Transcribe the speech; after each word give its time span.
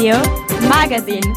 Radio 0.00 0.18
Magazine. 0.66 1.30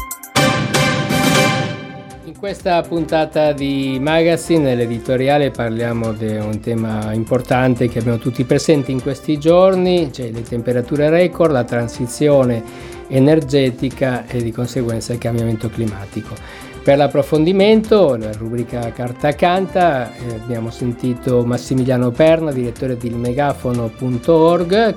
In 2.24 2.38
questa 2.38 2.80
puntata 2.80 3.52
di 3.52 3.98
Magazine, 4.00 4.62
nell'editoriale, 4.62 5.50
parliamo 5.50 6.12
di 6.12 6.34
un 6.36 6.60
tema 6.60 7.12
importante 7.12 7.90
che 7.90 7.98
abbiamo 7.98 8.16
tutti 8.16 8.42
presenti 8.44 8.90
in 8.90 9.02
questi 9.02 9.38
giorni, 9.38 10.10
cioè 10.10 10.30
le 10.30 10.40
temperature 10.40 11.10
record, 11.10 11.52
la 11.52 11.64
transizione 11.64 12.62
energetica 13.08 14.26
e 14.26 14.42
di 14.42 14.50
conseguenza 14.50 15.12
il 15.12 15.18
cambiamento 15.18 15.68
climatico. 15.68 16.34
Per 16.82 16.96
l'approfondimento, 16.96 18.16
la 18.16 18.32
rubrica 18.32 18.92
Carta 18.92 19.34
Canta, 19.34 20.10
eh, 20.14 20.36
abbiamo 20.36 20.70
sentito 20.70 21.44
Massimiliano 21.44 22.10
Perna, 22.12 22.50
direttore 22.50 22.96
di 22.96 23.08
ilmegafono.org, 23.08 24.94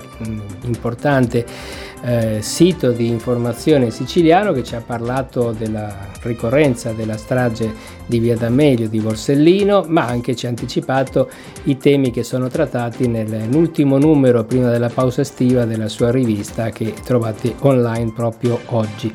importante 0.63 1.45
eh, 2.01 2.39
sito 2.41 2.91
di 2.91 3.07
informazione 3.07 3.89
siciliano 3.91 4.51
che 4.51 4.63
ci 4.63 4.75
ha 4.75 4.81
parlato 4.81 5.51
della 5.51 6.07
ricorrenza 6.21 6.91
della 6.91 7.17
strage 7.17 7.73
di 8.05 8.19
Via 8.19 8.35
D'Amelio 8.35 8.87
di 8.87 8.99
Borsellino, 8.99 9.85
ma 9.87 10.05
anche 10.05 10.35
ci 10.35 10.45
ha 10.45 10.49
anticipato 10.49 11.29
i 11.63 11.77
temi 11.77 12.11
che 12.11 12.23
sono 12.23 12.47
trattati 12.47 13.07
nell'ultimo 13.07 13.97
numero 13.97 14.43
prima 14.43 14.69
della 14.69 14.89
pausa 14.89 15.21
estiva 15.21 15.65
della 15.65 15.87
sua 15.87 16.11
rivista 16.11 16.69
che 16.69 16.93
trovate 17.03 17.55
online 17.59 18.11
proprio 18.13 18.59
oggi. 18.67 19.13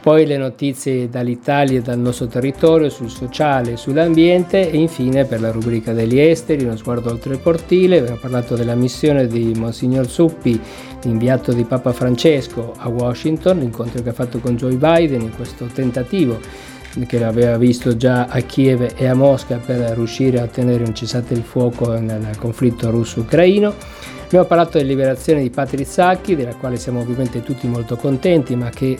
Poi 0.00 0.24
le 0.24 0.38
notizie 0.38 1.10
dall'Italia 1.10 1.78
e 1.78 1.82
dal 1.82 1.98
nostro 1.98 2.26
territorio 2.26 2.88
sul 2.88 3.10
sociale 3.10 3.72
e 3.72 3.76
sull'ambiente 3.76 4.70
e 4.70 4.78
infine 4.78 5.26
per 5.26 5.42
la 5.42 5.50
rubrica 5.50 5.92
degli 5.92 6.18
esteri, 6.18 6.64
uno 6.64 6.76
sguardo 6.76 7.10
oltre 7.10 7.34
il 7.34 7.42
cortile, 7.42 7.98
abbiamo 7.98 8.16
parlato 8.16 8.56
della 8.56 8.74
missione 8.74 9.26
di 9.26 9.52
Monsignor 9.54 10.08
Suppi, 10.08 10.58
inviato 11.04 11.52
di 11.52 11.64
Papa 11.64 11.92
Francesco 11.92 12.72
a 12.78 12.88
Washington, 12.88 13.58
l'incontro 13.58 14.02
che 14.02 14.08
ha 14.08 14.14
fatto 14.14 14.38
con 14.38 14.56
Joe 14.56 14.76
Biden 14.76 15.20
in 15.20 15.34
questo 15.36 15.66
tentativo 15.66 16.38
che 17.06 17.22
aveva 17.22 17.56
visto 17.56 17.96
già 17.96 18.24
a 18.24 18.40
Kiev 18.40 18.94
e 18.96 19.06
a 19.06 19.14
Mosca 19.14 19.58
per 19.58 19.78
riuscire 19.94 20.40
a 20.40 20.44
ottenere 20.44 20.82
un 20.82 20.94
cessate 20.94 21.34
il 21.34 21.42
fuoco 21.42 21.92
nel 21.98 22.36
conflitto 22.38 22.90
russo-ucraino. 22.90 23.74
Abbiamo 24.30 24.46
parlato 24.46 24.78
della 24.78 24.90
liberazione 24.90 25.42
di 25.42 25.50
Patri 25.50 25.84
Sacchi, 25.84 26.36
della 26.36 26.54
quale 26.54 26.76
siamo 26.76 27.00
ovviamente 27.00 27.42
tutti 27.42 27.66
molto 27.66 27.96
contenti, 27.96 28.54
ma 28.54 28.70
che 28.70 28.96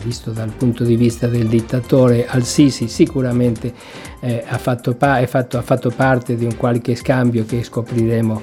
visto 0.00 0.30
dal 0.30 0.52
punto 0.56 0.84
di 0.84 0.94
vista 0.94 1.26
del 1.26 1.48
dittatore 1.48 2.24
Al-Sisi 2.28 2.86
sicuramente 2.86 3.74
eh, 4.20 4.44
ha, 4.46 4.58
fatto 4.58 4.94
pa- 4.94 5.26
fatto, 5.26 5.58
ha 5.58 5.62
fatto 5.62 5.90
parte 5.90 6.36
di 6.36 6.44
un 6.44 6.56
qualche 6.56 6.94
scambio 6.94 7.44
che 7.44 7.64
scopriremo 7.64 8.42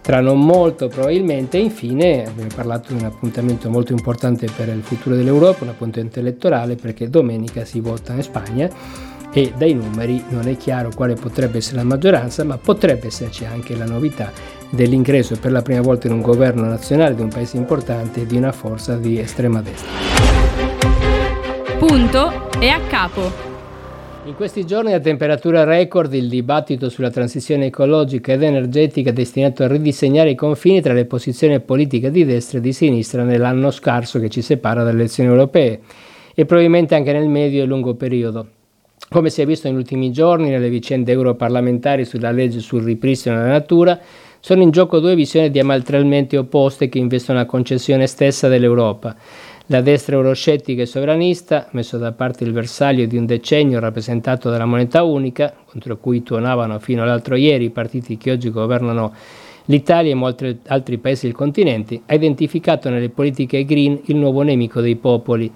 tra 0.00 0.20
non 0.20 0.44
molto 0.44 0.88
probabilmente. 0.88 1.58
Infine 1.58 2.26
abbiamo 2.26 2.50
parlato 2.52 2.92
di 2.92 2.98
un 2.98 3.06
appuntamento 3.06 3.70
molto 3.70 3.92
importante 3.92 4.48
per 4.50 4.66
il 4.70 4.82
futuro 4.82 5.14
dell'Europa, 5.14 5.62
un 5.62 5.70
appuntamento 5.70 6.18
elettorale 6.18 6.74
perché 6.74 7.08
domenica 7.08 7.64
si 7.64 7.78
vota 7.78 8.14
in 8.14 8.22
Spagna 8.24 8.68
e 9.30 9.52
dai 9.56 9.74
numeri 9.74 10.24
non 10.30 10.48
è 10.48 10.56
chiaro 10.56 10.90
quale 10.92 11.14
potrebbe 11.14 11.58
essere 11.58 11.76
la 11.76 11.84
maggioranza, 11.84 12.42
ma 12.42 12.58
potrebbe 12.58 13.06
esserci 13.06 13.44
anche 13.44 13.76
la 13.76 13.84
novità 13.84 14.32
dell'ingresso 14.70 15.36
per 15.40 15.52
la 15.52 15.62
prima 15.62 15.80
volta 15.80 16.06
in 16.06 16.14
un 16.14 16.20
governo 16.20 16.66
nazionale 16.66 17.14
di 17.14 17.22
un 17.22 17.28
paese 17.28 17.56
importante 17.56 18.26
di 18.26 18.36
una 18.36 18.52
forza 18.52 18.96
di 18.96 19.18
estrema 19.18 19.62
destra. 19.62 19.90
Punto 21.78 22.50
e 22.60 22.68
a 22.68 22.80
capo. 22.88 23.46
In 24.24 24.34
questi 24.34 24.66
giorni 24.66 24.92
a 24.92 25.00
temperatura 25.00 25.64
record 25.64 26.12
il 26.12 26.28
dibattito 26.28 26.90
sulla 26.90 27.10
transizione 27.10 27.66
ecologica 27.66 28.34
ed 28.34 28.42
energetica 28.42 29.08
è 29.08 29.12
destinato 29.14 29.62
a 29.62 29.68
ridisegnare 29.68 30.30
i 30.30 30.34
confini 30.34 30.82
tra 30.82 30.92
le 30.92 31.06
posizioni 31.06 31.58
politiche 31.60 32.10
di 32.10 32.26
destra 32.26 32.58
e 32.58 32.60
di 32.60 32.74
sinistra 32.74 33.22
nell'anno 33.22 33.70
scarso 33.70 34.20
che 34.20 34.28
ci 34.28 34.42
separa 34.42 34.82
dalle 34.82 34.98
elezioni 34.98 35.30
europee 35.30 35.80
e 36.34 36.44
probabilmente 36.44 36.94
anche 36.94 37.12
nel 37.12 37.26
medio 37.26 37.62
e 37.62 37.66
lungo 37.66 37.94
periodo. 37.94 38.48
Come 39.08 39.30
si 39.30 39.40
è 39.40 39.46
visto 39.46 39.66
negli 39.66 39.78
ultimi 39.78 40.12
giorni 40.12 40.50
nelle 40.50 40.68
vicende 40.68 41.12
europarlamentari 41.12 42.04
sulla 42.04 42.30
legge 42.30 42.60
sul 42.60 42.82
ripristino 42.82 43.36
della 43.36 43.48
natura, 43.48 43.98
sono 44.48 44.62
in 44.62 44.70
gioco 44.70 44.98
due 44.98 45.14
visioni 45.14 45.50
diametralmente 45.50 46.38
opposte 46.38 46.88
che 46.88 46.96
investono 46.96 47.38
la 47.38 47.44
concessione 47.44 48.06
stessa 48.06 48.48
dell'Europa. 48.48 49.14
La 49.66 49.82
destra 49.82 50.16
euroscettica 50.16 50.80
e 50.80 50.86
sovranista, 50.86 51.68
messo 51.72 51.98
da 51.98 52.12
parte 52.12 52.44
il 52.44 52.52
bersaglio 52.52 53.04
di 53.04 53.18
un 53.18 53.26
decennio 53.26 53.78
rappresentato 53.78 54.48
dalla 54.48 54.64
moneta 54.64 55.02
unica, 55.02 55.54
contro 55.66 55.98
cui 55.98 56.22
tuonavano 56.22 56.78
fino 56.78 57.02
all'altro 57.02 57.36
ieri 57.36 57.64
i 57.64 57.70
partiti 57.70 58.16
che 58.16 58.30
oggi 58.30 58.48
governano 58.48 59.12
l'Italia 59.66 60.12
e 60.12 60.14
molti 60.14 60.60
altri 60.68 60.96
paesi 60.96 61.26
del 61.26 61.34
continente, 61.34 62.00
ha 62.06 62.14
identificato 62.14 62.88
nelle 62.88 63.10
politiche 63.10 63.66
green 63.66 64.00
il 64.06 64.16
nuovo 64.16 64.40
nemico 64.40 64.80
dei 64.80 64.96
popoli 64.96 65.52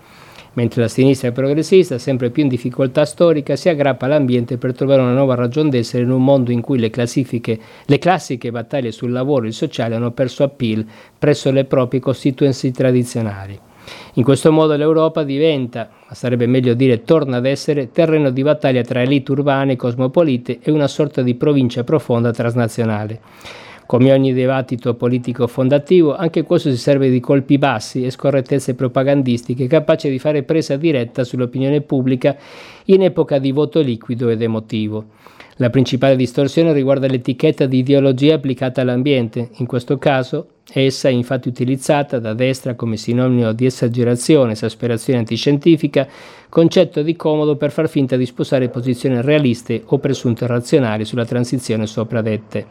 mentre 0.54 0.82
la 0.82 0.88
sinistra 0.88 1.32
progressista, 1.32 1.98
sempre 1.98 2.30
più 2.30 2.42
in 2.42 2.48
difficoltà 2.48 3.04
storica, 3.04 3.56
si 3.56 3.68
aggrappa 3.68 4.06
all'ambiente 4.06 4.58
per 4.58 4.74
trovare 4.74 5.02
una 5.02 5.14
nuova 5.14 5.34
ragione 5.34 5.70
d'essere 5.70 6.02
in 6.02 6.10
un 6.10 6.22
mondo 6.22 6.50
in 6.50 6.60
cui 6.60 6.78
le, 6.78 6.90
le 6.90 7.98
classiche 7.98 8.50
battaglie 8.50 8.92
sul 8.92 9.12
lavoro 9.12 9.44
e 9.44 9.48
il 9.48 9.54
sociale 9.54 9.94
hanno 9.94 10.10
perso 10.10 10.42
appeal 10.42 10.84
presso 11.18 11.50
le 11.50 11.64
proprie 11.64 12.00
costituenze 12.00 12.70
tradizionali. 12.70 13.58
In 14.14 14.22
questo 14.22 14.52
modo 14.52 14.76
l'Europa 14.76 15.22
diventa, 15.24 15.88
ma 16.08 16.14
sarebbe 16.14 16.46
meglio 16.46 16.74
dire 16.74 17.02
torna 17.02 17.38
ad 17.38 17.46
essere, 17.46 17.90
terreno 17.90 18.30
di 18.30 18.42
battaglia 18.42 18.82
tra 18.82 19.02
elite 19.02 19.32
urbane 19.32 19.72
e 19.72 19.76
cosmopolite 19.76 20.58
e 20.62 20.70
una 20.70 20.86
sorta 20.86 21.22
di 21.22 21.34
provincia 21.34 21.82
profonda 21.82 22.30
transnazionale. 22.30 23.20
Come 23.86 24.12
ogni 24.12 24.32
dibattito 24.32 24.94
politico 24.94 25.46
fondativo, 25.46 26.14
anche 26.14 26.42
questo 26.44 26.70
si 26.70 26.76
serve 26.76 27.10
di 27.10 27.20
colpi 27.20 27.58
bassi 27.58 28.04
e 28.04 28.10
scorrettezze 28.10 28.74
propagandistiche 28.74 29.66
capaci 29.66 30.08
di 30.08 30.18
fare 30.18 30.44
presa 30.44 30.76
diretta 30.76 31.24
sull'opinione 31.24 31.80
pubblica 31.82 32.36
in 32.86 33.02
epoca 33.02 33.38
di 33.38 33.52
voto 33.52 33.80
liquido 33.80 34.28
ed 34.28 34.40
emotivo. 34.40 35.04
La 35.56 35.68
principale 35.68 36.16
distorsione 36.16 36.72
riguarda 36.72 37.06
l'etichetta 37.06 37.66
di 37.66 37.78
ideologia 37.78 38.34
applicata 38.34 38.80
all'ambiente. 38.80 39.50
In 39.56 39.66
questo 39.66 39.98
caso, 39.98 40.46
essa 40.70 41.08
è 41.08 41.12
infatti 41.12 41.48
utilizzata 41.48 42.18
da 42.18 42.34
destra 42.34 42.74
come 42.74 42.96
sinonimo 42.96 43.52
di 43.52 43.66
esagerazione, 43.66 44.52
esasperazione 44.52 45.18
antiscientifica, 45.18 46.06
concetto 46.48 47.02
di 47.02 47.16
comodo 47.16 47.56
per 47.56 47.72
far 47.72 47.88
finta 47.88 48.16
di 48.16 48.26
sposare 48.26 48.68
posizioni 48.68 49.20
realiste 49.20 49.82
o 49.86 49.98
presunte 49.98 50.46
razionali 50.46 51.04
sulla 51.04 51.24
transizione 51.24 51.86
sopra 51.86 52.22
dette. 52.22 52.66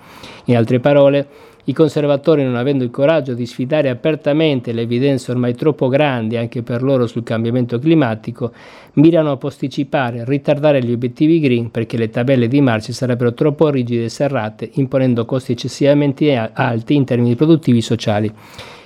In 0.46 0.56
altre 0.56 0.80
parole, 0.80 1.28
i 1.66 1.74
conservatori, 1.74 2.44
non 2.44 2.56
avendo 2.56 2.84
il 2.84 2.92
coraggio 2.92 3.34
di 3.34 3.46
sfidare 3.46 3.90
apertamente 3.90 4.72
le 4.72 4.82
evidenze 4.82 5.32
ormai 5.32 5.56
troppo 5.56 5.88
grandi 5.88 6.38
anche 6.38 6.64
per 6.64 6.82
loro 6.82 7.08
sul 7.08 7.24
cambiamento 7.24 7.80
climatico, 7.80 8.52
mirano 8.94 9.32
a 9.32 9.38
posticipare, 9.38 10.26
ritardare 10.26 10.84
gli 10.84 10.92
obiettivi 10.92 11.40
green 11.40 11.72
perché 11.72 11.98
le 11.98 12.10
tabelle 12.10 12.48
di 12.48 12.62
marcia 12.62 12.94
sarebbero 12.94 13.34
troppo 13.34 13.70
rigide 13.70 14.06
e 14.06 14.10
serrate, 14.10 14.70
imponendo 14.74 15.26
costi 15.26 15.54
eccessivamente 15.54 16.36
alti 16.36 16.96
in 16.96 17.06
termini 17.06 17.36
produttivi 17.36 17.80
e 17.80 17.82
sociali. 17.82 18.28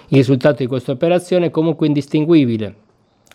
Il 0.08 0.18
risultato 0.18 0.58
di 0.58 0.68
questa 0.68 0.92
operazione 0.92 1.48
è 1.48 1.52
comunque 1.52 1.88
indistinguibile 1.88 2.84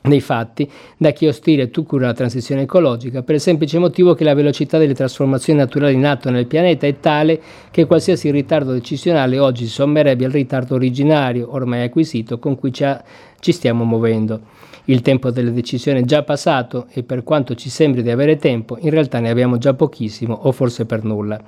nei 0.03 0.21
fatti 0.21 0.71
da 0.97 1.11
chi 1.11 1.27
è 1.27 1.29
ostile 1.29 1.71
tu 1.71 1.85
cura 1.85 2.07
la 2.07 2.15
transizione 2.15 2.63
ecologica 2.63 3.23
per 3.23 3.35
il 3.35 3.41
semplice 3.41 3.79
motivo 3.79 4.15
che 4.15 4.25
la 4.25 4.33
velocità 4.33 4.79
delle 4.79 4.95
trasformazioni 4.95 5.59
naturali 5.59 5.95
in 5.95 6.07
atto 6.07 6.31
nel 6.31 6.47
pianeta 6.47 6.87
è 6.87 7.01
tale 7.01 7.41
che 7.71 7.85
qualsiasi 7.85 8.31
ritardo 8.31 8.73
decisionale 8.73 9.39
oggi 9.39 9.67
sommerebbe 9.67 10.25
al 10.25 10.31
ritardo 10.31 10.75
originario 10.75 11.53
ormai 11.53 11.83
acquisito 11.83 12.39
con 12.39 12.57
cui 12.57 12.73
ci, 12.73 12.85
ha, 12.85 13.03
ci 13.41 13.53
stiamo 13.53 13.85
muovendo. 13.85 14.41
Il 14.85 15.03
tempo 15.03 15.31
delle 15.31 15.53
decisioni 15.53 16.01
è 16.01 16.05
già 16.05 16.23
passato 16.23 16.87
e 16.91 17.03
per 17.03 17.23
quanto 17.23 17.55
ci 17.55 17.69
sembri 17.69 18.03
di 18.03 18.11
avere 18.11 18.37
tempo, 18.37 18.79
in 18.81 18.91
realtà 18.91 19.21
ne 19.21 19.29
abbiamo 19.29 19.59
già 19.59 19.75
pochissimo 19.75 20.35
o 20.35 20.51
forse 20.53 20.87
per 20.87 21.05
nulla. 21.05 21.39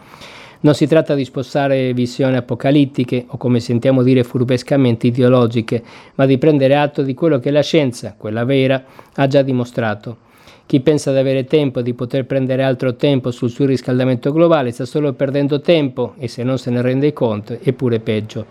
Non 0.64 0.74
si 0.74 0.86
tratta 0.86 1.16
di 1.16 1.24
spostare 1.24 1.92
visioni 1.92 2.36
apocalittiche 2.36 3.24
o 3.26 3.36
come 3.36 3.58
sentiamo 3.58 4.04
dire 4.04 4.22
furbescamente 4.22 5.08
ideologiche, 5.08 5.82
ma 6.14 6.24
di 6.24 6.38
prendere 6.38 6.76
atto 6.76 7.02
di 7.02 7.14
quello 7.14 7.40
che 7.40 7.50
la 7.50 7.62
scienza, 7.62 8.14
quella 8.16 8.44
vera, 8.44 8.84
ha 9.14 9.26
già 9.26 9.42
dimostrato. 9.42 10.18
Chi 10.66 10.78
pensa 10.78 11.10
di 11.10 11.18
avere 11.18 11.46
tempo 11.46 11.80
e 11.80 11.82
di 11.82 11.94
poter 11.94 12.26
prendere 12.26 12.62
altro 12.62 12.94
tempo 12.94 13.32
sul 13.32 13.50
surriscaldamento 13.50 14.30
globale 14.30 14.70
sta 14.70 14.84
solo 14.84 15.12
perdendo 15.14 15.60
tempo 15.60 16.14
e 16.16 16.28
se 16.28 16.44
non 16.44 16.58
se 16.58 16.70
ne 16.70 16.80
rende 16.80 17.12
conto 17.12 17.58
è 17.60 17.72
pure 17.72 17.98
peggio. 17.98 18.46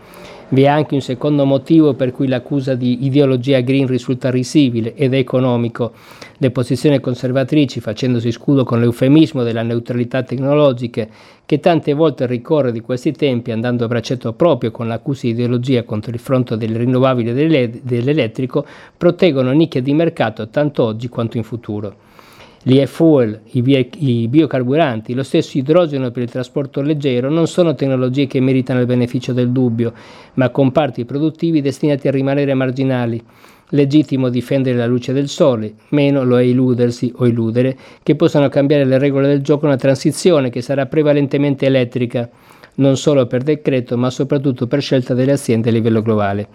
Vi 0.54 0.64
è 0.64 0.68
anche 0.68 0.96
un 0.96 1.00
secondo 1.00 1.46
motivo 1.46 1.94
per 1.94 2.12
cui 2.12 2.28
l'accusa 2.28 2.76
di 2.76 3.06
ideologia 3.06 3.62
green 3.62 3.88
risulta 3.88 4.30
risibile 4.30 4.94
ed 4.96 5.14
è 5.14 5.18
economico. 5.18 5.94
Le 6.40 6.52
posizioni 6.52 7.00
conservatrici, 7.00 7.80
facendosi 7.80 8.34
scudo 8.34 8.66
con 8.66 8.82
l'eufemismo 8.82 9.44
della 9.44 9.64
neutralità 9.64 10.24
tecnologica, 10.24 11.08
che 11.46 11.60
tante 11.62 11.94
volte 11.94 12.26
ricorre 12.26 12.74
di 12.74 12.82
questi 12.82 13.14
tempi 13.14 13.52
andando 13.52 13.86
a 13.86 13.88
braccetto 13.88 14.34
proprio 14.34 14.72
con 14.72 14.90
l'accusa 14.90 15.22
di 15.24 15.30
ideologia 15.30 15.84
contro 15.84 16.12
il 16.12 16.20
fronte 16.20 16.58
delle 16.58 16.80
rinnovabili 16.80 17.30
e 17.30 17.80
dell'elettrico, 17.82 18.66
proteggono 18.98 19.52
nicchie 19.52 19.82
di 19.82 19.94
mercato 19.94 20.50
tanto 20.50 20.84
oggi 20.84 21.08
quanto 21.08 21.38
in 21.38 21.44
futuro 21.44 22.10
gli 22.64 22.78
e-fuel, 22.78 23.42
i, 23.52 23.62
bio, 23.62 23.86
i, 23.98 24.28
biocarburanti, 24.28 25.14
lo 25.14 25.24
stesso 25.24 25.58
idrogeno 25.58 26.12
per 26.12 26.24
il 26.24 26.30
trasporto 26.30 26.82
leggero 26.82 27.30
non 27.30 27.48
sono 27.48 27.74
tecnologie 27.74 28.28
che 28.28 28.40
meritano 28.40 28.80
il 28.80 28.86
beneficio 28.86 29.34
del 29.34 29.50
dubbio, 29.50 29.94
ma 30.36 30.50
comparti 30.50 31.06
produttivi 31.06 31.62
destinati 31.62 32.08
a 32.08 32.12
rimanere 32.12 32.54
marginali. 32.54 33.24
Legittimo 33.74 34.30
difendere 34.30 34.78
la 34.78 34.86
luce 34.86 35.14
del 35.14 35.30
sole, 35.30 35.74
meno 35.90 36.24
lo 36.24 36.38
è 36.38 36.44
illudersi 36.44 37.12
o 37.16 37.26
illudere 37.26 37.78
che 38.04 38.16
possano 38.16 38.50
cambiare 38.50 38.84
le 38.86 39.00
regole 39.00 39.28
del 39.28 39.42
gioco 39.42 39.66
una 39.66 39.78
transizione 39.78 40.50
che 40.50 40.62
sarà 40.62 40.86
prevalentemente 40.86 41.66
elettrica, 41.66 42.30
non 42.76 42.98
solo 42.98 43.26
per 43.28 43.44
decreto 43.44 43.98
ma 43.98 44.10
soprattutto 44.10 44.68
per 44.68 44.82
scelta 44.82 45.14
delle 45.14 45.34
aziende 45.34 45.70
a 45.70 45.72
livello 45.72 46.02
globale. 46.02 46.48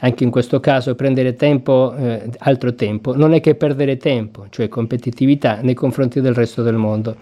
Anche 0.00 0.24
in 0.24 0.30
questo 0.30 0.60
caso 0.60 0.94
prendere 0.94 1.34
tempo, 1.34 1.94
eh, 1.94 2.28
altro 2.38 2.74
tempo 2.74 3.16
non 3.16 3.32
è 3.32 3.40
che 3.40 3.54
perdere 3.54 3.96
tempo, 3.96 4.46
cioè 4.50 4.68
competitività 4.68 5.60
nei 5.62 5.74
confronti 5.74 6.20
del 6.20 6.34
resto 6.34 6.62
del 6.62 6.76
mondo. 6.76 7.16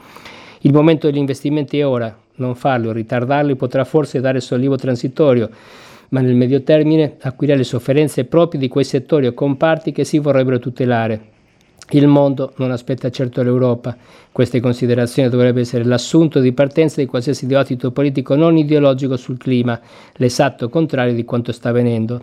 Il 0.60 0.72
momento 0.72 1.06
degli 1.06 1.18
investimenti 1.18 1.78
è 1.78 1.86
ora, 1.86 2.14
non 2.36 2.54
farlo, 2.54 2.92
ritardarli 2.92 3.54
potrà 3.56 3.84
forse 3.84 4.20
dare 4.20 4.40
sollievo 4.40 4.76
transitorio, 4.76 5.48
ma 6.10 6.20
nel 6.20 6.34
medio 6.34 6.62
termine 6.62 7.16
acquirire 7.20 7.58
le 7.58 7.64
sofferenze 7.64 8.24
proprie 8.24 8.60
di 8.60 8.68
quei 8.68 8.84
settori 8.84 9.26
o 9.26 9.32
comparti 9.32 9.92
che 9.92 10.04
si 10.04 10.18
vorrebbero 10.18 10.58
tutelare. 10.58 11.29
Il 11.92 12.06
mondo 12.06 12.52
non 12.56 12.70
aspetta 12.70 13.10
certo 13.10 13.42
l'Europa. 13.42 13.96
Queste 14.30 14.60
considerazioni 14.60 15.28
dovrebbero 15.28 15.62
essere 15.62 15.84
l'assunto 15.84 16.38
di 16.38 16.52
partenza 16.52 17.00
di 17.00 17.06
qualsiasi 17.08 17.46
dibattito 17.46 17.90
politico 17.90 18.36
non 18.36 18.56
ideologico 18.56 19.16
sul 19.16 19.38
clima, 19.38 19.80
l'esatto 20.14 20.68
contrario 20.68 21.14
di 21.14 21.24
quanto 21.24 21.50
sta 21.50 21.70
avvenendo. 21.70 22.22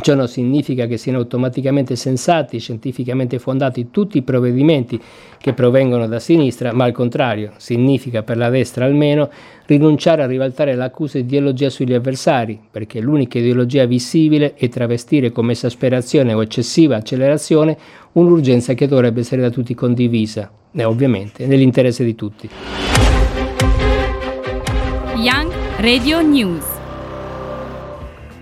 Ciò 0.00 0.14
non 0.14 0.28
significa 0.28 0.86
che 0.86 0.96
siano 0.96 1.18
automaticamente 1.18 1.94
sensati, 1.94 2.58
scientificamente 2.58 3.38
fondati 3.38 3.90
tutti 3.90 4.18
i 4.18 4.22
provvedimenti 4.22 5.00
che 5.38 5.52
provengono 5.52 6.08
da 6.08 6.18
sinistra, 6.18 6.72
ma 6.72 6.84
al 6.84 6.92
contrario, 6.92 7.52
significa 7.56 8.22
per 8.22 8.36
la 8.36 8.50
destra 8.50 8.84
almeno 8.84 9.30
rinunciare 9.66 10.22
a 10.22 10.26
rivaltare 10.26 10.74
l'accusa 10.74 11.18
di 11.18 11.24
ideologia 11.24 11.70
sugli 11.70 11.94
avversari, 11.94 12.60
perché 12.70 13.00
l'unica 13.00 13.38
ideologia 13.38 13.86
visibile 13.86 14.54
è 14.54 14.68
travestire 14.68 15.30
come 15.30 15.52
esasperazione 15.52 16.34
o 16.34 16.42
eccessiva 16.42 16.96
accelerazione 16.96 17.78
un'urgenza 18.12 18.74
che 18.74 18.88
dovrebbe 18.88 19.20
essere 19.20 19.40
da 19.40 19.50
tutti 19.50 19.74
condivisa, 19.74 20.50
e 20.72 20.84
ovviamente 20.84 21.46
nell'interesse 21.46 22.04
di 22.04 22.14
tutti. 22.14 22.50
Young 25.16 25.52
Radio 25.78 26.20
News 26.20 26.73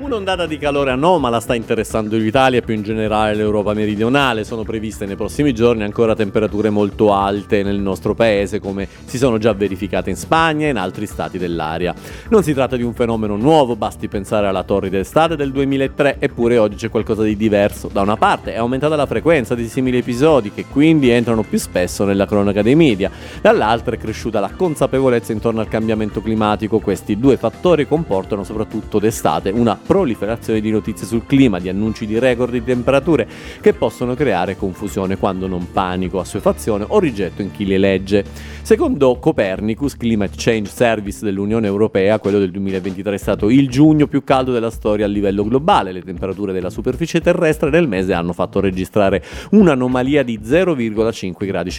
Un'ondata 0.03 0.47
di 0.47 0.59
calore 0.59 0.91
anomala 0.91 1.39
sta 1.39 1.55
interessando 1.55 2.17
l'Italia 2.17 2.59
e 2.59 2.63
più 2.63 2.75
in 2.75 2.83
generale 2.83 3.37
l'Europa 3.37 3.73
meridionale. 3.73 4.43
Sono 4.43 4.65
previste 4.65 5.07
nei 5.07 5.15
prossimi 5.15 5.55
giorni 5.55 5.85
ancora 5.85 6.17
temperature 6.17 6.71
molto 6.71 7.15
alte 7.15 7.63
nel 7.63 7.79
nostro 7.79 8.13
paese, 8.13 8.59
come 8.59 8.89
si 9.05 9.17
sono 9.17 9.39
già 9.39 9.53
verificate 9.53 10.11
in 10.11 10.17
Spagna 10.17 10.67
e 10.67 10.71
in 10.71 10.77
altri 10.77 11.07
stati 11.07 11.39
dell'area. 11.39 11.95
Non 12.31 12.43
si 12.43 12.53
tratta 12.53 12.75
di 12.75 12.83
un 12.83 12.95
fenomeno 12.95 13.37
nuovo, 13.37 13.77
basti 13.77 14.09
pensare 14.09 14.49
alla 14.49 14.65
torrida 14.65 14.99
estate 14.99 15.37
del 15.37 15.53
2003, 15.53 16.17
eppure 16.19 16.59
oggi 16.59 16.75
c'è 16.75 16.89
qualcosa 16.89 17.23
di 17.23 17.37
diverso. 17.37 17.89
Da 17.91 18.01
una 18.01 18.17
parte 18.17 18.55
è 18.55 18.59
aumentata 18.59 18.97
la 18.97 19.07
frequenza 19.07 19.55
di 19.55 19.69
simili 19.69 19.99
episodi 19.99 20.51
che 20.51 20.65
quindi 20.69 21.11
entrano 21.11 21.45
più 21.45 21.61
spesso 21.61 22.05
nella 22.05 22.27
cronaca 22.27 22.61
dei 22.61 22.75
media, 22.75 23.09
dall'altra 23.41 23.95
è 23.95 23.99
cresciuta 23.99 24.41
la 24.41 24.51
consapevolezza 24.51 25.31
intorno 25.31 25.61
al 25.61 25.69
cambiamento 25.69 26.21
climatico. 26.21 26.81
Questi 26.81 27.21
due 27.21 27.37
fattori 27.37 27.87
comportano 27.87 28.43
soprattutto 28.43 28.99
d'estate 28.99 29.51
una 29.51 29.79
proliferazione 29.93 30.63
di 30.63 30.71
notizie 30.71 31.07
sul 31.07 31.27
clima, 31.27 31.59
di 31.59 31.69
annunci 31.69 32.07
di 32.07 32.19
record 32.19 32.51
di 32.51 32.65
temperature 32.65 33.29
che 33.61 33.75
possono 33.75 34.15
creare 34.15 34.57
confusione 34.57 35.19
quando 35.19 35.47
non 35.47 35.71
panico, 35.71 36.19
assuefazione 36.19 36.87
o 36.89 36.99
rigetto 36.99 37.43
in 37.43 37.51
chi 37.51 37.67
le 37.67 37.77
legge. 37.77 38.25
Secondo 38.63 39.19
Copernicus 39.19 39.99
Climate 39.99 40.33
Change 40.35 40.71
Service 40.71 41.23
dell'Unione 41.23 41.67
Europea, 41.67 42.19
quello 42.21 42.39
del 42.39 42.51
2023 42.53 43.15
è 43.17 43.19
stato 43.19 43.51
il 43.51 43.69
giugno 43.69 44.07
più 44.07 44.25
caldo 44.25 44.51
della 44.51 44.71
storia 44.71 45.05
a 45.05 45.09
livello 45.09 45.45
globale. 45.45 45.93
Le 45.93 46.01
temperature 46.01 46.55
della 46.55 46.71
superficie 46.71 47.21
terrestre 47.21 47.69
nel 47.69 47.87
mese 47.87 48.15
hanno 48.15 48.33
fatto 48.33 48.61
registrare 48.61 49.23
un'anomalia 49.51 50.23
di 50.23 50.39
0,5 50.43 51.45
gradi 51.45 51.71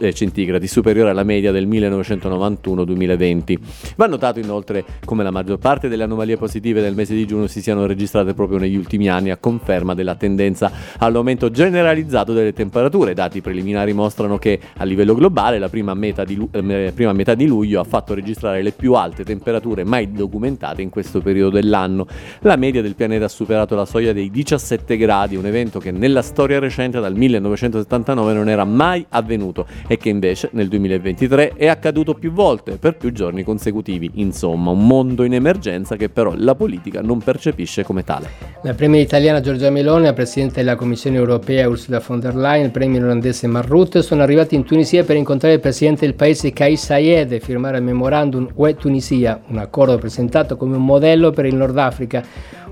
eh, 0.00 0.12
centigradi, 0.12 0.66
superiore 0.66 1.10
alla 1.10 1.22
media 1.22 1.52
del 1.52 1.68
1991-2020. 1.68 3.58
Va 3.94 4.06
notato 4.06 4.40
inoltre 4.40 4.84
come 5.04 5.22
la 5.22 5.30
maggior 5.30 5.58
parte 5.58 5.86
delle 5.88 6.02
anomalie 6.02 6.36
positive 6.36 6.80
del 6.80 6.96
mese 6.96 7.14
di 7.14 7.19
giugno 7.26 7.46
si 7.46 7.60
siano 7.62 7.86
registrate 7.86 8.34
proprio 8.34 8.58
negli 8.58 8.76
ultimi 8.76 9.08
anni 9.08 9.30
a 9.30 9.36
conferma 9.36 9.94
della 9.94 10.14
tendenza 10.14 10.70
all'aumento 10.98 11.50
generalizzato 11.50 12.32
delle 12.32 12.52
temperature. 12.52 13.14
Dati 13.14 13.40
preliminari 13.40 13.92
mostrano 13.92 14.38
che 14.38 14.58
a 14.76 14.84
livello 14.84 15.14
globale 15.14 15.58
la 15.58 15.68
prima 15.68 15.94
metà 15.94 16.24
di, 16.24 16.38
eh, 16.50 16.92
prima 16.94 17.12
metà 17.12 17.34
di 17.34 17.46
luglio 17.46 17.80
ha 17.80 17.84
fatto 17.84 18.14
registrare 18.14 18.62
le 18.62 18.72
più 18.72 18.94
alte 18.94 19.24
temperature 19.24 19.84
mai 19.84 20.12
documentate 20.12 20.82
in 20.82 20.90
questo 20.90 21.20
periodo 21.20 21.50
dell'anno. 21.50 22.06
La 22.40 22.56
media 22.56 22.82
del 22.82 22.94
pianeta 22.94 23.24
ha 23.24 23.28
superato 23.28 23.74
la 23.74 23.84
soglia 23.84 24.12
dei 24.12 24.30
17 24.30 24.96
gradi, 24.96 25.36
un 25.36 25.46
evento 25.46 25.78
che 25.78 25.90
nella 25.90 26.22
storia 26.22 26.58
recente 26.58 27.00
dal 27.00 27.14
1979 27.14 28.32
non 28.32 28.48
era 28.48 28.64
mai 28.64 29.04
avvenuto 29.10 29.66
e 29.86 29.96
che 29.96 30.08
invece 30.08 30.50
nel 30.52 30.68
2023 30.68 31.54
è 31.54 31.66
accaduto 31.66 32.14
più 32.14 32.32
volte 32.32 32.76
per 32.76 32.96
più 32.96 33.12
giorni 33.12 33.42
consecutivi. 33.42 34.10
Insomma, 34.14 34.70
un 34.70 34.86
mondo 34.86 35.24
in 35.24 35.34
emergenza 35.34 35.96
che 35.96 36.08
però 36.08 36.34
la 36.36 36.54
politica 36.54 37.00
non 37.00 37.09
percepisce 37.18 37.82
come 37.82 38.04
tale. 38.04 38.28
La 38.62 38.74
premier 38.74 39.02
italiana 39.02 39.40
Giorgia 39.40 39.70
Meloni, 39.70 40.04
la 40.04 40.12
presidente 40.12 40.56
della 40.56 40.76
Commissione 40.76 41.16
europea 41.16 41.68
Ursula 41.68 42.02
von 42.06 42.20
der 42.20 42.36
Leyen, 42.36 42.66
il 42.66 42.70
premier 42.70 43.02
olandese 43.02 43.46
Marrut 43.46 43.98
sono 43.98 44.22
arrivati 44.22 44.54
in 44.54 44.64
Tunisia 44.64 45.02
per 45.02 45.16
incontrare 45.16 45.54
il 45.54 45.60
presidente 45.60 46.04
del 46.04 46.14
paese 46.14 46.52
Kais 46.52 46.84
Saied 46.84 47.32
e 47.32 47.40
firmare 47.40 47.78
il 47.78 47.84
memorandum 47.84 48.48
UE 48.54 48.76
Tunisia, 48.76 49.40
un 49.48 49.58
accordo 49.58 49.98
presentato 49.98 50.56
come 50.56 50.76
un 50.76 50.84
modello 50.84 51.30
per 51.30 51.46
il 51.46 51.54
Nord 51.54 51.78
Africa 51.78 52.22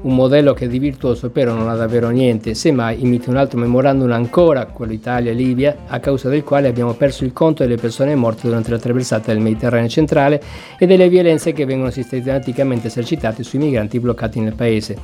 un 0.03 0.15
modello 0.15 0.53
che 0.53 0.69
di 0.69 0.79
virtuoso 0.79 1.31
però 1.31 1.55
non 1.55 1.69
ha 1.69 1.75
davvero 1.75 2.09
niente, 2.11 2.55
semmai 2.55 3.03
imita 3.03 3.31
un 3.31 3.37
altro 3.37 3.59
memorandum 3.59 4.13
ancora, 4.13 4.67
quello 4.67 4.93
Italia-Libia, 4.93 5.77
a 5.89 5.99
causa 5.99 6.29
del 6.29 6.45
quale 6.45 6.69
abbiamo 6.69 6.93
perso 6.93 7.25
il 7.25 7.33
conto 7.33 7.63
delle 7.63 7.77
persone 7.77 8.15
morte 8.15 8.47
durante 8.47 8.71
la 8.71 8.79
traversata 8.79 9.33
del 9.33 9.43
Mediterraneo 9.43 9.89
centrale 9.89 10.41
e 10.79 10.87
delle 10.87 11.09
violenze 11.09 11.53
che 11.53 11.65
vengono 11.65 11.91
sistematicamente 11.91 12.87
esercitate 12.89 13.43
sui 13.43 13.59
migranti 13.59 13.99
bloccati 13.99 14.28
nel 14.37 14.55
paese. 14.55 14.97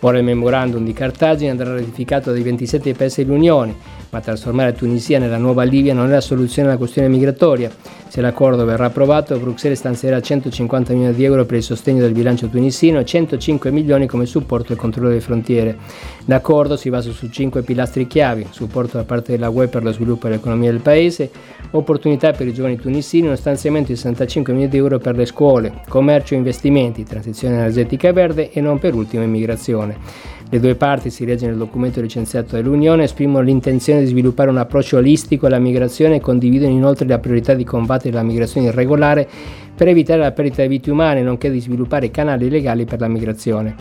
Ora 0.00 0.18
il 0.18 0.24
memorandum 0.24 0.84
di 0.84 0.92
Cartagine 0.92 1.50
andrà 1.50 1.72
ratificato 1.72 2.30
dai 2.30 2.42
27 2.42 2.92
paesi 2.94 3.24
dell'Unione, 3.24 3.74
ma 4.16 4.22
trasformare 4.22 4.70
la 4.70 4.76
Tunisia 4.76 5.18
nella 5.18 5.36
nuova 5.36 5.62
Libia 5.62 5.92
non 5.92 6.08
è 6.08 6.12
la 6.12 6.20
soluzione 6.22 6.68
alla 6.68 6.78
questione 6.78 7.08
migratoria. 7.08 7.70
Se 8.08 8.22
l'accordo 8.22 8.64
verrà 8.64 8.86
approvato, 8.86 9.38
Bruxelles 9.38 9.78
stanzierà 9.78 10.22
150 10.22 10.94
milioni 10.94 11.14
di 11.14 11.24
euro 11.24 11.44
per 11.44 11.58
il 11.58 11.62
sostegno 11.62 12.00
del 12.00 12.12
bilancio 12.12 12.48
tunisino 12.48 12.98
e 12.98 13.04
105 13.04 13.70
milioni 13.70 14.06
come 14.06 14.24
supporto 14.24 14.72
al 14.72 14.78
controllo 14.78 15.08
delle 15.08 15.20
frontiere. 15.20 15.76
L'accordo 16.24 16.76
si 16.76 16.88
basa 16.88 17.10
su 17.10 17.28
cinque 17.28 17.60
pilastri 17.60 18.06
chiavi, 18.06 18.46
supporto 18.50 18.96
da 18.96 19.04
parte 19.04 19.32
della 19.32 19.50
UE 19.50 19.68
per 19.68 19.82
lo 19.82 19.92
sviluppo 19.92 20.28
dell'economia 20.28 20.70
del 20.70 20.80
paese, 20.80 21.30
opportunità 21.72 22.32
per 22.32 22.46
i 22.46 22.54
giovani 22.54 22.76
tunisini, 22.76 23.26
uno 23.26 23.36
stanziamento 23.36 23.88
di 23.88 23.96
65 23.96 24.52
milioni 24.54 24.72
di 24.72 24.78
euro 24.78 24.98
per 24.98 25.14
le 25.14 25.26
scuole, 25.26 25.82
commercio 25.88 26.32
e 26.32 26.38
investimenti, 26.38 27.04
transizione 27.04 27.56
energetica 27.56 28.12
verde 28.12 28.50
e 28.50 28.62
non 28.62 28.78
per 28.78 28.94
ultimo 28.94 29.24
immigrazione. 29.24 30.34
Le 30.48 30.60
due 30.60 30.76
parti, 30.76 31.10
si 31.10 31.24
legge 31.24 31.46
nel 31.46 31.56
documento 31.56 32.00
licenziato 32.00 32.54
dall'Unione, 32.54 33.02
esprimono 33.02 33.42
l'intenzione 33.44 34.00
di 34.00 34.06
sviluppare 34.06 34.48
un 34.48 34.58
approccio 34.58 34.98
olistico 34.98 35.46
alla 35.46 35.58
migrazione 35.58 36.16
e 36.16 36.20
condividono 36.20 36.70
inoltre 36.70 37.04
la 37.08 37.18
priorità 37.18 37.52
di 37.54 37.64
combattere 37.64 38.14
la 38.14 38.22
migrazione 38.22 38.68
irregolare 38.68 39.28
per 39.74 39.88
evitare 39.88 40.20
la 40.20 40.30
perdita 40.30 40.62
di 40.62 40.68
vite 40.68 40.92
umane, 40.92 41.20
nonché 41.20 41.50
di 41.50 41.60
sviluppare 41.60 42.12
canali 42.12 42.48
legali 42.48 42.84
per 42.84 43.00
la 43.00 43.08
migrazione. 43.08 43.74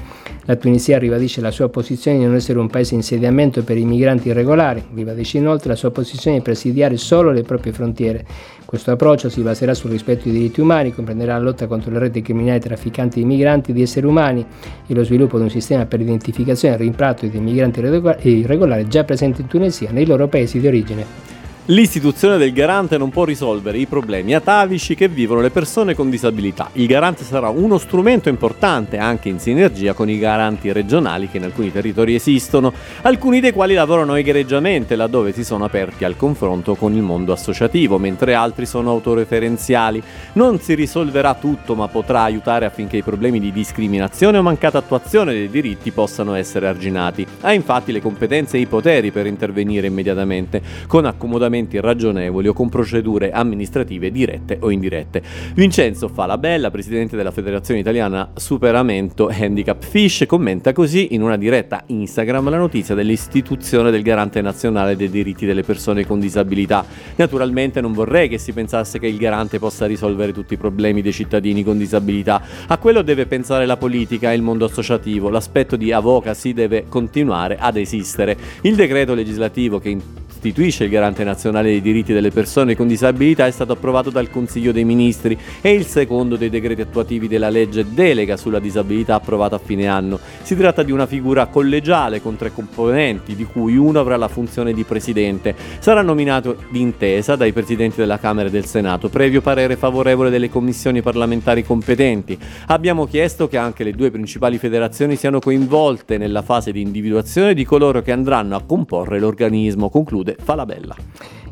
La 0.45 0.55
Tunisia 0.55 0.97
ribadisce 0.97 1.39
la 1.39 1.51
sua 1.51 1.69
posizione 1.69 2.17
di 2.17 2.25
non 2.25 2.33
essere 2.33 2.57
un 2.57 2.67
paese 2.67 2.95
insediamento 2.95 3.63
per 3.63 3.77
i 3.77 3.85
migranti 3.85 4.29
irregolari, 4.29 4.83
ribadisce 4.93 5.37
inoltre 5.37 5.69
la 5.69 5.75
sua 5.75 5.91
posizione 5.91 6.37
di 6.37 6.43
presidiare 6.43 6.97
solo 6.97 7.31
le 7.31 7.43
proprie 7.43 7.73
frontiere. 7.73 8.25
Questo 8.65 8.91
approccio 8.91 9.29
si 9.29 9.41
baserà 9.41 9.75
sul 9.75 9.91
rispetto 9.91 10.23
dei 10.23 10.33
diritti 10.33 10.59
umani, 10.59 10.91
comprenderà 10.91 11.37
la 11.37 11.43
lotta 11.43 11.67
contro 11.67 11.91
le 11.91 11.99
reti 11.99 12.23
criminali 12.23 12.59
trafficanti 12.59 13.19
di 13.19 13.25
migranti 13.25 13.69
e 13.69 13.73
di 13.75 13.83
esseri 13.83 14.07
umani 14.07 14.43
e 14.87 14.93
lo 14.93 15.03
sviluppo 15.03 15.37
di 15.37 15.43
un 15.43 15.51
sistema 15.51 15.85
per 15.85 15.99
l'identificazione 15.99 16.73
e 16.73 16.77
il 16.77 16.83
rimpatrio 16.83 17.29
dei 17.29 17.41
migranti 17.41 17.79
irregolari 17.79 18.87
già 18.87 19.03
presenti 19.03 19.41
in 19.41 19.47
Tunisia 19.47 19.91
nei 19.91 20.07
loro 20.07 20.27
paesi 20.27 20.59
di 20.59 20.65
origine. 20.65 21.34
L'istituzione 21.69 22.37
del 22.37 22.53
garante 22.53 22.95
non 22.95 23.09
può 23.09 23.23
risolvere 23.23 23.79
i 23.79 23.87
problemi 23.87 24.35
atavici 24.35 24.93
che 24.93 25.07
vivono 25.07 25.41
le 25.41 25.49
persone 25.49 25.95
con 25.95 26.11
disabilità. 26.11 26.69
Il 26.73 26.85
garante 26.85 27.23
sarà 27.23 27.49
uno 27.49 27.79
strumento 27.79 28.29
importante 28.29 28.99
anche 28.99 29.29
in 29.29 29.39
sinergia 29.39 29.93
con 29.93 30.07
i 30.07 30.19
garanti 30.19 30.71
regionali 30.71 31.27
che 31.27 31.37
in 31.37 31.43
alcuni 31.43 31.71
territori 31.71 32.13
esistono, 32.13 32.71
alcuni 33.01 33.39
dei 33.39 33.51
quali 33.51 33.73
lavorano 33.73 34.13
egregiamente 34.13 34.95
laddove 34.95 35.33
si 35.33 35.43
sono 35.43 35.65
aperti 35.65 36.03
al 36.03 36.15
confronto 36.15 36.75
con 36.75 36.93
il 36.93 37.01
mondo 37.01 37.33
associativo, 37.33 37.97
mentre 37.97 38.35
altri 38.35 38.67
sono 38.67 38.91
autoreferenziali. 38.91 40.03
Non 40.33 40.59
si 40.59 40.75
risolverà 40.75 41.33
tutto, 41.33 41.73
ma 41.73 41.87
potrà 41.87 42.21
aiutare 42.21 42.65
affinché 42.65 42.97
i 42.97 43.03
problemi 43.03 43.39
di 43.39 43.51
discriminazione 43.51 44.37
o 44.37 44.43
mancata 44.43 44.77
attuazione 44.77 45.33
dei 45.33 45.49
diritti 45.49 45.89
possano 45.89 46.35
essere 46.35 46.67
arginati. 46.67 47.25
Ha 47.41 47.53
infatti 47.53 47.91
le 47.91 48.03
competenze 48.03 48.57
e 48.57 48.59
i 48.59 48.67
poteri 48.67 49.09
per 49.09 49.25
intervenire 49.25 49.87
immediatamente 49.87 50.61
con 50.85 51.05
accomodamento 51.05 51.53
fondamenti 51.55 51.79
ragionevoli 51.79 52.47
o 52.49 52.53
con 52.53 52.67
procedure 52.69 53.31
amministrative 53.31 54.11
dirette 54.11 54.57
o 54.59 54.69
indirette. 54.69 55.21
Vincenzo 55.53 56.09
Falabella, 56.09 56.69
presidente 56.69 57.15
della 57.15 57.31
Federazione 57.31 57.79
Italiana 57.79 58.31
Superamento 58.35 59.29
Handicap 59.31 59.83
Fish, 59.83 60.25
commenta 60.27 60.73
così 60.73 61.13
in 61.13 61.21
una 61.21 61.37
diretta 61.37 61.83
Instagram 61.87 62.49
la 62.49 62.57
notizia 62.57 62.95
dell'istituzione 62.95 63.91
del 63.91 64.01
garante 64.01 64.41
nazionale 64.41 64.95
dei 64.95 65.09
diritti 65.09 65.45
delle 65.45 65.63
persone 65.63 66.05
con 66.05 66.19
disabilità. 66.19 66.85
Naturalmente 67.15 67.79
non 67.79 67.93
vorrei 67.93 68.27
che 68.27 68.37
si 68.37 68.51
pensasse 68.51 68.99
che 68.99 69.07
il 69.07 69.17
garante 69.17 69.59
possa 69.59 69.85
risolvere 69.85 70.33
tutti 70.33 70.55
i 70.55 70.57
problemi 70.57 71.01
dei 71.01 71.13
cittadini 71.13 71.63
con 71.63 71.77
disabilità. 71.77 72.41
A 72.67 72.77
quello 72.77 73.01
deve 73.01 73.25
pensare 73.25 73.65
la 73.65 73.77
politica 73.77 74.31
e 74.31 74.35
il 74.35 74.41
mondo 74.41 74.65
associativo. 74.65 75.29
L'aspetto 75.29 75.75
di 75.75 75.91
advocacy 75.91 76.53
deve 76.53 76.85
continuare 76.89 77.57
ad 77.57 77.77
esistere. 77.77 78.37
Il 78.61 78.75
decreto 78.75 79.13
legislativo 79.13 79.79
che 79.79 80.23
istituisce 80.45 80.83
il 80.83 80.91
Garante 80.91 81.23
Nazionale 81.23 81.69
dei 81.69 81.81
diritti 81.81 82.13
delle 82.13 82.29
persone 82.29 82.75
con 82.75 82.85
disabilità 82.87 83.47
è 83.47 83.51
stato 83.51 83.71
approvato 83.73 84.11
dal 84.11 84.29
Consiglio 84.29 84.71
dei 84.71 84.83
Ministri 84.83 85.35
e 85.59 85.73
il 85.73 85.87
secondo 85.87 86.35
dei 86.35 86.49
decreti 86.49 86.81
attuativi 86.81 87.27
della 87.27 87.49
legge 87.49 87.83
delega 87.91 88.37
sulla 88.37 88.59
disabilità 88.59 89.15
approvata 89.15 89.55
a 89.55 89.59
fine 89.59 89.87
anno. 89.87 90.19
Si 90.43 90.55
tratta 90.55 90.83
di 90.83 90.91
una 90.91 91.07
figura 91.07 91.47
collegiale 91.47 92.21
con 92.21 92.35
tre 92.35 92.51
componenti, 92.53 93.35
di 93.35 93.45
cui 93.45 93.75
uno 93.75 93.99
avrà 93.99 94.17
la 94.17 94.27
funzione 94.27 94.71
di 94.73 94.83
presidente. 94.83 95.55
Sarà 95.79 96.03
nominato 96.03 96.57
d'intesa 96.69 97.35
dai 97.35 97.51
presidenti 97.51 97.95
della 97.97 98.19
Camera 98.19 98.47
e 98.47 98.51
del 98.51 98.65
Senato, 98.65 99.09
previo 99.09 99.41
parere 99.41 99.75
favorevole 99.75 100.29
delle 100.29 100.49
commissioni 100.49 101.01
parlamentari 101.01 101.63
competenti. 101.63 102.37
Abbiamo 102.67 103.07
chiesto 103.07 103.47
che 103.47 103.57
anche 103.57 103.83
le 103.83 103.93
due 103.93 104.11
principali 104.11 104.59
federazioni 104.59 105.15
siano 105.15 105.39
coinvolte 105.39 106.19
nella 106.19 106.43
fase 106.43 106.71
di 106.71 106.81
individuazione 106.81 107.55
di 107.55 107.65
coloro 107.65 108.03
che 108.03 108.11
andranno 108.11 108.55
a 108.55 108.61
comporre 108.63 109.19
l'organismo, 109.19 109.89
conclude 109.89 110.34
Falabella. 110.43 110.95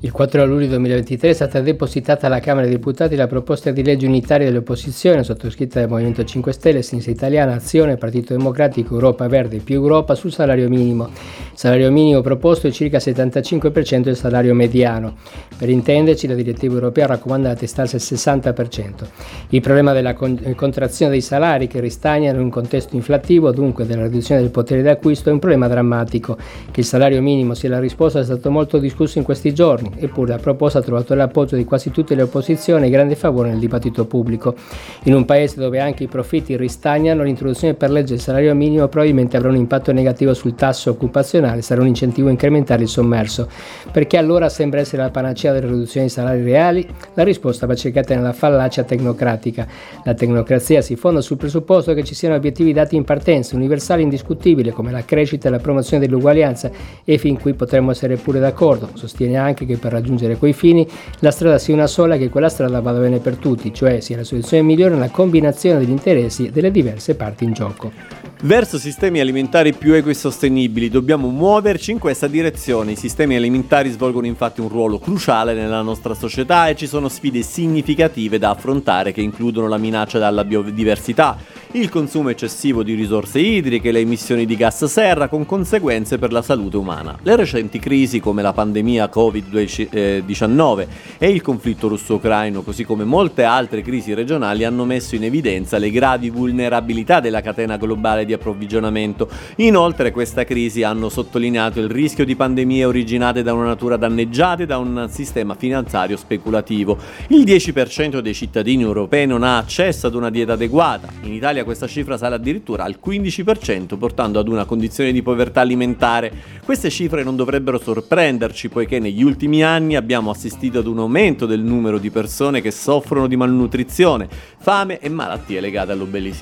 Il 0.03 0.11
4 0.11 0.45
luglio 0.45 0.67
2023 0.67 1.29
è 1.29 1.33
stata 1.33 1.61
depositata 1.61 2.27
alla 2.27 2.41
Camera 2.41 2.65
dei 2.65 2.75
Deputati 2.75 3.15
la 3.15 3.25
proposta 3.25 3.71
di 3.71 3.85
legge 3.85 4.05
unitaria 4.05 4.45
dell'opposizione 4.47 5.23
sottoscritta 5.23 5.79
dal 5.79 5.87
Movimento 5.87 6.25
5 6.25 6.51
Stelle, 6.51 6.81
Sinistra 6.81 7.13
Italiana, 7.13 7.53
Azione, 7.53 7.95
Partito 7.95 8.35
Democratico, 8.35 8.95
Europa 8.95 9.29
Verde 9.29 9.55
e 9.55 9.59
più 9.59 9.75
Europa 9.75 10.13
sul 10.13 10.33
salario 10.33 10.67
minimo. 10.67 11.05
Il 11.05 11.57
salario 11.57 11.89
minimo 11.89 12.19
proposto 12.19 12.67
è 12.67 12.71
circa 12.71 12.97
il 12.97 13.03
75% 13.05 14.01
del 14.01 14.17
salario 14.17 14.53
mediano. 14.53 15.15
Per 15.57 15.69
intenderci, 15.69 16.27
la 16.27 16.33
direttiva 16.33 16.73
europea 16.73 17.05
raccomanda 17.05 17.47
la 17.47 17.55
testarsi 17.55 17.95
al 17.95 18.01
60%. 18.01 19.07
Il 19.51 19.61
problema 19.61 19.93
della 19.93 20.13
con- 20.15 20.53
contrazione 20.57 21.11
dei 21.11 21.21
salari 21.21 21.67
che 21.67 21.79
ristagnano 21.79 22.39
in 22.39 22.43
un 22.43 22.49
contesto 22.49 22.97
inflattivo, 22.97 23.53
dunque 23.53 23.85
della 23.85 24.03
riduzione 24.03 24.41
del 24.41 24.51
potere 24.51 24.81
d'acquisto, 24.81 25.29
è 25.29 25.31
un 25.31 25.39
problema 25.39 25.69
drammatico. 25.69 26.35
Che 26.71 26.81
il 26.81 26.85
salario 26.85 27.21
minimo 27.21 27.53
sia 27.53 27.69
la 27.69 27.79
risposta 27.79 28.19
è 28.19 28.23
stato 28.25 28.51
molto 28.51 28.79
discusso 28.79 29.17
in 29.17 29.23
questi 29.23 29.53
giorni 29.53 29.91
eppure 29.97 30.31
la 30.31 30.37
proposta 30.37 30.79
ha 30.79 30.81
trovato 30.81 31.13
l'appoggio 31.13 31.55
di 31.55 31.65
quasi 31.65 31.91
tutte 31.91 32.15
le 32.15 32.23
opposizioni 32.23 32.87
e 32.87 32.89
grande 32.89 33.15
favore 33.15 33.49
nel 33.49 33.59
dibattito 33.59 34.05
pubblico. 34.05 34.55
In 35.03 35.13
un 35.13 35.25
paese 35.25 35.59
dove 35.59 35.79
anche 35.79 36.03
i 36.03 36.07
profitti 36.07 36.55
ristagnano, 36.57 37.23
l'introduzione 37.23 37.73
per 37.73 37.91
legge 37.91 38.13
del 38.13 38.21
salario 38.21 38.53
minimo 38.55 38.87
probabilmente 38.87 39.37
avrà 39.37 39.49
un 39.49 39.55
impatto 39.55 39.91
negativo 39.91 40.33
sul 40.33 40.55
tasso 40.55 40.89
occupazionale, 40.89 41.61
sarà 41.61 41.81
un 41.81 41.87
incentivo 41.87 42.27
a 42.27 42.31
incrementare 42.31 42.83
il 42.83 42.87
sommerso. 42.87 43.47
Perché 43.91 44.17
allora 44.17 44.49
sembra 44.49 44.79
essere 44.79 45.01
la 45.01 45.09
panacea 45.09 45.51
delle 45.53 45.67
riduzioni 45.67 46.07
dei 46.07 46.15
salari 46.15 46.43
reali? 46.43 46.87
La 47.13 47.23
risposta 47.23 47.65
va 47.65 47.75
cercata 47.75 48.15
nella 48.15 48.33
fallacia 48.33 48.83
tecnocratica. 48.83 49.67
La 50.03 50.13
tecnocrazia 50.13 50.81
si 50.81 50.95
fonda 50.95 51.21
sul 51.21 51.37
presupposto 51.37 51.93
che 51.93 52.03
ci 52.03 52.15
siano 52.15 52.35
obiettivi 52.35 52.73
dati 52.73 52.95
in 52.95 53.03
partenza, 53.03 53.55
universali 53.55 54.01
e 54.01 54.03
indiscutibili, 54.05 54.71
come 54.71 54.91
la 54.91 55.03
crescita 55.03 55.47
e 55.47 55.51
la 55.51 55.59
promozione 55.59 56.05
dell'uguaglianza, 56.05 56.71
e 57.03 57.17
fin 57.17 57.39
qui 57.39 57.53
potremmo 57.53 57.91
essere 57.91 58.15
pure 58.15 58.39
d'accordo. 58.39 58.89
Sostiene 58.93 59.37
anche 59.37 59.65
che 59.65 59.77
per 59.83 59.91
raggiungere 59.91 60.37
quei 60.37 60.53
fini 60.53 60.87
la 61.19 61.31
strada 61.31 61.57
sia 61.57 61.73
una 61.73 61.87
sola 61.87 62.15
e 62.15 62.17
che 62.17 62.29
quella 62.29 62.47
strada 62.47 62.79
vada 62.79 62.99
bene 62.99 63.19
per 63.19 63.35
tutti, 63.35 63.73
cioè 63.73 63.99
sia 63.99 64.15
la 64.15 64.23
soluzione 64.23 64.63
migliore 64.63 64.93
nella 64.93 65.09
combinazione 65.09 65.79
degli 65.79 65.89
interessi 65.89 66.49
delle 66.51 66.71
diverse 66.71 67.15
parti 67.15 67.43
in 67.43 67.51
gioco. 67.51 68.22
Verso 68.45 68.77
sistemi 68.77 69.21
alimentari 69.21 69.71
più 69.71 69.93
equi 69.93 70.11
e 70.11 70.15
sostenibili 70.15 70.89
dobbiamo 70.89 71.29
muoverci 71.29 71.91
in 71.91 71.97
questa 71.97 72.27
direzione. 72.27 72.91
I 72.91 72.97
sistemi 72.97 73.37
alimentari 73.37 73.89
svolgono 73.89 74.25
infatti 74.25 74.59
un 74.59 74.67
ruolo 74.67 74.99
cruciale 74.99 75.53
nella 75.53 75.81
nostra 75.81 76.13
società 76.13 76.67
e 76.67 76.75
ci 76.75 76.85
sono 76.85 77.07
sfide 77.07 77.41
significative 77.41 78.39
da 78.39 78.49
affrontare 78.49 79.13
che 79.13 79.21
includono 79.21 79.69
la 79.69 79.77
minaccia 79.77 80.19
dalla 80.19 80.43
biodiversità, 80.43 81.37
il 81.71 81.87
consumo 81.87 82.29
eccessivo 82.29 82.83
di 82.83 82.95
risorse 82.95 83.39
idriche, 83.39 83.93
le 83.93 84.01
emissioni 84.01 84.45
di 84.45 84.57
gas 84.57 84.83
serra 84.85 85.29
con 85.29 85.45
conseguenze 85.45 86.17
per 86.17 86.33
la 86.33 86.41
salute 86.41 86.75
umana. 86.75 87.17
Le 87.23 87.37
recenti 87.37 87.79
crisi 87.79 88.19
come 88.19 88.41
la 88.41 88.51
pandemia 88.51 89.09
Covid-19 89.11 90.87
e 91.17 91.29
il 91.29 91.41
conflitto 91.41 91.87
russo-ucraino, 91.87 92.61
così 92.61 92.83
come 92.83 93.05
molte 93.05 93.43
altre 93.43 93.81
crisi 93.81 94.13
regionali, 94.13 94.65
hanno 94.65 94.83
messo 94.83 95.15
in 95.15 95.23
evidenza 95.23 95.77
le 95.77 95.89
gravi 95.91 96.29
vulnerabilità 96.29 97.21
della 97.21 97.41
catena 97.41 97.77
globale 97.77 98.25
di 98.25 98.32
approvvigionamento. 98.33 99.29
Inoltre 99.57 100.11
questa 100.11 100.43
crisi 100.43 100.83
hanno 100.83 101.09
sottolineato 101.09 101.79
il 101.79 101.89
rischio 101.89 102.25
di 102.25 102.35
pandemie 102.35 102.85
originate 102.85 103.43
da 103.43 103.53
una 103.53 103.65
natura 103.65 103.97
danneggiata 103.97 104.63
e 104.63 104.65
da 104.65 104.77
un 104.77 105.07
sistema 105.09 105.55
finanziario 105.55 106.17
speculativo. 106.17 106.97
Il 107.27 107.43
10% 107.43 108.19
dei 108.19 108.33
cittadini 108.33 108.83
europei 108.83 109.27
non 109.27 109.43
ha 109.43 109.57
accesso 109.57 110.07
ad 110.07 110.15
una 110.15 110.29
dieta 110.29 110.53
adeguata. 110.53 111.07
In 111.21 111.33
Italia 111.33 111.63
questa 111.63 111.87
cifra 111.87 112.17
sale 112.17 112.35
addirittura 112.35 112.83
al 112.83 112.97
15%, 113.03 113.97
portando 113.97 114.39
ad 114.39 114.47
una 114.47 114.65
condizione 114.65 115.11
di 115.11 115.21
povertà 115.21 115.61
alimentare. 115.61 116.31
Queste 116.63 116.89
cifre 116.89 117.23
non 117.23 117.35
dovrebbero 117.35 117.79
sorprenderci, 117.79 118.69
poiché 118.69 118.99
negli 118.99 119.23
ultimi 119.23 119.63
anni 119.63 119.95
abbiamo 119.95 120.31
assistito 120.31 120.79
ad 120.79 120.87
un 120.87 120.99
aumento 120.99 121.45
del 121.45 121.61
numero 121.61 121.97
di 121.97 122.09
persone 122.09 122.61
che 122.61 122.71
soffrono 122.71 123.27
di 123.27 123.35
malnutrizione, 123.35 124.27
fame 124.57 124.99
e 124.99 125.09
malattie 125.09 125.59
legate 125.59 125.95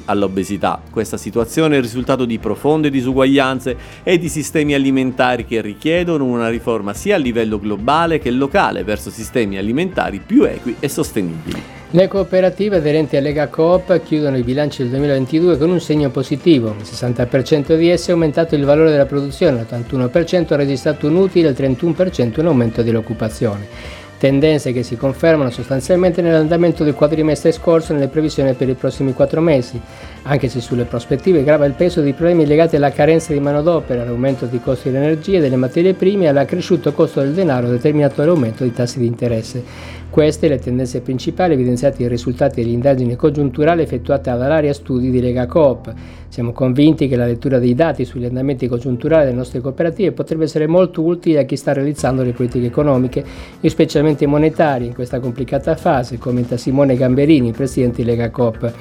all'obesità. 0.06 0.82
Questa 0.90 1.18
situazione 1.18 1.81
il 1.82 1.88
risultato 1.88 2.26
di 2.26 2.40
profonde 2.40 2.90
disuguaglianze 2.90 3.76
e 4.04 4.18
di 4.18 4.30
sistemi 4.30 4.74
alimentari 4.74 5.46
che 5.46 5.60
richiedono 5.62 6.26
una 6.26 6.48
riforma 6.48 6.94
sia 6.94 7.16
a 7.16 7.20
livello 7.20 7.60
globale 7.60 8.20
che 8.20 8.32
locale 8.32 8.84
verso 8.84 9.10
sistemi 9.10 9.58
alimentari 9.58 10.22
più 10.26 10.44
equi 10.44 10.76
e 10.80 10.88
sostenibili. 10.88 11.62
Le 11.94 12.08
cooperative 12.08 12.78
aderenti 12.78 13.18
a 13.18 13.20
Lega 13.20 13.50
Coop 13.50 14.02
chiudono 14.04 14.38
i 14.38 14.44
bilanci 14.44 14.82
del 14.82 14.92
2022 14.92 15.58
con 15.58 15.72
un 15.72 15.82
segno 15.82 16.10
positivo. 16.10 16.74
Il 16.80 16.86
60% 16.90 17.76
di 17.76 17.90
esse 17.90 18.12
ha 18.12 18.14
aumentato 18.14 18.56
il 18.56 18.64
valore 18.64 18.92
della 18.92 19.06
produzione, 19.06 19.66
l'81% 19.70 20.54
ha 20.54 20.56
registrato 20.56 21.08
un 21.08 21.16
utile 21.16 21.50
e 21.50 21.52
il 21.52 21.58
31% 21.58 22.40
un 22.40 22.46
aumento 22.46 22.82
dell'occupazione 22.82 24.00
tendenze 24.22 24.72
che 24.72 24.84
si 24.84 24.98
confermano 24.98 25.50
sostanzialmente 25.50 26.22
nell'andamento 26.22 26.84
del 26.84 26.94
quadrimestre 26.94 27.52
scorso 27.52 27.92
e 27.92 27.96
nelle 27.96 28.08
previsioni 28.08 28.54
per 28.54 28.70
i 28.70 28.76
prossimi 28.76 29.14
quattro 29.14 29.42
mesi, 29.42 29.82
anche 30.22 30.48
se 30.48 30.62
sulle 30.62 30.84
prospettive 30.84 31.44
grava 31.44 31.66
il 31.66 31.74
peso 31.74 32.02
dei 32.02 32.14
problemi 32.14 32.46
legati 32.46 32.76
alla 32.76 32.92
carenza 32.92 33.34
di 33.34 33.40
manodopera, 33.40 34.04
all'aumento 34.04 34.46
dei 34.46 34.62
costi 34.62 34.92
dell'energia 34.92 35.38
e 35.38 35.42
delle 35.42 35.56
materie 35.56 35.96
prime 35.96 36.26
e 36.26 36.28
all'accresciuto 36.28 36.94
costo 36.94 37.22
del 37.22 37.34
denaro 37.34 37.68
determinato 37.68 38.18
dall'aumento 38.18 38.62
dei 38.62 38.74
tassi 38.74 39.00
di 39.00 39.08
interesse. 39.08 39.64
Queste 40.12 40.50
le 40.50 40.60
tendenze 40.60 41.00
principali 41.00 41.54
evidenziate 41.54 42.00
nei 42.00 42.10
risultati 42.10 42.62
delle 42.62 42.74
indagini 42.74 43.16
congiunturali 43.16 43.82
effettuate 43.82 44.30
dall'area 44.30 44.74
studi 44.74 45.10
di 45.10 45.22
Lega 45.22 45.46
Coop. 45.46 45.94
Siamo 46.28 46.52
convinti 46.52 47.08
che 47.08 47.16
la 47.16 47.26
lettura 47.26 47.60
dei 47.60 47.74
dati 47.74 48.04
sugli 48.04 48.26
andamenti 48.26 48.68
congiunturali 48.68 49.24
delle 49.24 49.38
nostre 49.38 49.62
cooperative 49.62 50.12
potrebbe 50.12 50.44
essere 50.44 50.68
molto 50.68 51.02
utile 51.02 51.40
a 51.40 51.44
chi 51.44 51.56
sta 51.56 51.72
realizzando 51.72 52.24
le 52.24 52.34
politiche 52.34 52.66
economiche, 52.66 53.24
specialmente 53.66 54.28
monetarie, 54.28 54.88
in 54.88 54.94
questa 54.94 55.22
complicata 55.22 55.78
fase, 55.78 56.18
commenta 56.18 56.58
Simone 56.58 56.98
Gamberini, 56.98 57.54
presidente 57.54 58.04
di 58.04 58.10
Lega 58.10 58.30
Coop. 58.32 58.74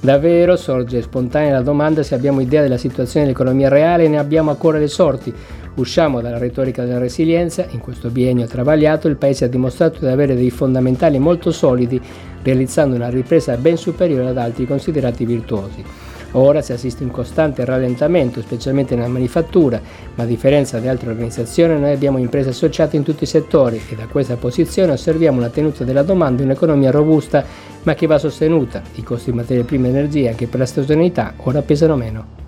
Davvero 0.00 0.56
sorge 0.56 1.02
spontanea 1.02 1.52
la 1.52 1.60
domanda 1.60 2.02
se 2.02 2.14
abbiamo 2.14 2.40
idea 2.40 2.62
della 2.62 2.78
situazione 2.78 3.26
dell'economia 3.26 3.68
reale 3.68 4.04
e 4.04 4.08
ne 4.08 4.18
abbiamo 4.18 4.50
a 4.50 4.56
cuore 4.56 4.78
le 4.78 4.88
sorti. 4.88 5.34
Usciamo 5.78 6.20
dalla 6.20 6.38
retorica 6.38 6.84
della 6.84 6.98
resilienza, 6.98 7.64
in 7.70 7.78
questo 7.78 8.10
biennio 8.10 8.46
travagliato 8.46 9.06
il 9.06 9.14
Paese 9.14 9.44
ha 9.44 9.48
dimostrato 9.48 10.00
di 10.00 10.06
avere 10.06 10.34
dei 10.34 10.50
fondamentali 10.50 11.20
molto 11.20 11.52
solidi, 11.52 12.00
realizzando 12.42 12.96
una 12.96 13.08
ripresa 13.08 13.56
ben 13.56 13.76
superiore 13.76 14.30
ad 14.30 14.38
altri 14.38 14.66
considerati 14.66 15.24
virtuosi. 15.24 15.84
Ora 16.32 16.62
si 16.62 16.72
assiste 16.72 17.04
a 17.04 17.06
un 17.06 17.12
costante 17.12 17.64
rallentamento, 17.64 18.40
specialmente 18.40 18.96
nella 18.96 19.06
manifattura, 19.06 19.80
ma 20.16 20.24
a 20.24 20.26
differenza 20.26 20.80
di 20.80 20.88
altre 20.88 21.10
organizzazioni 21.10 21.78
noi 21.78 21.92
abbiamo 21.92 22.18
imprese 22.18 22.48
associate 22.48 22.96
in 22.96 23.04
tutti 23.04 23.22
i 23.22 23.28
settori 23.28 23.80
e 23.88 23.94
da 23.94 24.06
questa 24.06 24.34
posizione 24.34 24.90
osserviamo 24.90 25.38
una 25.38 25.48
tenuta 25.48 25.84
della 25.84 26.02
domanda 26.02 26.42
e 26.42 26.46
un'economia 26.46 26.90
robusta 26.90 27.44
ma 27.84 27.94
che 27.94 28.08
va 28.08 28.18
sostenuta. 28.18 28.82
I 28.96 29.04
costi 29.04 29.30
di 29.30 29.36
materie 29.36 29.62
prime 29.62 29.86
e 29.86 29.90
energia 29.90 30.30
anche 30.30 30.48
per 30.48 30.58
la 30.58 30.66
stagionalità 30.66 31.34
ora 31.36 31.62
pesano 31.62 31.94
meno. 31.94 32.47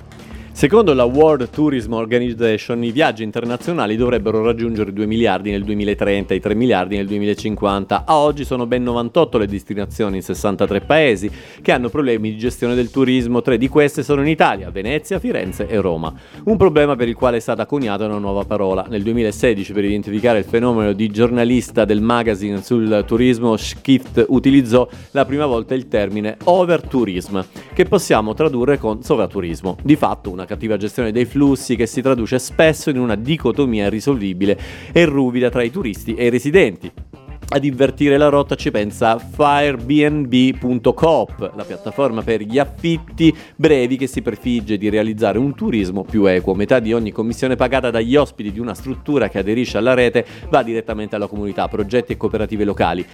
Secondo 0.61 0.93
la 0.93 1.05
World 1.05 1.49
Tourism 1.49 1.95
Organization 1.95 2.85
i 2.85 2.93
viaggi 2.93 3.23
internazionali 3.23 3.97
dovrebbero 3.97 4.45
raggiungere 4.45 4.93
2 4.93 5.07
miliardi 5.07 5.51
nel 5.51 5.65
2030 5.65 6.35
e 6.35 6.39
3 6.39 6.55
miliardi 6.55 6.97
nel 6.97 7.07
2050. 7.07 8.05
A 8.05 8.19
oggi 8.19 8.45
sono 8.45 8.67
ben 8.67 8.83
98 8.83 9.39
le 9.39 9.47
destinazioni 9.47 10.17
in 10.17 10.23
63 10.23 10.83
paesi 10.83 11.31
che 11.63 11.73
hanno 11.73 11.89
problemi 11.89 12.33
di 12.33 12.37
gestione 12.37 12.75
del 12.75 12.91
turismo, 12.91 13.41
tre 13.41 13.57
di 13.57 13.69
queste 13.69 14.03
sono 14.03 14.21
in 14.21 14.27
Italia, 14.27 14.71
Venezia, 14.71 15.19
Firenze 15.19 15.67
e 15.67 15.81
Roma. 15.81 16.13
Un 16.45 16.59
problema 16.59 16.95
per 16.95 17.09
il 17.09 17.15
quale 17.15 17.39
è 17.39 17.41
stata 17.41 17.65
coniata 17.65 18.05
una 18.05 18.19
nuova 18.19 18.45
parola. 18.45 18.85
Nel 18.87 19.03
2016 19.03 19.73
per 19.73 19.87
identificare 19.87 20.41
il 20.41 20.45
fenomeno 20.45 20.93
di 20.93 21.09
giornalista 21.09 21.87
del 21.87 22.03
magazine 22.03 22.61
sul 22.61 23.03
turismo 23.07 23.57
Skift 23.57 24.27
utilizzò 24.29 24.87
la 25.13 25.25
prima 25.25 25.47
volta 25.47 25.73
il 25.73 25.89
termine 25.89 26.37
overtourism, 26.45 27.41
che 27.73 27.87
possiamo 27.87 28.35
tradurre 28.35 28.77
con 28.77 29.03
sovraturismo. 29.03 29.79
Di 29.83 29.97
fatto 29.97 30.29
una 30.29 30.49
cattiva 30.51 30.77
gestione 30.77 31.13
dei 31.13 31.27
flussi 31.27 31.77
che 31.77 31.87
si 31.87 32.03
traduce 32.03 32.41
spesso 32.41 32.91
in 32.91 32.99
una 32.99 33.15
dicotomia 33.15 33.87
irrisolvibile 33.87 34.59
e 34.91 35.05
ruvida 35.05 35.49
tra 35.49 35.63
i 35.63 35.71
turisti 35.71 36.17
e 36.17 36.27
i 36.27 36.29
residenti. 36.29 36.91
Ad 37.53 37.65
invertire 37.65 38.17
la 38.17 38.29
rotta 38.29 38.57
ci 38.57 38.73
pensa 38.73 39.17
firebnb.coop, 39.19 39.93
la 41.55 41.63
piattaforma 41.65 42.23
per 42.23 42.43
gli 42.43 42.59
affitti 42.59 43.33
brevi 43.55 43.97
che 43.97 44.09
si 44.09 44.23
prefigge 44.23 44.77
di 44.77 44.89
realizzare 44.89 45.39
un 45.39 45.55
turismo 45.55 46.03
più 46.03 46.27
equo. 46.27 46.55
Metà 46.55 46.81
di 46.81 46.93
ogni 46.93 47.13
commissione 47.13 47.55
pagata 47.55 47.91
dagli 47.91 48.17
ospiti 48.17 48.51
di 48.51 48.59
una 48.59 48.75
struttura 48.75 49.29
che 49.29 49.39
aderisce 49.39 49.79
alla 49.79 49.95
rete 49.95 50.27
va 50.49 50.65
direttamente 50.65 51.15
alla 51.15 51.29
comunità, 51.29 51.69
progetti 51.69 52.13
e 52.13 52.17
cooperative 52.17 52.65
locali 52.65 53.07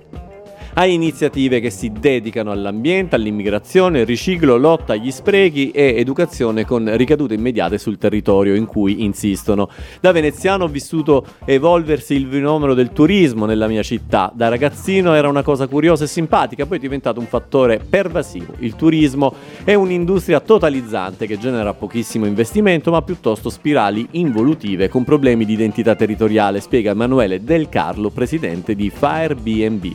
a 0.79 0.85
iniziative 0.85 1.61
che 1.61 1.71
si 1.71 1.91
dedicano 1.91 2.51
all'ambiente, 2.51 3.15
all'immigrazione, 3.17 4.05
riciclo, 4.05 4.59
lotta 4.59 4.93
agli 4.93 5.11
sprechi 5.11 5.71
e 5.71 5.95
educazione 5.97 6.67
con 6.67 6.95
ricadute 6.99 7.33
immediate 7.33 7.79
sul 7.79 7.97
territorio 7.97 8.55
in 8.55 8.67
cui 8.67 9.03
insistono. 9.03 9.71
Da 10.01 10.13
veneziano 10.13 10.65
ho 10.65 10.69
vissuto 10.69 11.25
evolversi 11.47 12.13
il 12.13 12.27
fenomeno 12.27 12.75
del 12.75 12.93
turismo 12.93 13.47
nella 13.47 13.69
mia 13.69 13.83
città. 13.83 14.31
Da 14.35 14.49
ragazzino 14.49 15.15
era 15.15 15.29
una 15.29 15.43
cosa 15.43 15.67
curiosa 15.67 16.05
e 16.05 16.09
simpatica, 16.09 16.67
poi 16.67 16.77
è 16.77 16.81
diventato 16.81 17.21
un 17.21 17.27
fattore 17.27 17.79
pervasivo. 17.79 18.53
Il 18.59 18.77
turismo 18.77 19.33
è 19.65 19.73
un'industria 19.73 20.41
totalizzante 20.41 21.27
che 21.27 21.39
genera 21.39 21.73
pochissimo 21.73 22.27
investimento 22.27 22.91
ma 22.91 23.01
piuttosto 23.01 23.49
spirali 23.49 24.07
involutive 24.11 24.91
con 24.91 25.05
problemi 25.05 25.47
di 25.47 25.55
identità 25.55 25.95
territoriale, 25.95 26.61
spiega 26.61 26.91
Emanuele 26.91 27.43
Del 27.43 27.71
Carlo, 27.71 28.11
presidente 28.11 28.75
di 28.75 28.91
Firebnb. 28.91 29.95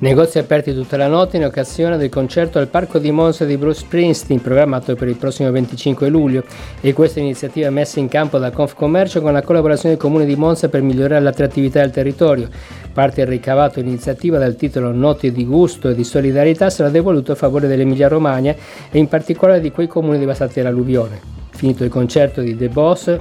Negozi 0.00 0.38
aperti 0.38 0.72
tutta 0.72 0.96
la 0.96 1.08
notte 1.08 1.38
in 1.38 1.44
occasione 1.44 1.96
del 1.96 2.08
concerto 2.08 2.60
al 2.60 2.68
Parco 2.68 3.00
di 3.00 3.10
Monza 3.10 3.44
di 3.44 3.56
Bruce 3.56 3.80
Springsteen 3.80 4.40
programmato 4.40 4.94
per 4.94 5.08
il 5.08 5.16
prossimo 5.16 5.50
25 5.50 6.08
luglio 6.08 6.44
e 6.80 6.92
questa 6.92 7.18
iniziativa 7.18 7.68
messa 7.70 7.98
in 7.98 8.06
campo 8.06 8.38
da 8.38 8.52
Confcommercio 8.52 9.20
con 9.20 9.32
la 9.32 9.42
collaborazione 9.42 9.96
del 9.96 10.04
Comune 10.04 10.24
di 10.24 10.36
Monza 10.36 10.68
per 10.68 10.82
migliorare 10.82 11.20
l'attrattività 11.20 11.80
del 11.80 11.90
territorio. 11.90 12.48
Parte 12.92 13.22
il 13.22 13.26
ricavato 13.26 13.80
dell'iniziativa 13.80 14.38
dal 14.38 14.54
titolo 14.54 14.92
Notti 14.92 15.32
di 15.32 15.44
gusto 15.44 15.88
e 15.88 15.96
di 15.96 16.04
solidarietà 16.04 16.70
sarà 16.70 16.90
devoluto 16.90 17.32
a 17.32 17.34
favore 17.34 17.66
dell'Emilia 17.66 18.06
Romagna 18.06 18.54
e 18.92 18.98
in 19.00 19.08
particolare 19.08 19.60
di 19.60 19.72
quei 19.72 19.88
comuni 19.88 20.20
devastati 20.20 20.60
dall'alluvione. 20.60 21.20
Finito 21.50 21.82
il 21.82 21.90
concerto 21.90 22.40
di 22.40 22.56
The 22.56 22.68
Boss, 22.68 23.16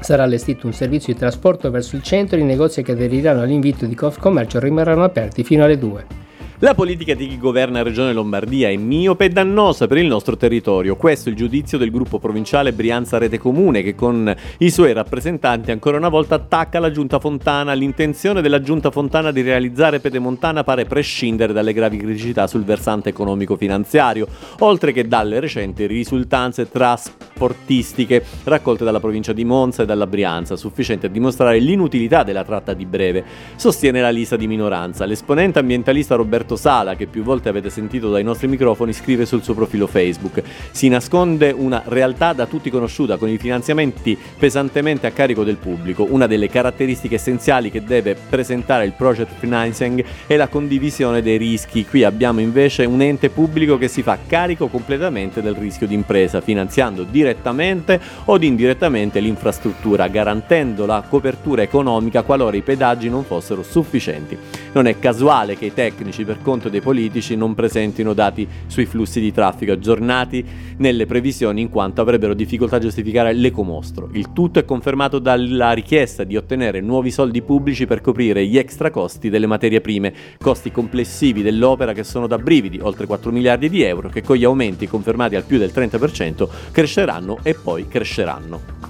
sarà 0.00 0.22
allestito 0.24 0.66
un 0.66 0.72
servizio 0.72 1.12
di 1.12 1.18
trasporto 1.18 1.70
verso 1.70 1.96
il 1.96 2.02
centro 2.02 2.36
e 2.36 2.40
i 2.40 2.44
negozi 2.44 2.82
che 2.82 2.92
aderiranno 2.92 3.42
all'invito 3.42 3.86
di 3.86 3.94
Confcommercio 3.94 4.58
rimarranno 4.58 5.04
aperti 5.04 5.44
fino 5.44 5.64
alle 5.64 5.78
2. 5.78 6.19
La 6.62 6.74
politica 6.74 7.14
di 7.14 7.26
chi 7.26 7.38
governa 7.38 7.78
la 7.78 7.84
Regione 7.84 8.12
Lombardia 8.12 8.68
è 8.68 8.76
miope 8.76 9.24
e 9.24 9.28
dannosa 9.30 9.86
per 9.86 9.96
il 9.96 10.06
nostro 10.06 10.36
territorio. 10.36 10.94
Questo 10.94 11.30
è 11.30 11.32
il 11.32 11.38
giudizio 11.38 11.78
del 11.78 11.90
gruppo 11.90 12.18
provinciale 12.18 12.74
Brianza 12.74 13.16
Rete 13.16 13.38
Comune 13.38 13.82
che 13.82 13.94
con 13.94 14.30
i 14.58 14.70
suoi 14.70 14.92
rappresentanti 14.92 15.70
ancora 15.70 15.96
una 15.96 16.10
volta 16.10 16.34
attacca 16.34 16.78
la 16.78 16.90
Giunta 16.90 17.18
Fontana. 17.18 17.72
L'intenzione 17.72 18.42
della 18.42 18.60
Giunta 18.60 18.90
Fontana 18.90 19.32
di 19.32 19.40
realizzare 19.40 20.00
Pedemontana 20.00 20.62
pare 20.62 20.84
prescindere 20.84 21.54
dalle 21.54 21.72
gravi 21.72 21.96
criticità 21.96 22.46
sul 22.46 22.64
versante 22.64 23.08
economico-finanziario, 23.08 24.28
oltre 24.58 24.92
che 24.92 25.08
dalle 25.08 25.40
recenti 25.40 25.86
risultanze 25.86 26.70
trasportistiche 26.70 28.22
raccolte 28.44 28.84
dalla 28.84 29.00
provincia 29.00 29.32
di 29.32 29.46
Monza 29.46 29.84
e 29.84 29.86
dalla 29.86 30.06
Brianza, 30.06 30.56
sufficienti 30.56 31.06
a 31.06 31.08
dimostrare 31.08 31.58
l'inutilità 31.58 32.22
della 32.22 32.44
tratta 32.44 32.74
di 32.74 32.84
breve, 32.84 33.24
sostiene 33.56 34.02
la 34.02 34.10
lista 34.10 34.36
di 34.36 34.46
minoranza. 34.46 35.06
L'esponente 35.06 35.58
ambientalista 35.58 36.16
Roberto 36.16 36.48
Roberto 36.50 36.56
Sala, 36.56 36.96
che 36.96 37.06
più 37.06 37.22
volte 37.22 37.48
avete 37.48 37.70
sentito 37.70 38.10
dai 38.10 38.24
nostri 38.24 38.48
microfoni, 38.48 38.92
scrive 38.92 39.26
sul 39.26 39.42
suo 39.42 39.54
profilo 39.54 39.86
Facebook. 39.86 40.42
Si 40.70 40.88
nasconde 40.88 41.54
una 41.56 41.82
realtà 41.86 42.32
da 42.32 42.46
tutti 42.46 42.70
conosciuta, 42.70 43.16
con 43.16 43.28
i 43.28 43.38
finanziamenti 43.38 44.18
pesantemente 44.38 45.06
a 45.06 45.10
carico 45.10 45.44
del 45.44 45.56
pubblico. 45.56 46.06
Una 46.08 46.26
delle 46.26 46.48
caratteristiche 46.48 47.16
essenziali 47.16 47.70
che 47.70 47.84
deve 47.84 48.16
presentare 48.28 48.84
il 48.84 48.92
project 48.92 49.32
financing 49.38 50.04
è 50.26 50.36
la 50.36 50.48
condivisione 50.48 51.22
dei 51.22 51.36
rischi. 51.36 51.86
Qui 51.86 52.04
abbiamo 52.04 52.40
invece 52.40 52.84
un 52.84 53.00
ente 53.00 53.30
pubblico 53.30 53.78
che 53.78 53.88
si 53.88 54.02
fa 54.02 54.18
carico 54.26 54.68
completamente 54.68 55.42
del 55.42 55.54
rischio 55.54 55.86
d'impresa, 55.86 56.40
finanziando 56.40 57.04
direttamente 57.04 58.00
o 58.24 58.38
indirettamente 58.40 59.20
l'infrastruttura, 59.20 60.08
garantendo 60.08 60.86
la 60.86 61.04
copertura 61.06 61.62
economica 61.62 62.22
qualora 62.22 62.56
i 62.56 62.62
pedaggi 62.62 63.08
non 63.08 63.24
fossero 63.24 63.62
sufficienti. 63.62 64.36
Non 64.72 64.86
è 64.86 64.98
casuale 64.98 65.56
che 65.56 65.66
i 65.66 65.74
tecnici 65.74 66.24
per 66.24 66.39
conto 66.40 66.68
dei 66.68 66.80
politici 66.80 67.36
non 67.36 67.54
presentino 67.54 68.14
dati 68.14 68.46
sui 68.66 68.86
flussi 68.86 69.20
di 69.20 69.32
traffico 69.32 69.72
aggiornati 69.72 70.44
nelle 70.78 71.06
previsioni 71.06 71.60
in 71.60 71.68
quanto 71.68 72.00
avrebbero 72.00 72.34
difficoltà 72.34 72.76
a 72.76 72.80
giustificare 72.80 73.32
l'ecomostro. 73.32 74.08
Il 74.12 74.32
tutto 74.32 74.58
è 74.58 74.64
confermato 74.64 75.18
dalla 75.18 75.72
richiesta 75.72 76.24
di 76.24 76.36
ottenere 76.36 76.80
nuovi 76.80 77.10
soldi 77.10 77.42
pubblici 77.42 77.86
per 77.86 78.00
coprire 78.00 78.46
gli 78.46 78.58
extra 78.58 78.90
costi 78.90 79.30
delle 79.30 79.46
materie 79.46 79.80
prime, 79.80 80.12
costi 80.38 80.70
complessivi 80.70 81.42
dell'opera 81.42 81.92
che 81.92 82.04
sono 82.04 82.26
da 82.26 82.38
brividi, 82.38 82.78
oltre 82.80 83.06
4 83.06 83.30
miliardi 83.30 83.68
di 83.68 83.82
euro, 83.82 84.08
che 84.08 84.22
con 84.22 84.36
gli 84.36 84.44
aumenti 84.44 84.86
confermati 84.86 85.36
al 85.36 85.44
più 85.44 85.58
del 85.58 85.72
30% 85.74 86.48
cresceranno 86.72 87.38
e 87.42 87.54
poi 87.54 87.86
cresceranno. 87.88 88.89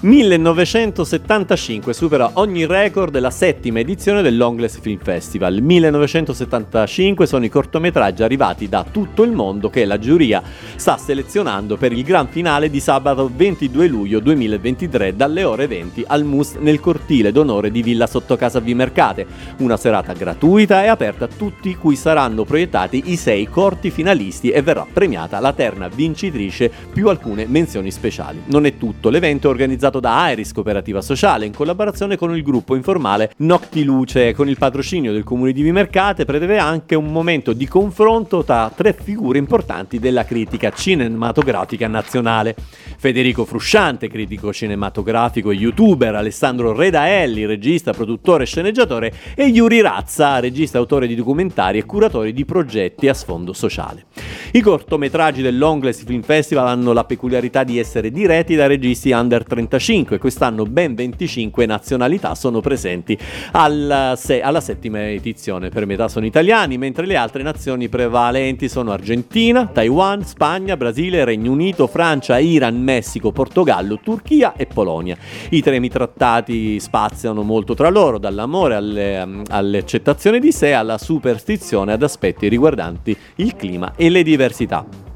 1975 0.00 1.92
supera 1.92 2.30
ogni 2.34 2.66
record 2.66 3.18
la 3.18 3.32
settima 3.32 3.80
edizione 3.80 4.22
del 4.22 4.36
Longless 4.36 4.78
Film 4.78 5.00
Festival. 5.02 5.60
1975 5.60 7.26
sono 7.26 7.44
i 7.44 7.48
cortometraggi 7.48 8.22
arrivati 8.22 8.68
da 8.68 8.84
tutto 8.88 9.24
il 9.24 9.32
mondo 9.32 9.68
che 9.70 9.84
la 9.84 9.98
giuria 9.98 10.40
sta 10.76 10.96
selezionando 10.96 11.76
per 11.76 11.90
il 11.92 12.04
gran 12.04 12.28
finale 12.28 12.70
di 12.70 12.78
sabato 12.78 13.28
22 13.34 13.88
luglio 13.88 14.20
2023 14.20 15.16
dalle 15.16 15.42
ore 15.42 15.66
20 15.66 16.04
al 16.06 16.22
MUS 16.22 16.54
nel 16.60 16.78
cortile 16.78 17.32
d'onore 17.32 17.72
di 17.72 17.82
Villa 17.82 18.06
Sottocasa 18.06 18.60
Vimercate. 18.60 19.26
Una 19.58 19.76
serata 19.76 20.12
gratuita 20.12 20.84
e 20.84 20.86
aperta 20.86 21.24
a 21.24 21.28
tutti 21.36 21.74
cui 21.74 21.96
saranno 21.96 22.44
proiettati 22.44 23.02
i 23.06 23.16
sei 23.16 23.48
corti 23.48 23.90
finalisti 23.90 24.50
e 24.50 24.62
verrà 24.62 24.86
premiata 24.90 25.40
la 25.40 25.52
terna 25.52 25.88
vincitrice 25.88 26.70
più 26.92 27.08
alcune 27.08 27.46
menzioni 27.48 27.90
speciali. 27.90 28.42
Non 28.46 28.64
è 28.64 28.78
tutto, 28.78 29.10
l'evento 29.10 29.48
è 29.48 29.50
organizzato 29.50 29.86
organizzato 29.88 30.00
da 30.00 30.30
Iris 30.30 30.52
Cooperativa 30.52 31.00
Sociale 31.00 31.46
in 31.46 31.54
collaborazione 31.54 32.16
con 32.16 32.34
il 32.36 32.42
gruppo 32.42 32.74
informale 32.74 33.32
Noctiluce 33.38 34.34
con 34.34 34.48
il 34.48 34.58
patrocinio 34.58 35.12
del 35.12 35.24
comune 35.24 35.52
di 35.52 35.62
Vimercate 35.62 36.24
prevede 36.24 36.58
anche 36.58 36.94
un 36.94 37.10
momento 37.10 37.52
di 37.52 37.66
confronto 37.66 38.44
tra 38.44 38.70
tre 38.74 38.92
figure 38.92 39.38
importanti 39.38 39.98
della 39.98 40.24
critica 40.24 40.70
cinematografica 40.70 41.88
nazionale. 41.88 42.54
Federico 42.98 43.44
Frusciante, 43.44 44.08
critico 44.08 44.52
cinematografico 44.52 45.50
e 45.50 45.54
youtuber, 45.54 46.14
Alessandro 46.14 46.74
Redaelli, 46.74 47.46
regista, 47.46 47.92
produttore 47.92 48.42
e 48.42 48.46
sceneggiatore 48.46 49.12
e 49.34 49.44
Yuri 49.44 49.80
Razza, 49.80 50.40
regista, 50.40 50.78
autore 50.78 51.06
di 51.06 51.14
documentari 51.14 51.78
e 51.78 51.84
curatore 51.84 52.32
di 52.32 52.44
progetti 52.44 53.08
a 53.08 53.14
sfondo 53.14 53.52
sociale. 53.52 54.06
I 54.52 54.60
cortometraggi 54.60 55.42
del 55.42 55.58
Longless 55.58 56.04
Film 56.04 56.22
Festival 56.22 56.66
hanno 56.66 56.92
la 56.92 57.04
peculiarità 57.04 57.64
di 57.64 57.78
essere 57.78 58.10
diretti 58.10 58.54
da 58.54 58.66
registi 58.66 59.10
under 59.10 59.44
35, 59.44 59.77
quest'anno 60.18 60.64
ben 60.64 60.94
25 60.94 61.66
nazionalità 61.66 62.34
sono 62.34 62.60
presenti 62.60 63.16
alla, 63.52 64.14
se- 64.16 64.40
alla 64.40 64.60
settima 64.60 65.08
edizione, 65.08 65.68
per 65.68 65.86
metà 65.86 66.08
sono 66.08 66.26
italiani, 66.26 66.78
mentre 66.78 67.06
le 67.06 67.16
altre 67.16 67.42
nazioni 67.42 67.88
prevalenti 67.88 68.68
sono 68.68 68.92
Argentina, 68.92 69.66
Taiwan, 69.66 70.24
Spagna, 70.24 70.76
Brasile, 70.76 71.24
Regno 71.24 71.52
Unito, 71.52 71.86
Francia, 71.86 72.38
Iran, 72.38 72.80
Messico, 72.80 73.32
Portogallo, 73.32 73.98
Turchia 74.02 74.54
e 74.56 74.66
Polonia. 74.66 75.16
I 75.50 75.62
temi 75.62 75.88
trattati 75.88 76.78
spaziano 76.80 77.42
molto 77.42 77.74
tra 77.74 77.88
loro, 77.88 78.18
dall'amore 78.18 78.74
alle, 78.74 79.42
all'accettazione 79.48 80.38
di 80.38 80.52
sé 80.52 80.72
alla 80.72 80.98
superstizione 80.98 81.92
ad 81.92 82.02
aspetti 82.02 82.48
riguardanti 82.48 83.16
il 83.36 83.54
clima 83.56 83.94
e 83.96 84.08
le 84.10 84.22
diversità. 84.22 85.07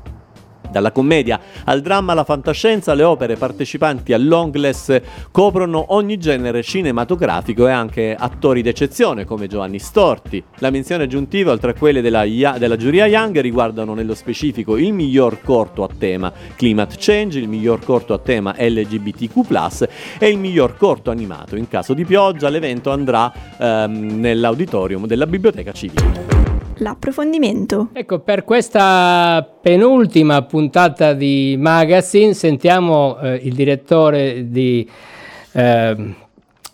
Dalla 0.72 0.90
commedia 0.90 1.38
al 1.64 1.82
dramma 1.82 2.12
alla 2.12 2.24
fantascienza, 2.24 2.94
le 2.94 3.02
opere 3.02 3.37
partecipanti 3.37 4.12
all'Ongless 4.14 5.00
coprono 5.30 5.94
ogni 5.94 6.18
genere 6.18 6.62
cinematografico 6.62 7.68
e 7.68 7.70
anche 7.70 8.16
attori 8.18 8.62
d'eccezione 8.62 9.26
come 9.26 9.46
Giovanni 9.46 9.78
Storti. 9.78 10.42
La 10.58 10.70
menzione 10.70 11.04
aggiuntiva, 11.04 11.52
oltre 11.52 11.72
a 11.72 11.74
quelle 11.74 12.00
della, 12.00 12.24
della 12.24 12.76
giuria 12.76 13.06
Young, 13.06 13.38
riguardano 13.40 13.92
nello 13.94 14.14
specifico 14.14 14.78
il 14.78 14.94
miglior 14.94 15.42
corto 15.42 15.85
a 15.85 15.88
tema 15.96 16.32
Climate 16.56 16.96
Change, 16.98 17.38
il 17.38 17.48
miglior 17.48 17.85
corto 17.85 18.14
a 18.14 18.18
tema 18.18 18.54
LGBTQ+, 18.58 19.87
e 20.18 20.28
il 20.28 20.38
miglior 20.38 20.76
corto 20.78 21.11
animato. 21.11 21.56
In 21.56 21.68
caso 21.68 21.92
di 21.92 22.06
pioggia 22.06 22.48
l'evento 22.48 22.90
andrà 22.90 23.30
ehm, 23.58 24.20
nell'auditorium 24.20 25.06
della 25.06 25.26
Biblioteca 25.26 25.72
Civile 25.72 26.62
l'approfondimento. 26.82 27.88
Ecco, 27.92 28.18
per 28.18 28.44
questa 28.44 29.48
penultima 29.60 30.42
puntata 30.42 31.14
di 31.14 31.56
Magazine 31.58 32.34
sentiamo 32.34 33.18
eh, 33.20 33.36
il 33.42 33.54
direttore 33.54 34.50
di 34.50 34.88
eh, 35.52 36.14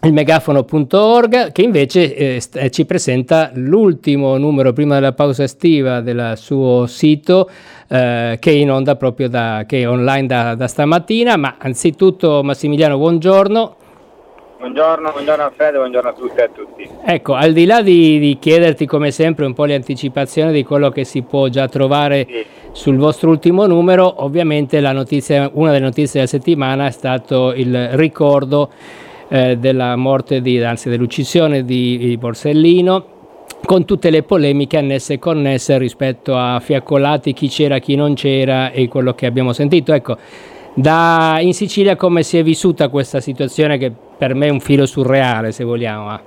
il 0.00 0.12
megafono.org 0.12 1.50
che 1.50 1.62
invece 1.62 2.14
eh, 2.14 2.40
st- 2.40 2.68
ci 2.68 2.84
presenta 2.84 3.50
l'ultimo 3.54 4.36
numero 4.36 4.72
prima 4.72 4.94
della 4.94 5.12
pausa 5.12 5.42
estiva 5.42 6.00
del 6.00 6.34
suo 6.36 6.86
sito 6.86 7.50
eh, 7.88 8.36
che 8.38 8.50
è 8.50 8.54
in 8.54 8.70
onda 8.70 8.94
proprio 8.94 9.28
da, 9.28 9.64
che 9.66 9.80
è 9.80 9.88
online 9.88 10.26
da, 10.26 10.54
da 10.54 10.68
stamattina 10.68 11.36
ma 11.36 11.56
anzitutto 11.58 12.44
Massimiliano 12.44 12.96
buongiorno 12.96 13.76
Buongiorno, 14.58 15.12
buongiorno 15.12 15.44
Alfredo, 15.44 15.78
buongiorno 15.78 16.08
a 16.08 16.12
tutte 16.12 16.40
e 16.40 16.42
a 16.42 16.48
tutti. 16.48 16.88
Ecco, 17.04 17.34
al 17.34 17.52
di 17.52 17.64
là 17.64 17.80
di, 17.80 18.18
di, 18.18 18.38
chiederti 18.40 18.86
come 18.86 19.12
sempre 19.12 19.46
un 19.46 19.54
po' 19.54 19.64
le 19.66 19.76
anticipazioni 19.76 20.50
di 20.50 20.64
quello 20.64 20.90
che 20.90 21.04
si 21.04 21.22
può 21.22 21.46
già 21.46 21.68
trovare 21.68 22.26
sì. 22.28 22.44
sul 22.72 22.96
vostro 22.96 23.30
ultimo 23.30 23.66
numero, 23.66 24.24
ovviamente 24.24 24.80
notizia, 24.80 25.48
una 25.54 25.70
delle 25.70 25.84
notizie 25.84 26.14
della 26.14 26.26
settimana 26.26 26.88
è 26.88 26.90
stato 26.90 27.52
il 27.52 27.90
ricordo 27.90 28.70
eh, 29.28 29.56
della 29.58 29.94
morte, 29.94 30.40
di, 30.40 30.60
anzi 30.60 30.88
dell'uccisione 30.88 31.64
di, 31.64 31.96
di 31.96 32.16
Borsellino, 32.16 33.04
con 33.64 33.84
tutte 33.84 34.10
le 34.10 34.24
polemiche 34.24 34.76
annesse 34.76 35.14
e 35.14 35.18
connesse 35.20 35.78
rispetto 35.78 36.36
a 36.36 36.58
fiaccolati, 36.58 37.32
chi 37.32 37.48
c'era, 37.48 37.78
chi 37.78 37.94
non 37.94 38.14
c'era 38.14 38.72
e 38.72 38.88
quello 38.88 39.14
che 39.14 39.26
abbiamo 39.26 39.52
sentito. 39.52 39.92
Ecco, 39.92 40.16
da, 40.74 41.38
in 41.40 41.54
Sicilia 41.54 41.94
come 41.94 42.24
si 42.24 42.38
è 42.38 42.42
vissuta 42.42 42.88
questa 42.88 43.20
situazione 43.20 43.78
che 43.78 43.92
per 44.18 44.34
me 44.34 44.50
un 44.50 44.60
filo 44.60 44.84
surreale 44.84 45.52
se 45.52 45.64
vogliamo? 45.64 46.14
Eh? 46.14 46.20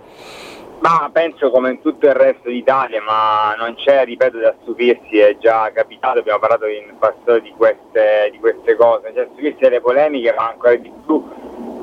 Ma 0.80 1.10
penso 1.13 1.51
come 1.51 1.69
in 1.69 1.82
tutto 1.82 2.08
il 2.08 2.15
resto 2.15 2.49
d'Italia, 2.49 3.04
ma 3.04 3.54
non 3.56 3.75
c'è, 3.75 4.04
ripeto, 4.04 4.39
da 4.39 4.56
stupirsi, 4.63 5.19
è 5.19 5.38
già 5.38 5.69
capitato, 5.71 6.17
abbiamo 6.17 6.39
parlato 6.39 6.65
in 6.65 6.95
passato 6.97 7.38
di 7.38 7.54
queste, 7.56 8.30
di 8.32 8.39
queste 8.39 8.75
cose, 8.75 9.12
c'è 9.13 9.25
da 9.25 9.30
stupirsi 9.34 9.60
delle 9.60 9.80
polemiche, 9.80 10.34
ma 10.36 10.49
ancora 10.49 10.75
di 10.75 10.91
più 11.06 11.23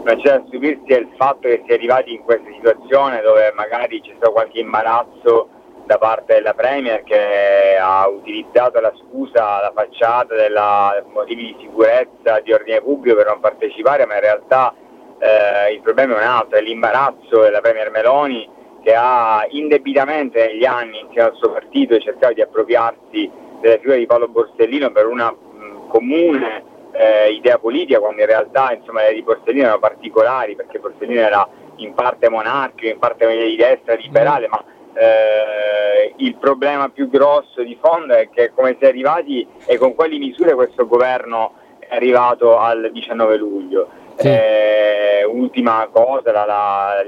non 0.03 0.17
c'è 0.17 0.39
da 0.39 0.43
stupirsi 0.49 0.93
il 0.93 1.09
fatto 1.17 1.43
che 1.43 1.63
si 1.65 1.71
è 1.71 1.75
arrivati 1.75 2.13
in 2.13 2.25
questa 2.25 2.51
situazione 2.51 3.21
dove 3.21 3.53
magari 3.55 4.01
c'è 4.01 4.15
stato 4.17 4.33
qualche 4.33 4.59
imbarazzo 4.59 5.49
da 5.85 5.99
parte 5.99 6.35
della 6.35 6.55
Premier 6.55 7.05
che 7.05 7.79
ha 7.81 8.09
utilizzato 8.09 8.81
la 8.81 8.93
scusa, 8.97 9.61
la 9.61 9.73
facciata 9.75 10.35
dei 10.35 10.51
motivi 11.13 11.47
di 11.47 11.57
sicurezza, 11.61 12.41
di 12.41 12.53
ordine 12.53 12.81
pubblico 12.81 13.17
per 13.17 13.27
non 13.27 13.41
partecipare, 13.41 14.07
ma 14.07 14.15
in 14.15 14.21
realtà 14.21 14.75
eh, 15.19 15.73
il 15.73 15.81
problema 15.81 16.15
è 16.15 16.19
un 16.19 16.23
altro, 16.23 16.59
è 16.59 16.63
l'imbarazzo 16.63 17.41
della 17.41 17.61
Premier 17.61 17.91
Meloni 17.91 18.49
che 18.83 18.95
ha 18.95 19.47
indebitamente 19.51 20.47
negli 20.47 20.65
anni 20.65 21.01
insieme 21.01 21.29
al 21.29 21.37
suo 21.37 21.51
partito 21.51 21.99
cercato 21.99 22.35
di 22.35 22.43
appropriarsi 22.43 23.31
della 23.61 23.77
figura 23.79 23.97
di 23.97 24.07
Paolo 24.07 24.29
Borsellino 24.29 24.91
per 24.91 25.07
una 25.07 25.31
mh, 25.31 25.89
comune 25.89 26.63
eh, 26.93 27.33
idea 27.33 27.59
politica, 27.59 27.99
quando 27.99 28.21
in 28.21 28.27
realtà 28.27 28.73
insomma, 28.73 29.03
le 29.03 29.15
di 29.15 29.23
Borsellino 29.23 29.65
erano 29.65 29.79
particolari, 29.79 30.55
perché 30.55 30.79
Borsellino 30.79 31.21
era 31.21 31.49
in 31.77 31.95
parte 31.95 32.29
monarchico, 32.29 32.93
in 32.93 32.99
parte 32.99 33.27
di 33.27 33.57
destra, 33.57 33.95
liberale, 33.95 34.49
ma 34.49 34.63
eh, 34.95 36.15
il 36.17 36.37
problema 36.37 36.89
più 36.89 37.09
grosso 37.09 37.63
di 37.63 37.79
fondo 37.81 38.15
è 38.15 38.29
che 38.31 38.53
come 38.55 38.77
si 38.79 38.85
è 38.85 38.89
arrivati 38.89 39.47
e 39.67 39.77
con 39.77 39.95
quali 39.95 40.19
misure 40.19 40.55
questo 40.55 40.87
governo 40.87 41.53
è 41.79 41.95
arrivato 41.95 42.59
al 42.59 42.91
19 42.93 43.37
luglio. 43.37 43.89
Sì. 44.19 44.29
Eh, 44.29 45.25
ultima 45.25 45.89
cosa, 45.93 46.33
la, 46.33 46.45
la, 46.45 47.05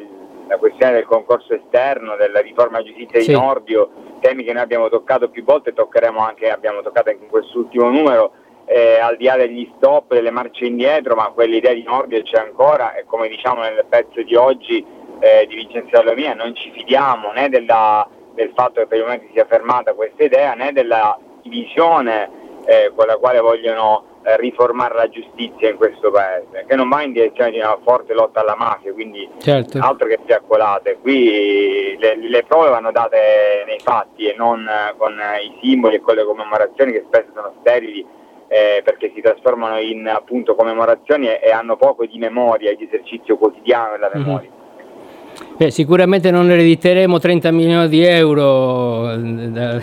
la, 0.47 0.57
questione 0.59 0.93
del 0.93 1.07
concorso 1.07 1.55
esterno, 1.55 2.15
della 2.15 2.41
riforma 2.41 2.83
giustizia 2.83 3.21
sì. 3.21 3.27
di 3.27 3.33
Nordio, 3.33 3.91
temi 4.21 4.45
che 4.45 4.53
noi 4.53 4.63
abbiamo 4.63 4.89
toccato 4.89 5.29
più 5.29 5.43
volte, 5.43 5.73
toccheremo 5.73 6.21
anche, 6.21 6.51
abbiamo 6.51 6.83
toccato 6.83 7.11
anche 7.11 7.25
in 7.25 7.31
quest'ultimo 7.31 7.91
numero, 7.91 8.33
eh, 8.65 9.01
al 9.01 9.17
di 9.17 9.25
là 9.25 9.35
degli 9.35 9.69
stop, 9.77 10.15
delle 10.15 10.31
marce 10.31 10.67
indietro, 10.67 11.17
ma 11.17 11.33
quell'idea 11.35 11.73
di 11.73 11.83
Nordio 11.83 12.23
c'è 12.23 12.39
ancora 12.39 12.95
e 12.95 13.05
come 13.05 13.27
diciamo 13.27 13.63
nel 13.63 13.85
pezzo 13.89 14.23
di 14.23 14.37
oggi 14.37 14.87
eh, 15.19 15.47
di 15.49 15.57
Vincenzo 15.57 15.99
Allomia 15.99 16.35
non 16.35 16.55
ci 16.55 16.71
fidiamo 16.71 17.33
né 17.33 17.49
della, 17.49 18.09
del 18.35 18.53
fatto 18.55 18.81
che 18.81 18.87
per 18.87 18.99
il 18.99 19.05
momento 19.05 19.27
sia 19.33 19.45
fermata 19.47 19.95
questa 19.95 20.23
idea 20.23 20.55
né 20.55 20.73
della 20.73 21.19
visione 21.43 22.31
eh, 22.67 22.93
con 22.95 23.07
la 23.07 23.17
quale 23.17 23.41
vogliono 23.41 24.05
eh, 24.23 24.37
riformare 24.37 24.95
la 24.95 25.09
giustizia 25.09 25.71
in 25.71 25.77
questo 25.77 26.11
paese, 26.11 26.65
che 26.67 26.77
non 26.77 26.89
va 26.89 27.03
in 27.03 27.13
direzione 27.13 27.51
di 27.51 27.59
una 27.59 27.79
forte 27.83 28.13
lotta 28.13 28.41
alla 28.41 28.57
mafia, 28.57 28.93
quindi 28.93 29.29
certo. 29.39 29.79
altro 29.81 30.07
che 30.07 30.19
fiaccolate. 30.25 30.99
Qui 31.01 31.97
le, 31.99 32.17
le, 32.17 32.45
prove 32.45 32.69
vanno 32.69 32.93
date 32.93 33.65
nei 33.67 33.79
fatti 33.79 34.27
e 34.27 34.35
non 34.37 34.67
eh, 34.67 34.95
con 34.97 35.13
i 35.13 35.59
simboli 35.63 35.97
e 35.97 36.01
con 36.01 36.15
le 36.15 36.25
commemorazioni 36.25 36.93
che 36.93 37.05
spesso 37.07 37.31
sono 37.35 37.55
sterili 37.61 38.05
eh, 38.53 38.83
perché 38.85 39.13
si 39.15 39.21
trasformano 39.21 39.79
in 39.79 40.09
appunto 40.09 40.57
commemorazioni 40.57 41.29
e, 41.29 41.41
e, 41.41 41.51
hanno 41.51 41.77
poco 41.77 42.05
di 42.05 42.19
memoria, 42.19 42.75
di 42.75 42.85
esercizio 42.85 43.37
quotidiano 43.37 43.93
della 43.93 44.11
mhm. 44.13 44.21
memoria. 44.21 44.51
Mm-hmm. 44.51 44.59
Beh, 45.57 45.71
sicuramente 45.71 46.31
non 46.31 46.51
erediteremo 46.51 47.19
30 47.19 47.51
milioni 47.53 47.89
di 47.89 48.05
euro 48.05 49.13
eh, 49.13 49.17
da, 49.19 49.81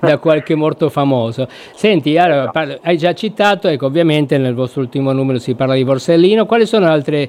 da 0.00 0.18
qualche 0.18 0.54
morto 0.54 0.88
famoso. 0.88 1.46
Senti, 1.48 2.16
allora, 2.16 2.48
parla, 2.50 2.78
hai 2.82 2.96
già 2.96 3.12
citato, 3.14 3.68
ecco, 3.68 3.86
ovviamente 3.86 4.38
nel 4.38 4.54
vostro 4.54 4.80
ultimo 4.80 5.12
numero 5.12 5.38
si 5.38 5.54
parla 5.54 5.74
di 5.74 5.84
Borsellino, 5.84 6.46
quali 6.46 6.66
sono 6.66 6.86
altre 6.86 7.28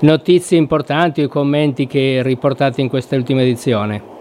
notizie 0.00 0.58
importanti 0.58 1.22
o 1.22 1.28
commenti 1.28 1.86
che 1.86 2.20
riportate 2.22 2.80
in 2.80 2.88
questa 2.88 3.16
ultima 3.16 3.42
edizione? 3.42 4.18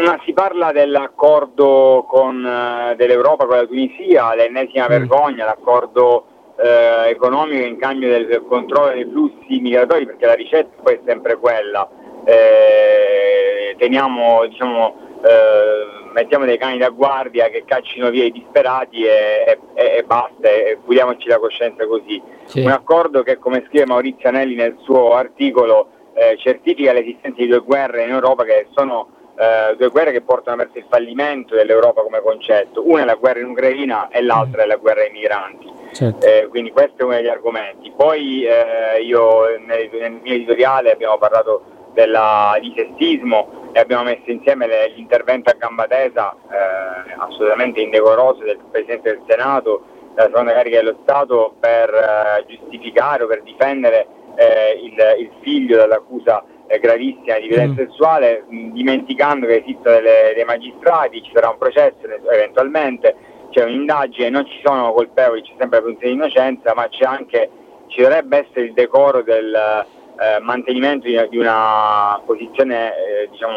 Ma 0.00 0.18
si 0.24 0.32
parla 0.32 0.72
dell'accordo 0.72 2.06
con, 2.08 2.42
uh, 2.42 2.94
dell'Europa 2.96 3.44
con 3.46 3.56
la 3.56 3.66
Tunisia, 3.66 4.34
l'ennesima 4.34 4.86
mm. 4.86 4.88
vergogna, 4.88 5.44
l'accordo 5.44 6.24
uh, 6.56 7.08
economico 7.08 7.66
in 7.66 7.76
cambio 7.78 8.08
del 8.08 8.44
controllo 8.48 8.92
dei 8.92 9.04
flussi 9.04 9.60
migratori, 9.60 10.06
perché 10.06 10.26
la 10.26 10.34
ricetta 10.34 10.82
poi 10.82 10.94
è 10.94 11.00
sempre 11.04 11.36
quella. 11.36 11.88
Eh, 12.24 13.74
teniamo, 13.78 14.46
diciamo, 14.46 14.94
eh, 15.24 16.01
mettiamo 16.12 16.44
dei 16.44 16.58
cani 16.58 16.78
da 16.78 16.90
guardia 16.90 17.48
che 17.48 17.64
caccino 17.64 18.10
via 18.10 18.24
i 18.24 18.32
disperati 18.32 19.02
e, 19.04 19.58
e, 19.74 19.96
e 19.96 20.02
basta, 20.04 20.48
e 20.48 20.78
puliamoci 20.84 21.28
la 21.28 21.38
coscienza 21.38 21.86
così. 21.86 22.20
Sì. 22.44 22.60
Un 22.60 22.70
accordo 22.70 23.22
che, 23.22 23.38
come 23.38 23.64
scrive 23.66 23.86
Maurizio 23.86 24.28
Anelli 24.28 24.54
nel 24.54 24.76
suo 24.82 25.14
articolo, 25.14 25.88
eh, 26.14 26.36
certifica 26.38 26.92
l'esistenza 26.92 27.40
di 27.40 27.48
due 27.48 27.60
guerre 27.60 28.04
in 28.04 28.10
Europa 28.10 28.44
che 28.44 28.66
sono 28.72 29.08
eh, 29.34 29.74
due 29.76 29.88
guerre 29.88 30.12
che 30.12 30.20
portano 30.20 30.58
verso 30.58 30.78
il 30.78 30.84
fallimento 30.88 31.54
dell'Europa 31.54 32.02
come 32.02 32.20
concetto. 32.20 32.86
Una 32.86 33.02
è 33.02 33.04
la 33.04 33.14
guerra 33.14 33.40
in 33.40 33.46
Ucraina 33.46 34.08
e 34.08 34.22
l'altra 34.22 34.62
è 34.62 34.66
la 34.66 34.76
guerra 34.76 35.02
ai 35.02 35.10
migranti. 35.10 35.70
Certo. 35.92 36.26
Eh, 36.26 36.46
quindi 36.48 36.70
questo 36.70 37.02
è 37.02 37.04
uno 37.04 37.14
degli 37.14 37.28
argomenti. 37.28 37.92
Poi 37.94 38.44
eh, 38.44 39.02
io 39.02 39.46
nel, 39.66 39.90
nel, 39.92 40.20
mio 40.22 40.34
editoriale 40.34 40.92
abbiamo 40.92 41.18
parlato 41.18 41.62
della, 41.92 42.56
di 42.60 42.72
sessismo 42.76 43.61
e 43.72 43.80
abbiamo 43.80 44.04
messo 44.04 44.30
insieme 44.30 44.66
le, 44.66 44.92
l'intervento 44.94 45.50
a 45.50 45.54
gamba 45.58 45.86
tesa 45.86 46.34
eh, 46.50 47.14
assolutamente 47.16 47.80
indecoroso 47.80 48.44
del 48.44 48.58
Presidente 48.70 49.10
del 49.10 49.22
Senato, 49.26 49.84
della 50.14 50.26
seconda 50.28 50.52
carica 50.52 50.78
dello 50.78 50.98
Stato 51.02 51.54
per 51.58 51.92
eh, 51.92 52.44
giustificare 52.46 53.24
o 53.24 53.26
per 53.26 53.42
difendere 53.42 54.06
eh, 54.36 54.78
il, 54.82 55.24
il, 55.24 55.30
figlio 55.40 55.76
dall'accusa 55.76 56.44
gravissima 56.80 57.38
di 57.38 57.48
violenza 57.48 57.82
mm. 57.82 57.86
sessuale, 57.86 58.44
mh, 58.48 58.72
dimenticando 58.72 59.46
che 59.46 59.56
esistono 59.56 59.96
delle, 59.96 60.32
dei 60.34 60.44
magistrati, 60.44 61.22
ci 61.22 61.30
sarà 61.34 61.48
un 61.48 61.58
processo 61.58 61.98
eventualmente, 62.30 63.14
c'è 63.50 63.64
un'indagine, 63.64 64.30
non 64.30 64.46
ci 64.46 64.60
sono 64.64 64.92
colpevoli, 64.92 65.42
c'è 65.42 65.54
sempre 65.58 65.78
la 65.78 65.82
presunzione 65.82 66.14
di 66.14 66.18
innocenza, 66.18 66.74
ma 66.74 66.88
c'è 66.88 67.04
anche, 67.04 67.50
ci 67.88 68.00
dovrebbe 68.00 68.46
essere 68.46 68.66
il 68.66 68.72
decoro 68.72 69.22
del 69.22 69.86
eh, 70.18 70.40
mantenimento 70.40 71.06
di, 71.06 71.18
di, 71.28 71.38
una 71.38 72.20
posizione 72.24 72.92
eh, 72.96 73.28
diciamo, 73.30 73.54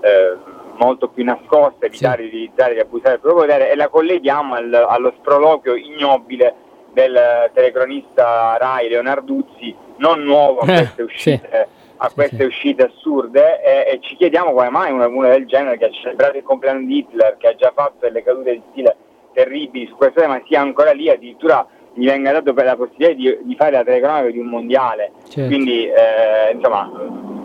eh, 0.00 0.36
molto 0.76 1.08
più 1.08 1.24
nascosta, 1.24 1.86
evitare 1.86 2.24
sì. 2.24 2.30
di 2.30 2.36
utilizzare 2.36 2.76
e 2.76 2.80
abusare 2.80 3.10
del 3.12 3.20
proprio 3.20 3.44
potere 3.44 3.70
e 3.70 3.76
la 3.76 3.88
colleghiamo 3.88 4.54
al, 4.54 4.72
allo 4.72 5.12
sproloquio 5.18 5.74
ignobile 5.74 6.54
del 6.92 7.50
telecronista 7.52 8.56
Rai 8.58 8.88
Leonarduzzi, 8.88 9.76
non 9.98 10.22
nuovo 10.22 10.60
a 10.60 10.72
eh, 10.72 10.76
queste 10.76 11.02
uscite. 11.02 11.48
Sì 11.50 11.76
a 11.98 12.10
queste 12.12 12.44
uscite 12.44 12.84
assurde 12.84 13.60
e, 13.60 13.92
e, 13.92 13.98
ci 14.00 14.16
chiediamo 14.16 14.52
come 14.52 14.70
mai 14.70 14.92
una, 14.92 15.08
una 15.08 15.30
del 15.30 15.46
genere 15.46 15.78
che 15.78 15.86
ha 15.86 15.90
celebrato 15.90 16.36
il 16.36 16.42
compleanno 16.44 16.86
di 16.86 16.98
Hitler, 16.98 17.36
che 17.36 17.48
ha 17.48 17.54
già 17.54 17.72
fatto 17.74 17.96
delle 18.00 18.22
cadute 18.22 18.52
di 18.52 18.62
stile 18.70 18.96
terribili 19.32 19.86
su 19.86 19.96
questo 19.96 20.20
tema 20.20 20.40
sia 20.46 20.60
ancora 20.60 20.92
lì, 20.92 21.10
addirittura 21.10 21.66
gli 21.98 22.06
venga 22.06 22.32
dato 22.32 22.54
per 22.54 22.64
la 22.64 22.76
possibilità 22.76 23.12
di, 23.14 23.38
di 23.42 23.54
fare 23.56 23.72
la 23.72 23.84
telecronaca 23.84 24.30
di 24.30 24.38
un 24.38 24.46
mondiale. 24.46 25.12
Certo. 25.28 25.48
Quindi 25.48 25.86
eh, 25.86 26.52
insomma 26.54 26.90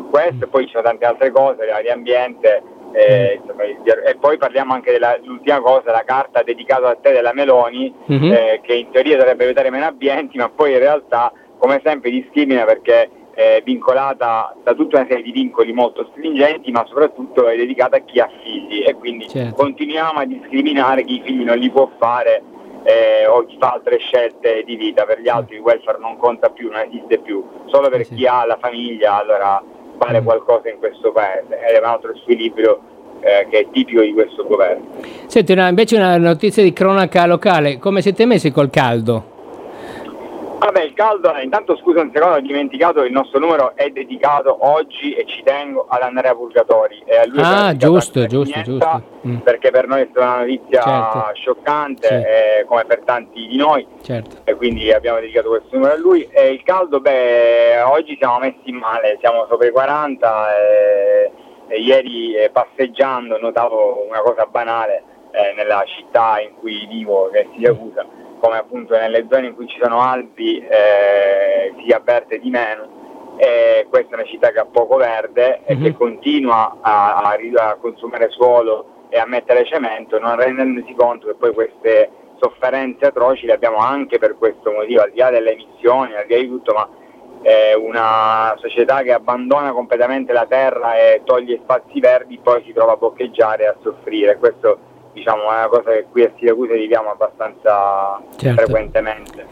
questo, 0.10 0.48
poi 0.48 0.66
ci 0.66 0.72
sono 0.72 0.84
tante 0.84 1.06
altre 1.06 1.32
cose, 1.32 1.66
l'ambiente. 1.66 2.62
Eh, 2.94 3.40
insomma, 3.42 3.64
e 3.64 4.16
poi 4.20 4.38
parliamo 4.38 4.74
anche 4.74 4.92
dell'ultima 4.92 5.60
cosa, 5.62 5.92
la 5.92 6.04
carta 6.06 6.44
dedicata 6.44 6.90
a 6.90 6.96
te 6.96 7.12
della 7.12 7.34
Meloni, 7.34 7.92
mm-hmm. 8.12 8.32
eh, 8.32 8.60
che 8.62 8.74
in 8.76 8.92
teoria 8.92 9.18
dovrebbe 9.18 9.46
evitare 9.46 9.72
meno 9.72 9.88
ambienti, 9.88 10.38
ma 10.38 10.50
poi 10.50 10.74
in 10.74 10.78
realtà, 10.78 11.34
come 11.58 11.82
sempre, 11.84 12.12
discrimina 12.12 12.66
perché 12.66 13.10
è 13.34 13.64
vincolata 13.66 14.56
da 14.64 14.76
tutta 14.76 14.98
una 14.98 15.08
serie 15.08 15.24
di 15.24 15.32
vincoli 15.32 15.74
molto 15.74 16.08
stringenti, 16.12 16.70
ma 16.70 16.86
soprattutto 16.88 17.48
è 17.48 17.58
dedicata 17.58 17.98
a 17.98 18.02
chi 18.02 18.20
ha 18.20 18.30
figli 18.44 18.84
e 18.86 18.94
quindi 18.94 19.28
certo. 19.28 19.56
continuiamo 19.56 20.20
a 20.20 20.26
discriminare 20.26 21.04
chi 21.04 21.16
i 21.16 21.22
figli 21.26 21.44
non 21.44 21.58
li 21.58 21.72
può 21.72 21.90
fare 21.98 22.44
eh, 22.84 23.26
o 23.26 23.46
chi 23.46 23.58
fa 23.60 23.72
altre 23.72 23.98
scelte 23.98 24.64
di 24.66 24.76
vita, 24.76 25.06
per 25.06 25.20
gli 25.20 25.30
altri 25.30 25.56
il 25.56 25.62
welfare 25.62 25.98
non 26.00 26.18
conta 26.18 26.50
più, 26.50 26.70
non 26.70 26.82
esiste 26.82 27.20
più, 27.20 27.44
solo 27.66 27.90
per 27.90 28.06
sì. 28.06 28.16
chi 28.16 28.28
ha 28.28 28.46
la 28.46 28.58
famiglia 28.60 29.20
allora 29.20 29.62
vale 29.96 30.22
mm. 30.22 30.26
qualcosa 30.26 30.70
in 30.70 30.80
questo 30.80 31.12
paese 31.12 31.58
è 31.60 31.78
un 31.78 31.86
altro 31.86 32.16
squilibrio 32.18 32.80
eh, 33.22 33.48
che 33.50 33.60
è 33.60 33.68
tipico 33.72 34.02
di 34.02 34.14
questo 34.14 34.46
governo. 34.46 34.86
Senti, 35.28 35.52
una, 35.54 35.70
invece 35.70 35.96
una 35.96 36.18
notizia 36.18 36.62
di 36.62 36.74
cronaca 36.74 37.26
locale, 37.26 37.78
come 37.78 38.02
siete 38.02 38.26
messi 38.26 38.52
col 38.52 38.70
caldo? 38.70 39.32
Vabbè, 40.64 40.82
il 40.82 40.94
caldo, 40.94 41.34
eh, 41.36 41.44
intanto 41.44 41.76
scusa 41.76 42.00
un 42.00 42.12
secondo, 42.14 42.38
ho 42.38 42.40
dimenticato 42.40 43.02
che 43.02 43.08
il 43.08 43.12
nostro 43.12 43.38
numero 43.38 43.76
è 43.76 43.90
dedicato 43.90 44.56
oggi 44.62 45.14
e 45.14 45.26
ci 45.26 45.44
tengo 45.44 45.88
ad 45.90 46.02
andare 46.02 46.30
a 46.30 46.36
Purgatori. 46.36 47.04
E 47.06 47.18
a 47.18 47.26
lui 47.26 47.42
ah, 47.44 47.76
giusto, 47.76 48.26
giusto, 48.28 48.62
giusto. 48.62 49.04
Mm. 49.28 49.38
Perché 49.40 49.72
per 49.72 49.88
noi 49.88 50.04
è 50.04 50.08
stata 50.10 50.26
una 50.26 50.40
notizia 50.40 50.82
certo. 50.82 51.32
scioccante, 51.34 52.08
sì. 52.08 52.14
eh, 52.14 52.66
come 52.66 52.86
per 52.86 53.02
tanti 53.04 53.46
di 53.46 53.58
noi, 53.58 53.86
certo. 54.04 54.38
e 54.46 54.56
quindi 54.56 54.90
abbiamo 54.94 55.20
dedicato 55.20 55.50
questo 55.50 55.76
numero 55.76 55.94
a 55.96 55.98
lui. 55.98 56.26
E 56.32 56.54
il 56.54 56.64
caldo, 56.64 57.02
beh, 57.02 57.82
oggi 57.82 58.16
siamo 58.18 58.40
messi 58.40 58.72
male, 58.72 59.18
siamo 59.20 59.46
sopra 59.50 59.68
i 59.68 59.72
40 59.72 60.58
e, 60.58 61.32
e 61.68 61.80
ieri 61.82 62.36
eh, 62.36 62.50
passeggiando 62.50 63.38
notavo 63.38 64.06
una 64.08 64.22
cosa 64.22 64.46
banale 64.46 65.04
eh, 65.32 65.54
nella 65.58 65.84
città 65.88 66.40
in 66.40 66.56
cui 66.58 66.88
vivo, 66.88 67.30
che 67.34 67.42
è 67.42 67.48
Siracusa 67.54 68.23
come 68.44 68.58
appunto 68.58 68.94
nelle 68.94 69.26
zone 69.32 69.48
in 69.48 69.56
cui 69.56 69.68
ci 69.68 69.80
sono 69.82 70.02
Alpi 70.02 70.58
eh, 70.58 71.74
si 71.78 71.94
avverte 71.94 72.40
di 72.40 72.50
meno. 72.50 73.36
E 73.38 73.88
questa 73.90 74.12
è 74.12 74.14
una 74.16 74.26
città 74.26 74.52
che 74.52 74.60
ha 74.60 74.66
poco 74.66 74.98
verde 74.98 75.62
e 75.64 75.74
mm-hmm. 75.74 75.84
che 75.86 75.94
continua 75.94 76.78
a, 76.82 77.22
a, 77.22 77.38
a, 77.38 77.76
consumare 77.76 78.30
suolo 78.30 79.08
e 79.08 79.18
a 79.18 79.26
mettere 79.26 79.64
cemento, 79.64 80.20
non 80.20 80.36
rendendosi 80.36 80.94
conto 80.94 81.28
che 81.28 81.36
poi 81.36 81.54
queste 81.54 82.10
sofferenze 82.36 83.06
atroci 83.06 83.46
le 83.46 83.54
abbiamo 83.54 83.78
anche 83.78 84.20
per 84.20 84.36
questo 84.38 84.72
motivo, 84.72 85.04
al 85.04 85.12
di 85.12 85.20
là 85.20 85.30
delle 85.30 85.54
emissioni, 85.54 86.14
al 86.14 86.26
di 86.26 86.34
là 86.34 86.40
di 86.40 86.48
tutto, 86.48 86.74
ma 86.74 86.90
è 87.42 87.74
una 87.74 88.56
società 88.58 89.04
che 89.04 89.14
abbandona 89.14 89.72
completamente 89.72 90.34
la 90.34 90.46
terra 90.48 90.98
e 90.98 91.22
toglie 91.24 91.62
spazi 91.64 92.02
verdi, 92.02 92.40
poi 92.44 92.62
si 92.66 92.74
trova 92.74 92.94
a 92.94 92.98
boccheggiare 92.98 93.64
e 93.64 93.68
a 93.68 93.76
soffrire. 93.82 94.38
Questo 94.38 94.92
diciamo, 95.14 95.44
è 95.44 95.58
una 95.58 95.68
cosa 95.68 95.92
che 95.92 96.06
qui 96.12 96.24
a 96.24 96.32
Siracusa 96.38 96.74
viviamo 96.74 97.12
abbastanza 97.12 98.22
certo. 98.36 98.62
frequentemente. 98.62 99.46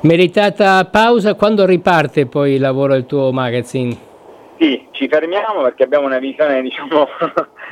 Meritata 0.00 0.84
pausa, 0.86 1.34
quando 1.34 1.64
riparte 1.64 2.26
poi 2.26 2.54
il 2.54 2.60
lavoro 2.60 2.94
del 2.94 3.06
tuo 3.06 3.30
magazine? 3.32 4.10
Sì, 4.58 4.86
ci 4.92 5.08
fermiamo 5.08 5.62
perché 5.62 5.82
abbiamo 5.84 6.06
una 6.06 6.18
visione 6.18 6.62
diciamo, 6.62 7.08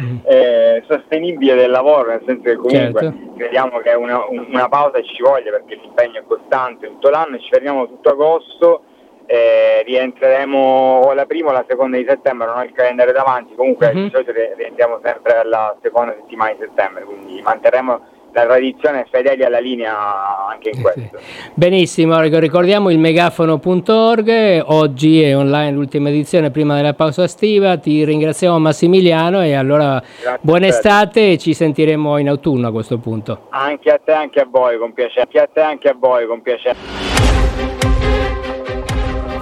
mm. 0.03 0.17
eh, 0.27 0.83
sostenibile 0.89 1.55
del 1.55 1.71
lavoro, 1.71 2.11
nel 2.11 2.23
senso 2.27 2.43
che 2.43 2.57
comunque 2.57 3.01
certo. 3.01 3.35
crediamo 3.37 3.79
che 3.79 3.93
una, 3.93 4.25
una 4.29 4.69
pausa 4.69 5.01
ci 5.03 5.23
voglia 5.23 5.51
perché 5.51 5.77
l'impegno 5.77 6.19
è 6.19 6.25
costante 6.27 6.89
tutto 6.89 7.09
l'anno 7.11 7.37
e 7.37 7.41
ci 7.41 7.49
fermiamo 7.49 7.87
tutto 7.87 8.09
agosto 8.11 8.83
eh, 9.31 9.85
rientreremo 9.87 11.03
o 11.05 11.13
la 11.13 11.25
prima 11.25 11.51
o 11.51 11.53
la 11.53 11.65
seconda 11.69 11.97
di 11.97 12.05
settembre, 12.05 12.49
non 12.49 12.57
ho 12.57 12.65
il 12.65 12.73
calendario 12.73 13.13
davanti, 13.13 13.55
comunque 13.55 13.87
uh-huh. 13.87 14.03
di 14.03 14.11
solito 14.11 14.33
rientriamo 14.33 14.99
sempre 15.05 15.39
alla 15.39 15.77
seconda 15.81 16.17
settimana 16.19 16.51
di 16.51 16.59
settembre, 16.59 17.05
quindi 17.05 17.41
manterremo 17.41 18.01
la 18.33 18.45
tradizione 18.45 19.07
fedeli 19.09 19.45
alla 19.45 19.61
linea 19.61 20.49
anche 20.49 20.71
in 20.71 20.83
questo. 20.83 21.19
Benissimo, 21.55 22.21
ricordiamo 22.21 22.91
il 22.91 22.99
megafono.org, 22.99 24.65
oggi 24.67 25.23
è 25.23 25.37
online 25.37 25.77
l'ultima 25.77 26.09
edizione 26.09 26.51
prima 26.51 26.75
della 26.75 26.95
pausa 26.95 27.23
estiva, 27.23 27.77
ti 27.77 28.05
ringraziamo 28.05 28.59
Massimiliano 28.59 29.45
e 29.45 29.55
allora 29.55 30.03
Grazie 30.21 30.39
buona 30.41 30.67
estate 30.67 31.33
e 31.33 31.39
ci 31.39 31.55
sentiremo 31.55 32.19
in 32.19 32.29
autunno 32.29 32.67
a 32.67 32.73
questo 32.73 32.99
punto. 32.99 33.47
Anche 33.51 33.91
a 33.91 34.01
te, 34.05 34.11
anche 34.11 34.41
a 34.41 34.47
voi, 34.51 34.77
con 34.77 34.93
piacere. 34.93 35.21
Anche 35.21 35.39
a 35.39 35.49
te, 35.53 35.61
anche 35.61 35.89
a 35.89 35.95
voi, 35.97 36.27
con 36.27 36.43
piacere 36.43 37.90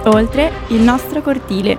oltre 0.09 0.51
il 0.69 0.81
nostro 0.81 1.21
cortile. 1.21 1.77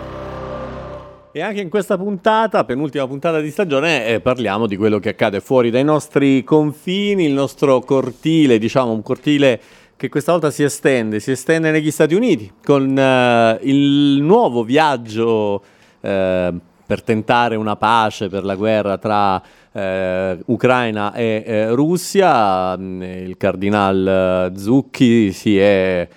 E 1.32 1.42
anche 1.42 1.60
in 1.60 1.68
questa 1.68 1.96
puntata, 1.96 2.64
penultima 2.64 3.06
puntata 3.06 3.40
di 3.40 3.50
stagione, 3.50 4.06
eh, 4.06 4.20
parliamo 4.20 4.66
di 4.66 4.76
quello 4.76 4.98
che 4.98 5.10
accade 5.10 5.40
fuori 5.40 5.70
dai 5.70 5.84
nostri 5.84 6.42
confini, 6.42 7.24
il 7.24 7.32
nostro 7.32 7.78
cortile, 7.80 8.58
diciamo 8.58 8.90
un 8.90 9.02
cortile 9.02 9.60
che 9.96 10.08
questa 10.08 10.32
volta 10.32 10.50
si 10.50 10.64
estende, 10.64 11.20
si 11.20 11.30
estende 11.30 11.70
negli 11.70 11.90
Stati 11.90 12.14
Uniti 12.14 12.50
con 12.64 12.98
eh, 12.98 13.58
il 13.62 14.20
nuovo 14.22 14.64
viaggio 14.64 15.62
eh, 16.00 16.52
per 16.86 17.02
tentare 17.02 17.54
una 17.54 17.76
pace, 17.76 18.28
per 18.28 18.42
la 18.42 18.56
guerra 18.56 18.98
tra 18.98 19.40
eh, 19.70 20.38
Ucraina 20.46 21.12
e 21.12 21.44
eh, 21.46 21.70
Russia. 21.70 22.72
Il 22.74 23.36
cardinal 23.36 24.52
Zucchi 24.56 25.30
si 25.30 25.58
è 25.58 26.08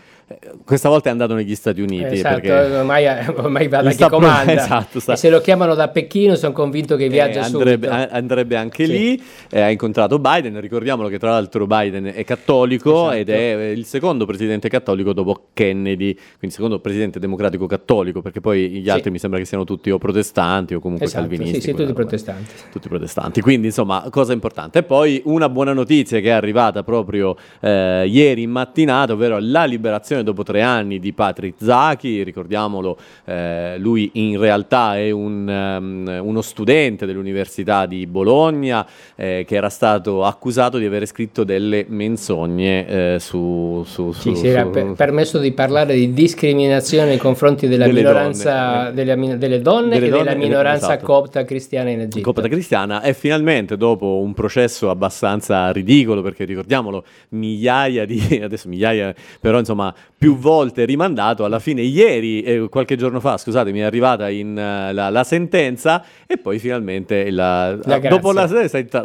questa 0.63 0.89
volta 0.89 1.09
è 1.09 1.11
andato 1.11 1.33
negli 1.33 1.55
Stati 1.55 1.81
Uniti. 1.81 2.15
Esatto, 2.15 2.41
perché 2.41 2.75
ormai, 2.75 3.05
ormai 3.35 3.67
va 3.67 3.81
da 3.81 3.91
chi 3.91 4.07
comanda. 4.07 4.51
Esatto, 4.63 4.99
sta... 4.99 5.13
E 5.13 5.15
se 5.15 5.29
lo 5.29 5.41
chiamano 5.41 5.75
da 5.75 5.87
Pechino 5.89 6.35
sono 6.35 6.53
convinto 6.53 6.95
che 6.95 7.09
viaggia 7.09 7.41
eh, 7.41 7.43
andrebbe, 7.43 7.87
andrebbe, 7.87 8.55
anche 8.55 8.85
sì. 8.85 8.91
lì, 8.91 9.23
eh, 9.49 9.61
ha 9.61 9.69
incontrato 9.69 10.19
Biden, 10.19 10.59
ricordiamolo 10.59 11.09
che 11.09 11.19
tra 11.19 11.31
l'altro 11.31 11.67
Biden 11.67 12.11
è 12.13 12.23
cattolico 12.23 13.11
esatto. 13.11 13.15
ed 13.15 13.29
è 13.29 13.69
il 13.69 13.85
secondo 13.85 14.25
presidente 14.25 14.69
cattolico 14.69 15.13
dopo 15.13 15.47
Kennedy, 15.53 16.13
quindi 16.37 16.55
secondo 16.55 16.79
presidente 16.79 17.19
democratico 17.19 17.65
cattolico, 17.65 18.21
perché 18.21 18.39
poi 18.39 18.69
gli 18.69 18.89
altri 18.89 19.05
sì. 19.05 19.11
mi 19.11 19.19
sembra 19.19 19.39
che 19.39 19.45
siano 19.45 19.63
tutti 19.63 19.89
o 19.91 19.97
protestanti 19.97 20.73
o 20.73 20.79
comunque 20.79 21.07
esatto, 21.07 21.27
calvinisti. 21.27 21.61
Sì, 21.61 21.69
sì, 21.69 21.73
tutti 21.73 21.93
protestanti. 21.93 22.51
Tutti 22.71 22.87
protestanti, 22.87 23.41
quindi 23.41 23.67
insomma 23.67 24.07
cosa 24.09 24.33
importante. 24.33 24.79
E 24.79 24.83
poi 24.83 25.21
una 25.25 25.49
buona 25.49 25.73
notizia 25.73 26.19
che 26.19 26.27
è 26.27 26.31
arrivata 26.31 26.83
proprio 26.83 27.35
eh, 27.59 28.05
ieri 28.07 28.43
in 28.43 28.51
mattinata, 28.51 29.13
ovvero 29.13 29.37
la 29.39 29.65
liberazione 29.65 30.22
dopo 30.23 30.43
tre 30.43 30.61
anni 30.61 30.99
di 30.99 31.13
Patrick 31.13 31.63
Zaki, 31.63 32.23
ricordiamolo, 32.23 32.97
eh, 33.25 33.75
lui 33.77 34.09
in 34.13 34.39
realtà 34.39 34.97
è 34.97 35.11
un, 35.11 35.47
um, 35.47 36.19
uno 36.25 36.41
studente 36.41 37.05
dell'Università 37.05 37.85
di 37.85 38.05
Bologna 38.07 38.85
eh, 39.15 39.43
che 39.47 39.55
era 39.55 39.69
stato 39.69 40.23
accusato 40.23 40.77
di 40.77 40.85
aver 40.85 41.05
scritto 41.05 41.43
delle 41.43 41.85
menzogne 41.87 42.87
eh, 42.87 43.19
su, 43.19 43.83
su, 43.85 44.11
su, 44.11 44.33
sì, 44.33 44.35
si 44.35 44.47
era 44.47 44.65
per, 44.65 44.93
permesso 44.93 45.39
di 45.39 45.51
parlare 45.51 45.93
di 45.93 46.13
discriminazione 46.13 47.07
nei 47.07 47.17
confronti 47.17 47.67
della 47.67 47.85
delle 47.85 48.01
minoranza 48.01 48.91
donne, 48.91 48.93
delle, 48.93 49.37
delle 49.37 49.61
donne 49.61 49.89
delle 49.89 50.05
e 50.05 50.09
donne, 50.09 50.23
della 50.23 50.35
minoranza 50.35 50.93
esatto. 50.93 51.05
copta 51.05 51.43
cristiana 51.43 51.89
in 51.89 52.01
Egitto. 52.01 52.31
Copta 52.31 52.47
cristiana 52.47 53.01
e 53.01 53.13
finalmente 53.13 53.77
dopo 53.77 54.19
un 54.19 54.33
processo 54.33 54.89
abbastanza 54.89 55.71
ridicolo 55.71 56.21
perché 56.21 56.45
ricordiamolo 56.45 57.03
migliaia 57.29 58.05
di 58.05 58.21
adesso 58.43 58.67
migliaia 58.67 59.13
però 59.39 59.59
insomma 59.59 59.93
più 60.23 60.37
volte 60.37 60.85
rimandato, 60.85 61.43
alla 61.43 61.59
fine 61.59 61.81
ieri, 61.81 62.43
eh, 62.43 62.69
qualche 62.69 62.95
giorno 62.95 63.19
fa, 63.19 63.35
scusate, 63.35 63.73
mi 63.73 63.79
è 63.79 63.83
arrivata 63.83 64.29
in, 64.29 64.51
uh, 64.51 64.93
la, 64.93 65.09
la, 65.09 65.23
sentenza 65.25 66.01
e 66.25 66.37
poi 66.37 66.59
finalmente 66.59 67.29
la, 67.29 67.71
la 67.83 67.99
dopo, 67.99 68.31
la, 68.31 68.45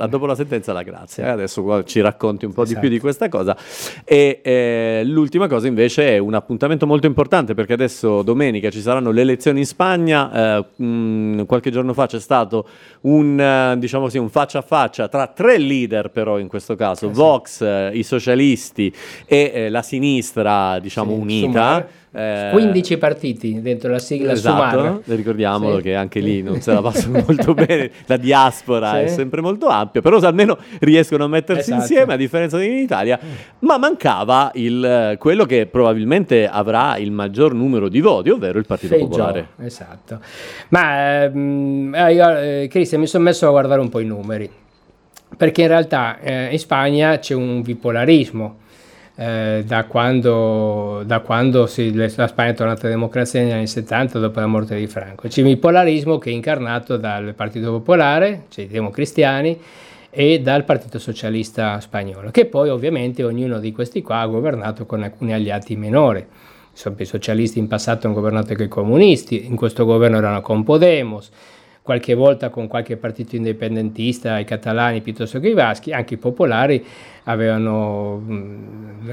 dopo, 0.06 0.26
la, 0.26 0.36
sentenza 0.36 0.72
la 0.72 0.84
grazia. 0.84 1.26
Eh, 1.26 1.30
adesso 1.30 1.82
ci 1.82 2.00
racconti 2.00 2.44
un 2.44 2.52
po' 2.52 2.62
esatto. 2.62 2.78
di 2.78 2.86
più 2.86 2.88
di 2.88 3.04
esatto. 3.04 3.28
questa 3.28 3.28
cosa. 3.28 3.56
E 4.04 4.40
eh, 4.44 5.02
l'ultima 5.06 5.48
cosa 5.48 5.66
invece 5.66 6.08
è 6.08 6.18
un 6.18 6.34
appuntamento 6.34 6.86
molto 6.86 7.08
importante 7.08 7.54
perché 7.54 7.72
adesso 7.72 8.22
domenica 8.22 8.70
ci 8.70 8.80
saranno 8.80 9.10
le 9.10 9.22
elezioni 9.22 9.58
in 9.58 9.66
Spagna, 9.66 10.64
mh, 10.76 10.84
mm, 10.84 11.42
qualche 11.46 11.72
giorno 11.72 11.94
fa 11.94 12.06
c'è 12.06 12.20
stato 12.20 12.68
un, 13.00 13.74
diciamo 13.76 14.04
così, 14.04 14.18
un 14.18 14.30
faccia 14.30 14.58
a 14.58 14.62
faccia 14.62 15.08
tra 15.08 15.26
tre 15.26 15.58
leader 15.58 16.10
però 16.10 16.38
in 16.38 16.46
questo 16.46 16.76
caso, 16.76 17.08
eh, 17.08 17.12
Vox, 17.12 17.90
i 17.92 18.04
socialisti 18.04 18.94
e 19.26 19.68
la 19.68 19.82
sinistra 19.82 20.78
diciamo 20.78 20.87
diciamo, 20.88 21.12
sì, 21.12 21.20
unita. 21.20 21.86
Eh, 22.10 22.48
15 22.52 22.96
partiti 22.96 23.60
dentro 23.60 23.90
la 23.90 23.98
sigla 23.98 24.32
esatto, 24.32 24.78
Sumar. 24.78 25.00
ricordiamolo 25.04 25.76
sì. 25.76 25.82
che 25.82 25.94
anche 25.94 26.20
lì 26.20 26.40
non 26.42 26.58
se 26.62 26.72
la 26.72 26.80
passano 26.80 27.22
molto 27.26 27.52
bene, 27.52 27.90
la 28.06 28.16
diaspora 28.16 28.92
sì. 28.92 28.98
è 29.00 29.06
sempre 29.08 29.42
molto 29.42 29.68
ampia, 29.68 30.00
però 30.00 30.18
almeno 30.20 30.56
riescono 30.80 31.24
a 31.24 31.28
mettersi 31.28 31.70
esatto. 31.70 31.80
insieme 31.80 32.14
a 32.14 32.16
differenza 32.16 32.56
di 32.56 32.66
in 32.66 32.78
Italia, 32.78 33.18
ma 33.60 33.76
mancava 33.76 34.50
il, 34.54 35.16
quello 35.18 35.44
che 35.44 35.66
probabilmente 35.66 36.48
avrà 36.48 36.96
il 36.96 37.12
maggior 37.12 37.52
numero 37.52 37.88
di 37.88 38.00
voti, 38.00 38.30
ovvero 38.30 38.58
il 38.58 38.66
Partito 38.66 38.94
Feggio, 38.94 39.06
Popolare. 39.06 39.48
Esatto. 39.60 40.20
Ma 40.70 41.24
ehm, 41.24 41.94
eh, 41.94 42.12
io, 42.14 42.38
eh, 42.38 42.68
Cristian, 42.70 43.02
mi 43.02 43.06
sono 43.06 43.24
messo 43.24 43.46
a 43.46 43.50
guardare 43.50 43.80
un 43.80 43.88
po' 43.90 44.00
i 44.00 44.06
numeri. 44.06 44.50
perché 45.36 45.60
in 45.62 45.68
realtà 45.68 46.18
eh, 46.20 46.48
in 46.50 46.58
Spagna 46.58 47.18
c'è 47.18 47.34
un 47.34 47.60
bipolarismo. 47.60 48.66
Eh, 49.20 49.64
da 49.66 49.84
quando, 49.86 51.02
da 51.04 51.18
quando 51.18 51.66
si, 51.66 51.92
la 51.92 52.28
Spagna 52.28 52.50
è 52.50 52.54
tornata 52.54 52.86
a 52.86 52.90
democrazia 52.90 53.40
negli 53.40 53.50
anni 53.50 53.66
70 53.66 54.20
dopo 54.20 54.38
la 54.38 54.46
morte 54.46 54.76
di 54.76 54.86
Franco. 54.86 55.26
C'è 55.26 55.40
un 55.42 55.48
bipolarismo 55.48 56.18
che 56.18 56.30
è 56.30 56.32
incarnato 56.32 56.96
dal 56.96 57.34
Partito 57.34 57.72
Popolare, 57.72 58.44
cioè 58.48 58.66
i 58.66 58.68
democristiani, 58.68 59.58
e 60.08 60.40
dal 60.40 60.62
Partito 60.62 61.00
Socialista 61.00 61.80
Spagnolo, 61.80 62.30
che 62.30 62.46
poi 62.46 62.68
ovviamente 62.68 63.24
ognuno 63.24 63.58
di 63.58 63.72
questi 63.72 64.02
qua 64.02 64.20
ha 64.20 64.26
governato 64.26 64.86
con 64.86 65.02
alcuni 65.02 65.32
alleati 65.32 65.74
minori. 65.74 66.24
I 66.72 67.04
socialisti 67.04 67.58
in 67.58 67.66
passato 67.66 68.06
hanno 68.06 68.14
governato 68.14 68.54
con 68.54 68.66
i 68.66 68.68
comunisti, 68.68 69.46
in 69.46 69.56
questo 69.56 69.84
governo 69.84 70.18
erano 70.18 70.40
con 70.42 70.62
Podemos, 70.62 71.28
qualche 71.88 72.12
volta 72.12 72.50
con 72.50 72.66
qualche 72.66 72.98
partito 72.98 73.34
indipendentista, 73.34 74.38
i 74.38 74.44
catalani 74.44 75.00
piuttosto 75.00 75.40
che 75.40 75.48
i 75.48 75.54
vaschi, 75.54 75.90
anche 75.90 76.14
i 76.14 76.16
popolari 76.18 76.84
avevano 77.24 78.22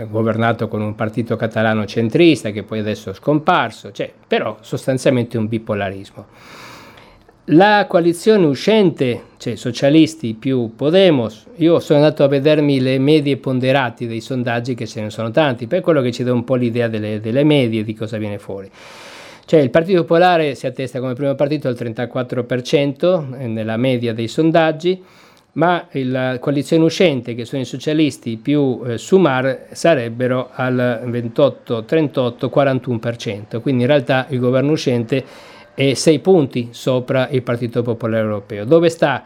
governato 0.09 0.67
con 0.67 0.81
un 0.81 0.93
partito 0.93 1.37
catalano 1.37 1.85
centrista 1.85 2.49
che 2.49 2.63
poi 2.63 2.79
adesso 2.79 3.11
è 3.11 3.13
scomparso, 3.13 3.93
cioè, 3.93 4.11
però 4.27 4.57
sostanzialmente 4.59 5.37
un 5.37 5.47
bipolarismo. 5.47 6.25
La 7.45 7.85
coalizione 7.87 8.45
uscente, 8.45 9.21
cioè 9.37 9.55
socialisti 9.55 10.33
più 10.33 10.73
Podemos, 10.75 11.45
io 11.55 11.79
sono 11.79 11.99
andato 11.99 12.25
a 12.25 12.27
vedermi 12.27 12.81
le 12.81 12.99
medie 12.99 13.37
ponderati 13.37 14.05
dei 14.05 14.19
sondaggi, 14.19 14.75
che 14.75 14.85
ce 14.85 14.99
ne 14.99 15.09
sono 15.09 15.31
tanti, 15.31 15.65
per 15.65 15.79
quello 15.79 16.01
che 16.01 16.11
ci 16.11 16.25
dà 16.25 16.33
un 16.33 16.43
po' 16.43 16.55
l'idea 16.55 16.89
delle, 16.89 17.21
delle 17.21 17.45
medie, 17.45 17.85
di 17.85 17.93
cosa 17.93 18.17
viene 18.17 18.37
fuori. 18.37 18.69
Cioè 19.47 19.59
il 19.59 19.69
Partito 19.69 20.01
Popolare 20.01 20.55
si 20.55 20.65
attesta 20.65 20.99
come 20.99 21.13
primo 21.13 21.35
partito 21.35 21.67
al 21.67 21.75
34% 21.75 23.37
eh, 23.37 23.47
nella 23.47 23.77
media 23.77 24.11
dei 24.11 24.27
sondaggi, 24.27 25.03
ma 25.53 25.87
la 25.91 26.39
coalizione 26.39 26.83
uscente, 26.83 27.35
che 27.35 27.45
sono 27.45 27.61
i 27.61 27.65
socialisti 27.65 28.37
più 28.37 28.81
eh, 28.83 28.97
Sumar, 28.97 29.67
sarebbero 29.71 30.49
al 30.51 31.03
28, 31.05 31.85
38, 31.85 32.51
41%. 32.53 33.61
Quindi 33.61 33.83
in 33.83 33.87
realtà 33.87 34.25
il 34.29 34.39
governo 34.39 34.71
uscente 34.71 35.23
e 35.75 35.93
6 35.93 36.19
punti 36.19 36.69
sopra 36.71 37.29
il 37.29 37.43
Partito 37.43 37.83
Popolare 37.83 38.23
Europeo. 38.23 38.65
Dove 38.65 38.89
sta 38.89 39.23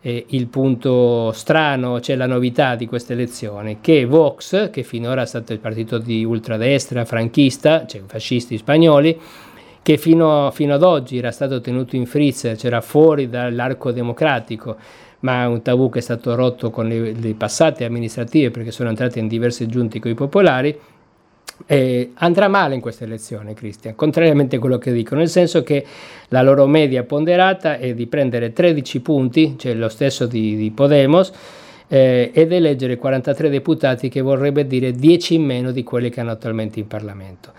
eh, 0.00 0.24
il 0.30 0.48
punto 0.48 1.30
strano, 1.32 2.00
cioè 2.00 2.16
la 2.16 2.26
novità 2.26 2.74
di 2.74 2.86
queste 2.86 3.12
elezioni? 3.12 3.78
Che 3.80 4.04
Vox, 4.04 4.70
che 4.70 4.82
finora 4.82 5.22
è 5.22 5.26
stato 5.26 5.52
il 5.52 5.60
partito 5.60 5.98
di 5.98 6.24
ultradestra 6.24 7.04
franchista, 7.04 7.86
cioè 7.86 8.02
fascisti 8.06 8.58
spagnoli, 8.58 9.18
che 9.82 9.96
fino, 9.96 10.50
fino 10.52 10.74
ad 10.74 10.82
oggi 10.82 11.18
era 11.18 11.30
stato 11.30 11.60
tenuto 11.60 11.96
in 11.96 12.06
frizz, 12.06 12.46
c'era 12.56 12.80
fuori 12.80 13.28
dall'arco 13.28 13.92
democratico, 13.92 14.76
ma 15.20 15.46
un 15.48 15.62
tabù 15.62 15.90
che 15.90 15.98
è 15.98 16.02
stato 16.02 16.34
rotto 16.34 16.70
con 16.70 16.88
le, 16.88 17.12
le 17.12 17.34
passate 17.34 17.84
amministrative 17.84 18.50
perché 18.50 18.70
sono 18.70 18.88
entrate 18.88 19.18
in 19.18 19.28
diverse 19.28 19.66
giunte 19.66 19.98
con 20.00 20.10
i 20.10 20.14
popolari, 20.14 20.78
eh, 21.66 22.12
andrà 22.14 22.48
male 22.48 22.74
in 22.74 22.80
queste 22.80 23.04
elezioni, 23.04 23.54
Cristian, 23.54 23.94
contrariamente 23.94 24.56
a 24.56 24.58
quello 24.58 24.78
che 24.78 24.92
dicono, 24.92 25.20
nel 25.20 25.28
senso 25.28 25.62
che 25.62 25.84
la 26.28 26.42
loro 26.42 26.66
media 26.66 27.02
ponderata 27.04 27.78
è 27.78 27.94
di 27.94 28.06
prendere 28.06 28.52
13 28.52 29.00
punti, 29.00 29.56
cioè 29.58 29.74
lo 29.74 29.88
stesso 29.88 30.26
di, 30.26 30.56
di 30.56 30.70
Podemos, 30.70 31.32
eh, 31.88 32.30
ed 32.32 32.52
eleggere 32.52 32.96
43 32.96 33.50
deputati, 33.50 34.08
che 34.08 34.20
vorrebbe 34.20 34.66
dire 34.66 34.92
10 34.92 35.34
in 35.34 35.44
meno 35.44 35.70
di 35.70 35.82
quelli 35.82 36.08
che 36.08 36.20
hanno 36.20 36.30
attualmente 36.30 36.78
in 36.78 36.86
Parlamento. 36.86 37.52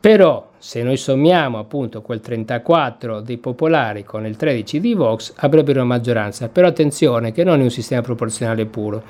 Però 0.00 0.50
se 0.58 0.82
noi 0.82 0.96
sommiamo 0.96 1.58
appunto 1.58 2.02
quel 2.02 2.20
34 2.20 3.20
dei 3.20 3.38
popolari 3.38 4.04
con 4.04 4.26
il 4.26 4.36
13 4.36 4.80
di 4.80 4.94
Vox 4.94 5.32
avrebbero 5.36 5.80
una 5.80 5.88
maggioranza, 5.88 6.48
però 6.48 6.68
attenzione 6.68 7.32
che 7.32 7.42
non 7.42 7.60
è 7.60 7.62
un 7.64 7.70
sistema 7.70 8.00
proporzionale 8.00 8.66
puro. 8.66 9.02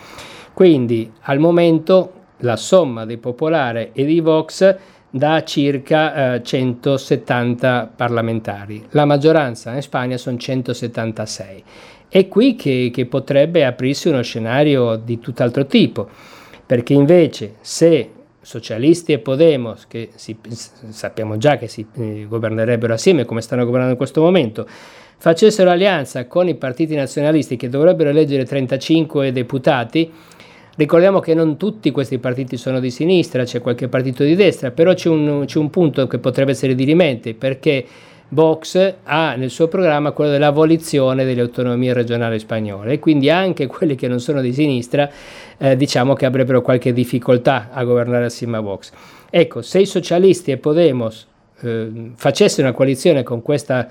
Quindi 0.55 1.13
al 1.23 1.39
momento 1.39 2.13
la 2.39 2.57
somma 2.57 3.05
dei 3.05 3.19
Popolare 3.19 3.91
e 3.93 4.05
di 4.05 4.21
Vox 4.21 4.77
da 5.11 5.43
circa 5.45 6.35
eh, 6.35 6.43
170 6.43 7.93
parlamentari. 7.97 8.85
La 8.91 9.05
maggioranza 9.05 9.75
in 9.75 9.83
Spagna 9.83 10.17
sono 10.17 10.37
176. 10.37 11.65
È 12.09 12.29
qui 12.29 12.55
che, 12.57 12.91
che 12.93 13.07
potrebbe 13.07 13.65
aprirsi 13.65 14.09
uno 14.09 14.23
scenario 14.23 14.97
di 14.97 15.19
tutt'altro 15.19 15.67
tipo, 15.67 16.09
perché 16.65 16.93
invece 16.93 17.57
se 17.61 18.11
socialisti 18.49 19.13
e 19.13 19.19
Podemos, 19.19 19.87
che 19.87 20.09
si, 20.15 20.35
sappiamo 20.89 21.37
già 21.37 21.59
che 21.59 21.69
si 21.69 21.87
eh, 21.97 22.25
governerebbero 22.27 22.95
assieme 22.95 23.27
come 23.27 23.43
stanno 23.43 23.65
governando 23.65 23.93
in 23.93 23.99
questo 23.99 24.23
momento, 24.23 24.67
facessero 25.19 25.69
alleanza 25.69 26.27
con 26.27 26.49
i 26.49 26.55
partiti 26.55 26.95
nazionalisti 26.95 27.57
che 27.57 27.69
dovrebbero 27.69 28.09
eleggere 28.09 28.45
35 28.45 29.33
deputati, 29.33 30.11
Ricordiamo 30.79 31.19
che 31.19 31.35
non 31.35 31.57
tutti 31.57 31.91
questi 31.91 32.21
partiti 32.21 32.57
sono 32.57 32.79
di 32.79 32.93
sinistra, 32.93 33.43
c'è 33.43 33.61
qualche 33.61 33.89
partito 33.89 34.23
di 34.23 34.37
destra, 34.37 34.71
però 34.71 34.95
c'è 34.95 35.09
un, 35.09 35.43
c'è 35.45 35.59
un 35.59 35.71
punto 35.71 36.07
che 36.07 36.21
potrebbe 36.21 36.53
essere 36.53 36.77
di 36.77 36.85
rimente 36.85 37.35
perché 37.35 37.85
Vox 38.31 38.95
ha 39.05 39.35
nel 39.37 39.51
suo 39.51 39.69
programma 39.69 40.11
quello 40.11 40.31
dell'abolizione 40.31 41.25
delle 41.25 41.41
autonomie 41.41 41.95
regionali 41.95 42.39
spagnole 42.39 42.93
e 42.93 42.99
quindi 42.99 43.31
anche 43.31 43.67
quelli 43.67 43.95
che 43.95 44.07
non 44.07 44.21
sono 44.21 44.43
di 44.43 44.53
sinistra 44.53 45.11
eh, 45.57 45.77
diciamo 45.77 46.13
che 46.13 46.27
avrebbero 46.27 46.61
qualche 46.61 46.93
difficoltà 46.93 47.69
a 47.73 47.85
governare 47.85 48.27
assieme 48.27 48.59
a 48.59 48.61
Vox. 48.61 48.91
Ecco, 49.31 49.63
se 49.63 49.81
i 49.81 49.87
socialisti 49.87 50.51
e 50.51 50.59
Podemos 50.59 51.27
eh, 51.61 52.11
facessero 52.15 52.67
una 52.69 52.77
coalizione 52.77 53.23
con 53.23 53.41
questa 53.41 53.89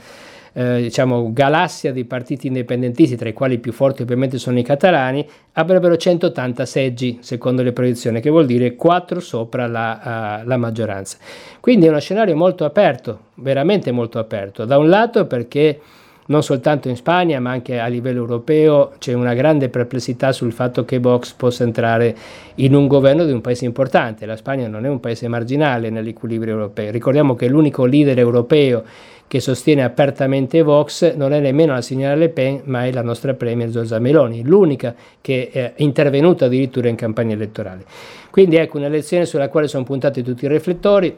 eh, 0.58 0.82
diciamo, 0.82 1.32
galassia 1.34 1.92
di 1.92 2.04
partiti 2.04 2.48
indipendentisti, 2.48 3.16
tra 3.16 3.30
i 3.30 3.34
quali 3.34 3.56
i 3.56 3.60
più 3.60 3.72
forti 3.72 4.02
ovviamente 4.02 4.40
sono 4.40 4.58
i 4.58 4.64
catalani, 4.64 5.24
avrebbero 5.54 5.96
180 5.96 6.66
seggi 6.66 7.20
secondo 7.22 7.62
le 7.62 7.74
proiezioni, 7.74 8.20
che 8.22 8.32
vuol 8.32 8.48
dire 8.48 8.76
4 8.76 9.20
sopra 9.20 9.68
la, 9.68 10.42
uh, 10.42 10.48
la 10.48 10.58
maggioranza. 10.58 11.20
Quindi 11.60 11.86
è 11.86 11.90
uno 11.90 12.00
scenario 12.00 12.36
molto 12.36 12.66
aperto, 12.66 13.20
veramente 13.36 13.92
molto 13.92 14.18
aperto. 14.18 14.66
Da 14.66 14.80
un 14.80 14.90
lato 14.90 15.28
perché 15.28 15.80
non 16.28 16.44
soltanto 16.44 16.90
in 16.90 16.96
Spagna 16.96 17.40
ma 17.40 17.52
anche 17.52 17.80
a 17.80 17.88
livello 17.88 18.20
europeo 18.20 18.94
c'è 18.98 19.14
una 19.14 19.34
grande 19.34 19.70
perplessità 19.70 20.32
sul 20.32 20.52
fatto 20.52 20.84
che 20.84 21.00
Vox 21.00 21.34
possa 21.34 21.64
entrare 21.64 22.16
in 22.56 22.74
un 22.74 22.88
governo 22.88 23.26
di 23.26 23.32
un 23.32 23.42
paese 23.42 23.66
importante. 23.66 24.26
La 24.26 24.36
Spagna 24.36 24.68
non 24.68 24.86
è 24.86 24.90
un 24.90 25.00
paese 25.00 25.28
marginale 25.28 25.92
nell'equilibrio 25.92 26.54
europeo. 26.54 26.92
Ricordiamo 26.92 27.36
che 27.36 27.48
l'unico 27.48 27.86
leader 27.86 28.18
europeo 28.18 28.84
che 29.28 29.40
sostiene 29.42 29.84
apertamente 29.84 30.62
Vox 30.62 31.16
non 31.16 31.34
è 31.34 31.40
nemmeno 31.40 31.74
la 31.74 31.82
signora 31.82 32.16
Le 32.16 32.30
Pen, 32.30 32.62
ma 32.64 32.86
è 32.86 32.92
la 32.92 33.02
nostra 33.02 33.34
Premier 33.34 33.70
Giorgia 33.70 34.00
Meloni, 34.00 34.44
l'unica 34.44 34.96
che 35.20 35.50
è 35.52 35.74
intervenuta 35.78 36.46
addirittura 36.46 36.88
in 36.88 36.96
campagna 36.96 37.34
elettorale. 37.34 37.86
Quindi 38.30 38.56
ecco 38.56 38.78
un'elezione 38.78 39.26
sulla 39.26 39.50
quale 39.50 39.68
sono 39.68 39.84
puntati 39.84 40.24
tutti 40.24 40.46
i 40.46 40.48
riflettori. 40.48 41.16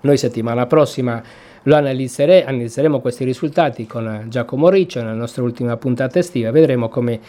Noi 0.00 0.16
settimana 0.16 0.66
prossima 0.66 1.22
lo 1.62 1.74
analizzere, 1.74 2.44
analizzeremo 2.44 3.00
questi 3.00 3.24
risultati 3.24 3.86
con 3.86 4.26
Giacomo 4.28 4.68
Riccio 4.68 5.00
nella 5.00 5.14
nostra 5.14 5.42
ultima 5.42 5.76
puntata 5.76 6.18
estiva, 6.18 6.50
vedremo 6.50 6.88
come 6.88 7.20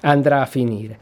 andrà 0.00 0.40
a 0.40 0.46
finire. 0.46 0.98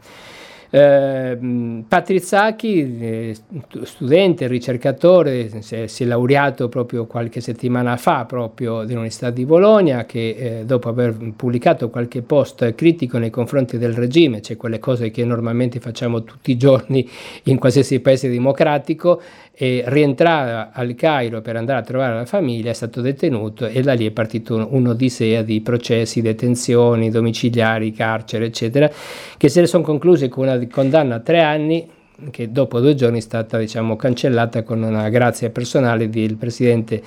Eh, 0.75 1.83
Patrizzacchi, 1.87 2.97
eh, 2.99 3.35
studente, 3.83 4.45
ricercatore, 4.47 5.61
si 5.61 5.75
è, 5.75 5.87
si 5.87 6.03
è, 6.03 6.05
laureato 6.05 6.67
proprio 6.67 7.05
qualche 7.05 7.39
settimana 7.39 7.95
fa 7.95 8.25
proprio 8.25 8.83
dell'Università 8.83 9.29
di 9.29 9.45
Bologna, 9.45 10.05
che 10.05 10.35
eh, 10.37 10.65
dopo 10.65 10.89
aver 10.89 11.15
pubblicato 11.33 11.89
qualche 11.89 12.21
post 12.23 12.75
critico 12.75 13.17
nei 13.17 13.29
confronti 13.29 13.77
del 13.77 13.93
regime, 13.93 14.41
cioè 14.41 14.57
quelle 14.57 14.79
cose 14.79 15.11
che 15.11 15.23
normalmente 15.23 15.79
facciamo 15.79 16.25
tutti 16.25 16.51
i 16.51 16.57
giorni 16.57 17.09
in 17.43 17.57
qualsiasi 17.57 18.01
paese 18.01 18.27
democratico, 18.27 19.21
e 19.57 19.83
rientrava 19.87 20.71
al 20.73 20.95
Cairo 20.95 21.41
per 21.41 21.55
andare 21.55 21.79
a 21.79 21.83
trovare 21.83 22.13
la 22.13 22.25
famiglia, 22.25 22.71
è 22.71 22.73
stato 22.73 22.99
detenuto 22.99 23.65
e 23.65 23.81
da 23.81 23.93
lì 23.93 24.05
è 24.05 24.11
partito 24.11 24.67
un'odissea 24.69 25.43
di 25.43 25.61
processi, 25.61 26.21
detenzioni, 26.21 27.09
domiciliari, 27.09 27.93
carcere, 27.93 28.45
eccetera, 28.45 28.91
che 29.37 29.47
se 29.47 29.61
ne 29.61 29.67
sono 29.67 29.83
concluse 29.83 30.27
con 30.27 30.47
una 30.47 30.67
condanna 30.67 31.15
a 31.15 31.19
tre 31.19 31.41
anni 31.41 31.87
che 32.31 32.51
dopo 32.51 32.79
due 32.79 32.95
giorni 32.95 33.17
è 33.17 33.21
stata 33.21 33.57
diciamo, 33.57 33.95
cancellata 33.95 34.63
con 34.63 34.81
una 34.81 35.09
grazia 35.09 35.49
personale 35.49 36.09
del 36.09 36.35
presidente 36.35 37.01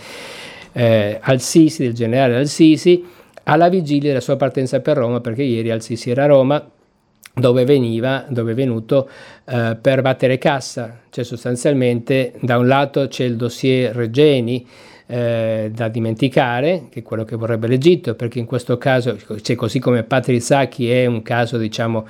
eh, 0.73 1.19
Al-Sisi, 1.21 1.83
del 1.83 1.93
generale 1.93 2.37
Al-Sisi, 2.37 3.05
alla 3.45 3.69
vigilia 3.69 4.09
della 4.09 4.21
sua 4.21 4.37
partenza 4.37 4.81
per 4.81 4.97
Roma, 4.97 5.21
perché 5.21 5.43
ieri 5.43 5.71
Al-Sisi 5.71 6.11
era 6.11 6.25
a 6.25 6.27
Roma, 6.27 6.71
dove 7.39 7.65
veniva, 7.65 8.25
dove 8.29 8.53
è 8.53 8.55
venuto 8.55 9.09
eh, 9.45 9.77
per 9.81 10.03
battere 10.03 10.39
cassa, 10.39 11.01
cioè 11.11 11.25
sostanzialmente 11.25 12.33
da 12.41 12.59
un 12.59 12.67
lato 12.67 13.09
c'è 13.09 13.25
il 13.25 13.37
dossier 13.37 13.95
Regeni 13.95 14.67
eh, 15.07 15.71
da 15.75 15.89
dimenticare, 15.89 16.85
che 16.91 17.01
è 17.01 17.03
quello 17.03 17.25
che 17.25 17.37
vorrebbe 17.37 17.67
l'Egitto, 17.67 18.15
perché 18.15 18.39
in 18.39 18.45
questo 18.45 18.77
caso, 18.77 19.17
cioè 19.41 19.57
così 19.57 19.79
come 19.79 20.03
Patrizzacchi 20.03 20.91
è 20.91 21.07
un 21.07 21.23
caso 21.23 21.57
diciamo 21.57 22.07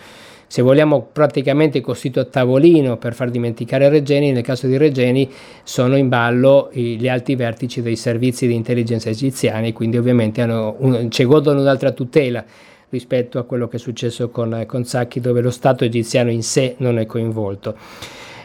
se 0.50 0.62
vogliamo 0.62 1.10
praticamente 1.12 1.82
costituito 1.82 2.26
a 2.26 2.30
tavolino 2.30 2.96
per 2.96 3.12
far 3.12 3.28
dimenticare 3.28 3.90
Regeni, 3.90 4.32
nel 4.32 4.42
caso 4.42 4.66
di 4.66 4.78
Regeni 4.78 5.30
sono 5.62 5.94
in 5.94 6.08
ballo 6.08 6.70
gli 6.72 7.06
alti 7.06 7.34
vertici 7.36 7.82
dei 7.82 7.96
servizi 7.96 8.46
di 8.46 8.54
intelligence 8.54 9.10
egiziani, 9.10 9.74
quindi 9.74 9.98
ovviamente 9.98 10.40
hanno 10.40 10.74
un, 10.78 11.10
cioè, 11.10 11.26
godono 11.26 11.60
un'altra 11.60 11.90
tutela 11.90 12.42
rispetto 12.90 13.38
a 13.38 13.44
quello 13.44 13.68
che 13.68 13.76
è 13.76 13.80
successo 13.80 14.30
con, 14.30 14.64
con 14.66 14.84
Sacchi 14.84 15.20
dove 15.20 15.40
lo 15.40 15.50
Stato 15.50 15.84
egiziano 15.84 16.30
in 16.30 16.42
sé 16.42 16.74
non 16.78 16.98
è 16.98 17.06
coinvolto. 17.06 17.76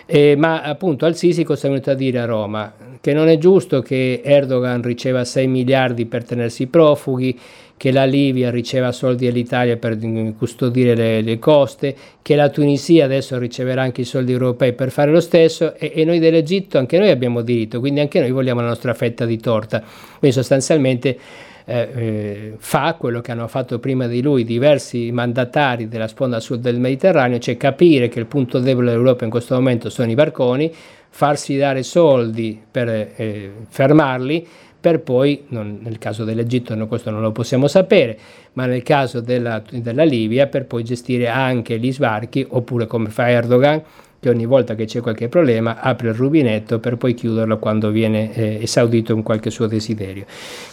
Eh, 0.06 0.36
ma 0.36 0.62
appunto 0.62 1.06
Al-Sisi 1.06 1.44
cosa 1.44 1.68
è 1.68 1.70
venuto 1.70 1.92
a 1.92 1.94
dire 1.94 2.20
a 2.20 2.26
Roma? 2.26 2.74
Che 3.00 3.14
non 3.14 3.30
è 3.30 3.38
giusto 3.38 3.82
che 3.82 4.22
Erdogan 4.24 4.82
riceva 4.82 5.24
6 5.24 5.48
miliardi 5.48 6.06
per 6.06 6.24
tenersi 6.24 6.68
profughi, 6.68 7.40
che 7.76 7.92
la 7.92 8.06
Libia 8.06 8.50
riceva 8.50 8.92
soldi 8.92 9.28
all'Italia 9.28 9.76
per 9.78 9.98
custodire 10.38 10.96
le, 10.96 11.22
le, 11.22 11.40
coste, 11.40 11.96
che 12.22 12.36
la 12.36 12.50
Tunisia 12.50 13.06
adesso 13.06 13.38
riceverà 13.38 13.82
anche 13.82 14.02
i 14.02 14.06
soldi 14.06 14.32
europei 14.32 14.74
per 14.74 14.90
fare 14.90 15.12
lo 15.12 15.20
stesso 15.20 15.76
e, 15.76 15.92
e, 15.96 16.06
noi 16.06 16.20
dell'Egitto 16.20 16.78
anche 16.78 16.98
noi 16.98 17.10
abbiamo 17.10 17.42
diritto, 17.42 17.80
quindi 17.80 18.00
anche 18.00 18.20
noi 18.20 18.32
vogliamo 18.32 18.62
la 18.62 18.68
nostra 18.68 18.94
fetta 18.94 19.26
di 19.26 19.38
torta. 19.38 19.84
Quindi 20.20 20.38
sostanzialmente 20.38 21.18
eh, 21.66 21.90
eh, 21.96 22.54
fa 22.58 22.96
quello 22.98 23.22
che 23.22 23.32
hanno 23.32 23.48
fatto 23.48 23.80
prima 23.80 24.08
di 24.08 24.22
lui 24.22 24.44
diversi 24.44 25.12
mandatari 25.12 25.88
della 25.88 26.08
sponda 26.08 26.40
sud 26.40 26.62
del 26.62 26.80
Mediterraneo, 26.80 27.40
cioè 27.40 27.58
capire 27.58 28.10
che 28.10 28.20
il 28.20 28.26
punto 28.26 28.60
debole 28.60 28.92
dell'Europa 28.92 29.24
in 29.24 29.30
questo 29.30 29.56
momento 29.56 29.90
sono 29.90 30.12
i 30.12 30.16
barconi, 30.16 30.74
farsi 31.10 31.58
dare 31.58 31.84
soldi 31.84 32.62
per 32.70 32.90
eh, 33.16 33.52
fermarli, 33.70 34.48
per 34.84 35.00
poi, 35.00 35.46
non, 35.48 35.80
nel 35.82 35.98
caso 35.98 36.26
dell'Egitto 36.26 36.76
no, 36.76 36.88
questo 36.88 37.10
non 37.10 37.22
lo 37.22 37.32
possiamo 37.32 37.68
sapere, 37.68 38.18
ma 38.54 38.66
nel 38.66 38.84
caso 38.84 39.22
della, 39.22 39.64
della 39.72 40.04
Libia 40.04 40.48
per 40.48 40.66
poi 40.66 40.84
gestire 40.84 41.30
anche 41.30 41.80
gli 41.80 41.94
sbarchi, 41.94 42.46
oppure 42.50 42.86
come 42.86 43.10
fa 43.10 43.30
Erdogan, 43.30 43.82
che 44.24 44.30
ogni 44.30 44.46
volta 44.46 44.74
che 44.74 44.86
c'è 44.86 45.02
qualche 45.02 45.28
problema 45.28 45.82
apre 45.82 46.08
il 46.08 46.14
rubinetto 46.14 46.80
per 46.80 46.96
poi 46.96 47.14
chiuderlo 47.14 47.60
quando 47.60 47.90
viene 47.90 48.34
eh, 48.34 48.60
esaudito 48.62 49.14
in 49.14 49.22
qualche 49.22 49.50
suo 49.50 49.68
desiderio. 49.68 50.24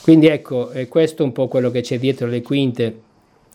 Quindi 0.03 0.29
ecco, 0.29 0.71
è 0.71 0.87
questo 0.87 1.25
un 1.25 1.33
po' 1.33 1.49
quello 1.49 1.73
che 1.73 1.81
c'è 1.81 1.99
dietro 1.99 2.29
le 2.29 2.43
quinte 2.43 3.01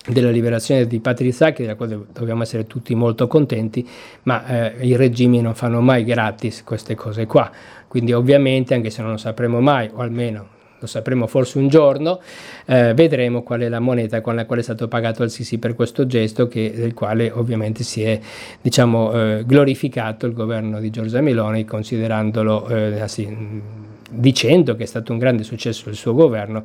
della 0.06 0.30
liberazione 0.30 0.86
di 0.86 1.00
Patrizaki, 1.00 1.62
della 1.62 1.76
quale 1.76 2.08
dobbiamo 2.12 2.44
essere 2.44 2.68
tutti 2.68 2.94
molto 2.94 3.28
contenti, 3.28 3.88
ma 4.24 4.74
eh, 4.74 4.86
i 4.86 4.98
regimi 4.98 5.40
non 5.40 5.56
fanno 5.56 5.80
mai 5.80 6.04
gratis 6.04 6.64
queste 6.64 6.94
cose 6.94 7.26
qua. 7.26 7.50
Quindi 7.88 8.12
ovviamente, 8.12 8.74
anche 8.74 8.90
se 8.90 9.02
non 9.02 9.12
lo 9.12 9.18
sapremo 9.18 9.62
mai, 9.62 9.90
o 9.94 10.02
almeno 10.02 10.55
lo 10.80 10.88
sapremo 10.88 11.28
forse 11.28 11.58
un 11.58 11.68
giorno, 11.68 12.20
eh, 12.66 12.94
vedremo 12.94 13.44
qual 13.44 13.62
è 13.62 13.70
la 13.70 13.80
moneta 13.80 14.22
con 14.22 14.36
la 14.36 14.46
quale 14.46 14.62
è 14.62 14.64
stato 14.64 14.88
pagato 14.88 15.24
al 15.24 15.30
Sisi 15.30 15.58
per 15.58 15.76
questo 15.76 16.06
gesto, 16.06 16.48
che, 16.48 16.74
del 16.76 16.94
quale 16.94 17.32
ovviamente 17.32 17.84
si 17.84 18.04
è 18.04 18.20
diciamo, 18.62 19.12
eh, 19.14 19.44
glorificato 19.46 20.26
il 20.26 20.34
governo 20.34 20.80
di 20.80 20.90
Giorgia 20.90 21.22
Meloni, 21.22 21.66
considerandolo, 21.66 22.68
eh, 22.68 23.00
assim, 23.00 23.62
dicendo 24.10 24.76
che 24.76 24.84
è 24.84 24.88
stato 24.88 25.12
un 25.12 25.18
grande 25.18 25.44
successo 25.44 25.90
il 25.90 25.96
suo 25.96 26.14
governo, 26.14 26.64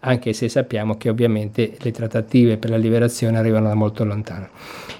anche 0.00 0.32
se 0.32 0.48
sappiamo 0.48 0.96
che 0.96 1.08
ovviamente 1.08 1.76
le 1.78 1.90
trattative 1.90 2.56
per 2.56 2.70
la 2.70 2.76
liberazione 2.76 3.38
arrivano 3.38 3.68
da 3.68 3.74
molto 3.74 4.04
lontano. 4.04 4.48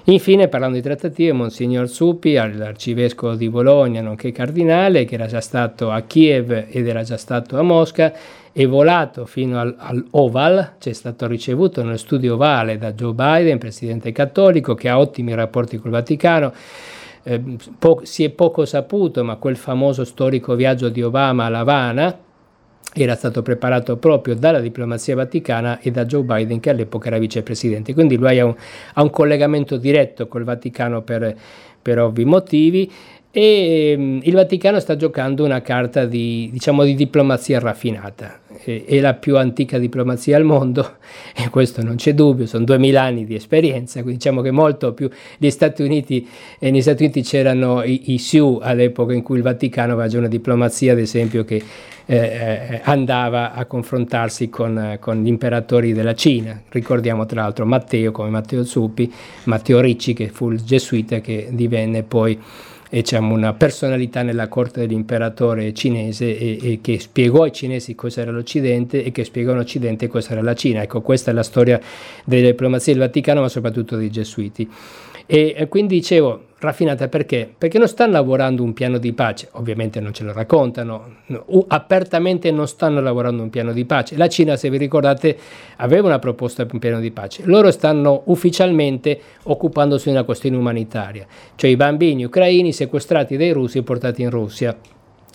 Infine, 0.05 0.47
parlando 0.47 0.75
di 0.75 0.81
trattative, 0.81 1.31
Monsignor 1.31 1.89
Suppi, 1.89 2.33
l'arcivescovo 2.33 3.35
di 3.35 3.49
Bologna, 3.49 4.01
nonché 4.01 4.31
cardinale, 4.31 5.05
che 5.05 5.15
era 5.15 5.25
già 5.25 5.41
stato 5.41 5.91
a 5.91 6.01
Kiev 6.01 6.65
ed 6.69 6.87
era 6.87 7.03
già 7.03 7.17
stato 7.17 7.57
a 7.57 7.61
Mosca, 7.61 8.13
è 8.53 8.67
volato 8.67 9.25
fino 9.25 9.59
al, 9.59 9.75
all'Oval, 9.77 10.73
cioè 10.79 10.91
è 10.91 10.95
stato 10.95 11.27
ricevuto 11.27 11.83
nello 11.83 11.97
studio 11.97 12.33
ovale 12.33 12.77
da 12.77 12.91
Joe 12.93 13.13
Biden, 13.13 13.57
presidente 13.57 14.11
cattolico, 14.11 14.75
che 14.75 14.89
ha 14.89 14.99
ottimi 14.99 15.33
rapporti 15.33 15.77
col 15.77 15.91
Vaticano. 15.91 16.53
Eh, 17.23 17.41
po- 17.77 18.01
si 18.03 18.23
è 18.23 18.29
poco 18.29 18.65
saputo, 18.65 19.23
ma 19.23 19.35
quel 19.35 19.55
famoso 19.55 20.03
storico 20.03 20.55
viaggio 20.55 20.89
di 20.89 21.01
Obama 21.01 21.45
a 21.45 21.59
Havana 21.59 22.17
era 22.93 23.15
stato 23.15 23.41
preparato 23.41 23.95
proprio 23.95 24.35
dalla 24.35 24.59
diplomazia 24.59 25.15
vaticana 25.15 25.79
e 25.79 25.91
da 25.91 26.03
Joe 26.03 26.23
Biden 26.23 26.59
che 26.59 26.71
all'epoca 26.71 27.07
era 27.07 27.19
vicepresidente. 27.19 27.93
Quindi 27.93 28.17
lui 28.17 28.37
ha 28.37 28.45
un, 28.45 28.55
ha 28.93 29.01
un 29.01 29.09
collegamento 29.09 29.77
diretto 29.77 30.27
col 30.27 30.43
Vaticano 30.43 31.01
per, 31.01 31.33
per 31.81 31.99
ovvi 31.99 32.25
motivi 32.25 32.91
e 33.31 33.95
um, 33.97 34.19
il 34.23 34.33
Vaticano 34.33 34.79
sta 34.81 34.97
giocando 34.97 35.45
una 35.45 35.61
carta 35.61 36.05
di, 36.05 36.49
diciamo, 36.51 36.83
di 36.83 36.95
diplomazia 36.95 37.59
raffinata, 37.59 38.41
è, 38.61 38.99
la 38.99 39.13
più 39.13 39.37
antica 39.37 39.77
diplomazia 39.77 40.35
al 40.35 40.43
mondo 40.43 40.97
e 41.33 41.49
questo 41.49 41.81
non 41.81 41.95
c'è 41.95 42.13
dubbio, 42.13 42.45
sono 42.45 42.65
duemila 42.65 43.03
anni 43.03 43.25
di 43.25 43.35
esperienza, 43.35 44.01
quindi 44.01 44.17
diciamo 44.17 44.41
che 44.41 44.51
molto 44.51 44.93
più 44.93 45.09
gli 45.37 45.49
Stati 45.49 45.81
Uniti, 45.81 46.27
e 46.59 46.71
negli 46.71 46.81
Stati 46.81 47.03
Uniti 47.03 47.21
c'erano 47.21 47.83
i, 47.83 48.13
i 48.13 48.17
Sioux 48.17 48.59
all'epoca 48.61 49.13
in 49.13 49.23
cui 49.23 49.37
il 49.37 49.43
Vaticano 49.43 49.93
aveva 49.93 50.09
già 50.09 50.17
una 50.17 50.27
diplomazia 50.27 50.91
ad 50.91 50.99
esempio 50.99 51.45
che 51.45 51.63
eh, 52.05 52.17
eh, 52.17 52.81
andava 52.83 53.53
a 53.53 53.63
confrontarsi 53.65 54.49
con, 54.49 54.97
con, 54.99 55.23
gli 55.23 55.27
imperatori 55.27 55.93
della 55.93 56.13
Cina. 56.15 56.61
Ricordiamo 56.67 57.25
tra 57.25 57.43
l'altro 57.43 57.65
Matteo 57.65 58.11
come 58.11 58.29
Matteo 58.29 58.65
Zuppi, 58.65 59.09
Matteo 59.45 59.79
Ricci 59.79 60.11
che 60.13 60.27
fu 60.27 60.51
il 60.51 60.61
gesuita 60.61 61.21
che 61.21 61.47
divenne 61.51 62.03
poi 62.03 62.37
diciamo, 62.99 63.33
una 63.33 63.53
personalità 63.53 64.21
nella 64.21 64.47
corte 64.47 64.81
dell'imperatore 64.81 65.73
cinese 65.73 66.37
e, 66.37 66.59
e, 66.61 66.79
che 66.81 66.99
spiegò 66.99 67.43
ai 67.43 67.53
cinesi 67.53 67.95
cos'era 67.95 68.31
l'Occidente 68.31 69.03
e 69.03 69.11
che 69.11 69.23
spiegò 69.23 69.53
all'Occidente 69.53 70.07
cos'era 70.07 70.41
la 70.41 70.53
Cina. 70.53 70.81
Ecco, 70.81 71.01
questa 71.01 71.31
è 71.31 71.33
la 71.33 71.43
storia 71.43 71.79
delle 72.25 72.47
diplomazie 72.47 72.93
del 72.93 73.01
Vaticano, 73.03 73.41
ma 73.41 73.49
soprattutto 73.49 73.95
dei 73.95 74.09
gesuiti. 74.09 74.69
E, 75.25 75.53
e 75.55 75.67
quindi 75.69 75.95
dicevo, 75.95 76.49
raffinata 76.61 77.07
perché? 77.07 77.51
Perché 77.57 77.77
non 77.79 77.87
stanno 77.87 78.13
lavorando 78.13 78.63
un 78.63 78.73
piano 78.73 78.99
di 78.99 79.13
pace, 79.13 79.49
ovviamente 79.53 79.99
non 79.99 80.13
ce 80.13 80.23
lo 80.23 80.31
raccontano, 80.31 81.15
no, 81.25 81.45
apertamente 81.67 82.51
non 82.51 82.67
stanno 82.67 83.01
lavorando 83.01 83.41
un 83.41 83.49
piano 83.49 83.73
di 83.73 83.83
pace. 83.83 84.15
La 84.15 84.29
Cina, 84.29 84.55
se 84.55 84.69
vi 84.69 84.77
ricordate, 84.77 85.37
aveva 85.77 86.07
una 86.07 86.19
proposta 86.19 86.63
per 86.65 86.75
un 86.75 86.79
piano 86.79 86.99
di 86.99 87.11
pace. 87.11 87.41
Loro 87.45 87.71
stanno 87.71 88.21
ufficialmente 88.25 89.19
occupandosi 89.43 90.05
di 90.05 90.11
una 90.11 90.23
questione 90.23 90.55
umanitaria, 90.55 91.25
cioè 91.55 91.69
i 91.69 91.75
bambini 91.75 92.23
ucraini 92.23 92.71
sequestrati 92.71 93.37
dai 93.37 93.51
russi 93.51 93.79
e 93.79 93.83
portati 93.83 94.21
in 94.21 94.29
Russia. 94.29 94.77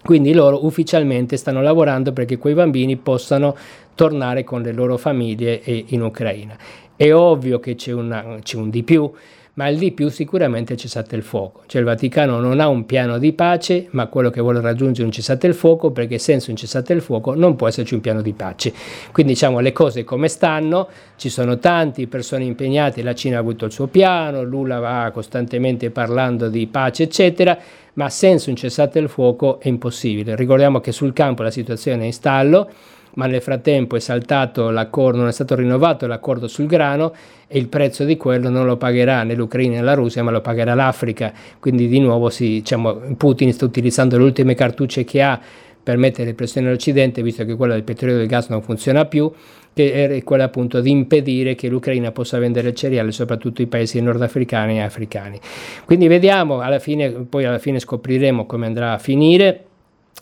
Quindi 0.03 0.33
loro 0.33 0.65
ufficialmente 0.65 1.37
stanno 1.37 1.61
lavorando 1.61 2.13
perché 2.13 2.39
quei 2.39 2.55
bambini 2.55 2.97
possano 2.97 3.57
tornare 3.97 4.45
con 4.45 4.63
le 4.63 4.73
loro 4.73 4.97
famiglie 4.97 5.61
in 5.65 6.03
Ucraina. 6.03 6.57
È 6.95 7.13
ovvio 7.13 7.59
che 7.59 7.75
c'è, 7.75 7.93
una, 7.93 8.39
c'è 8.41 8.57
un 8.57 8.71
di 8.71 8.85
più, 8.85 9.11
ma 9.57 9.69
il 9.69 9.79
di 9.79 9.93
più 9.93 10.11
sicuramente 10.11 10.75
è 10.75 10.77
cessate 10.77 11.17
il 11.17 11.23
fuoco. 11.23 11.63
Cioè 11.67 11.81
il 11.81 11.87
Vaticano 11.87 12.41
non 12.41 12.61
ha 12.61 12.69
un 12.69 12.85
piano 12.85 13.19
di 13.19 13.33
pace, 13.33 13.87
ma 13.91 14.07
quello 14.07 14.29
che 14.29 14.43
vuole 14.43 14.61
raggiungere 14.61 15.03
è 15.03 15.07
un 15.07 15.13
cessate 15.13 15.47
il 15.47 15.55
fuoco, 15.55 15.93
perché 15.93 16.19
senza 16.19 16.51
un 16.51 16.57
cessate 16.57 16.93
il 16.93 17.01
fuoco 17.01 17.35
non 17.35 17.57
può 17.57 17.67
esserci 17.67 17.95
un 17.95 18.01
piano 18.01 18.21
di 18.21 18.35
pace. 18.35 18.73
Quindi 19.13 19.33
diciamo 19.33 19.61
le 19.61 19.73
cose 19.73 20.05
come 20.05 20.29
stanno, 20.29 20.89
ci 21.17 21.31
sono 21.31 21.59
tanti 21.59 22.07
persone 22.07 22.45
impegnate, 22.45 23.03
la 23.03 23.15
Cina 23.15 23.39
ha 23.39 23.41
avuto 23.41 23.65
il 23.65 23.73
suo 23.73 23.87
piano, 23.87 24.43
Lula 24.43 24.79
va 24.79 25.11
costantemente 25.11 25.91
parlando 25.91 26.51
di 26.51 26.67
pace, 26.67 27.05
eccetera, 27.05 27.59
ma 27.95 28.11
senza 28.11 28.51
un 28.51 28.57
cessate 28.57 28.99
il 28.99 29.09
fuoco 29.09 29.59
è 29.59 29.69
impossibile. 29.69 30.37
Ricordiamo 30.37 30.81
che 30.81 30.93
sul 30.93 31.15
campo 31.15 31.43
la 31.43 31.51
situazione 31.51 32.03
è 32.03 32.07
in 32.07 32.13
stallo, 32.13 32.69
ma 33.17 33.27
nel 33.27 33.43
frattempo 33.43 33.97
è 33.97 34.01
saltato 34.01 34.71
l'accordo, 34.71 35.19
non 35.19 35.29
è 35.29 35.33
stato 35.33 35.55
rinnovato 35.55 36.07
l'accordo 36.07 36.49
sul 36.49 36.67
grano 36.67 37.13
e 37.47 37.59
il 37.59 37.69
prezzo 37.69 38.05
di 38.05 38.17
quello 38.17 38.49
non 38.49 38.67
lo 38.67 38.77
pagherà 38.77 39.23
né 39.23 39.35
l'Ucraina 39.35 39.77
né 39.77 39.83
la 39.83 39.95
Russia, 39.95 40.23
ma 40.23 40.31
lo 40.31 40.41
pagherà 40.41 40.75
l'Africa. 40.75 41.33
Quindi 41.59 41.89
di 41.89 41.99
nuovo 42.01 42.29
si, 42.29 42.47
diciamo, 42.47 42.95
Putin 43.17 43.53
sta 43.53 43.65
utilizzando 43.65 44.19
le 44.19 44.25
ultime 44.25 44.55
cartucce 44.55 45.05
che 45.05 45.23
ha 45.23 45.41
per 45.83 45.97
mettere 45.99 46.35
pressione 46.35 46.69
all'Occidente, 46.69 47.23
visto 47.23 47.45
che 47.45 47.55
quella 47.55 47.75
del 47.75 47.85
petrolio 47.85 48.17
e 48.17 48.19
del 48.19 48.27
gas 48.27 48.49
non 48.49 48.61
funziona 48.61 49.05
più, 49.05 49.31
che 49.73 50.09
è 50.09 50.25
quella 50.25 50.45
appunto 50.45 50.81
di 50.81 50.91
impedire 50.91 51.55
che 51.55 51.69
l'Ucraina 51.69 52.11
possa 52.11 52.39
vendere 52.39 52.71
il 52.71 52.75
cereale, 52.75 53.13
soprattutto 53.13 53.63
i 53.63 53.67
paesi 53.67 54.01
nordafricani 54.01 54.79
e 54.79 54.83
africani. 54.83 55.39
Quindi 55.85 56.09
vediamo, 56.09 56.61
alla 56.61 56.81
fine, 56.81 57.11
poi 57.11 57.45
alla 57.45 57.59
fine 57.59 57.79
scopriremo 57.79 58.47
come 58.47 58.67
andrà 58.67 58.95
a 58.95 58.99
finire. 58.99 59.65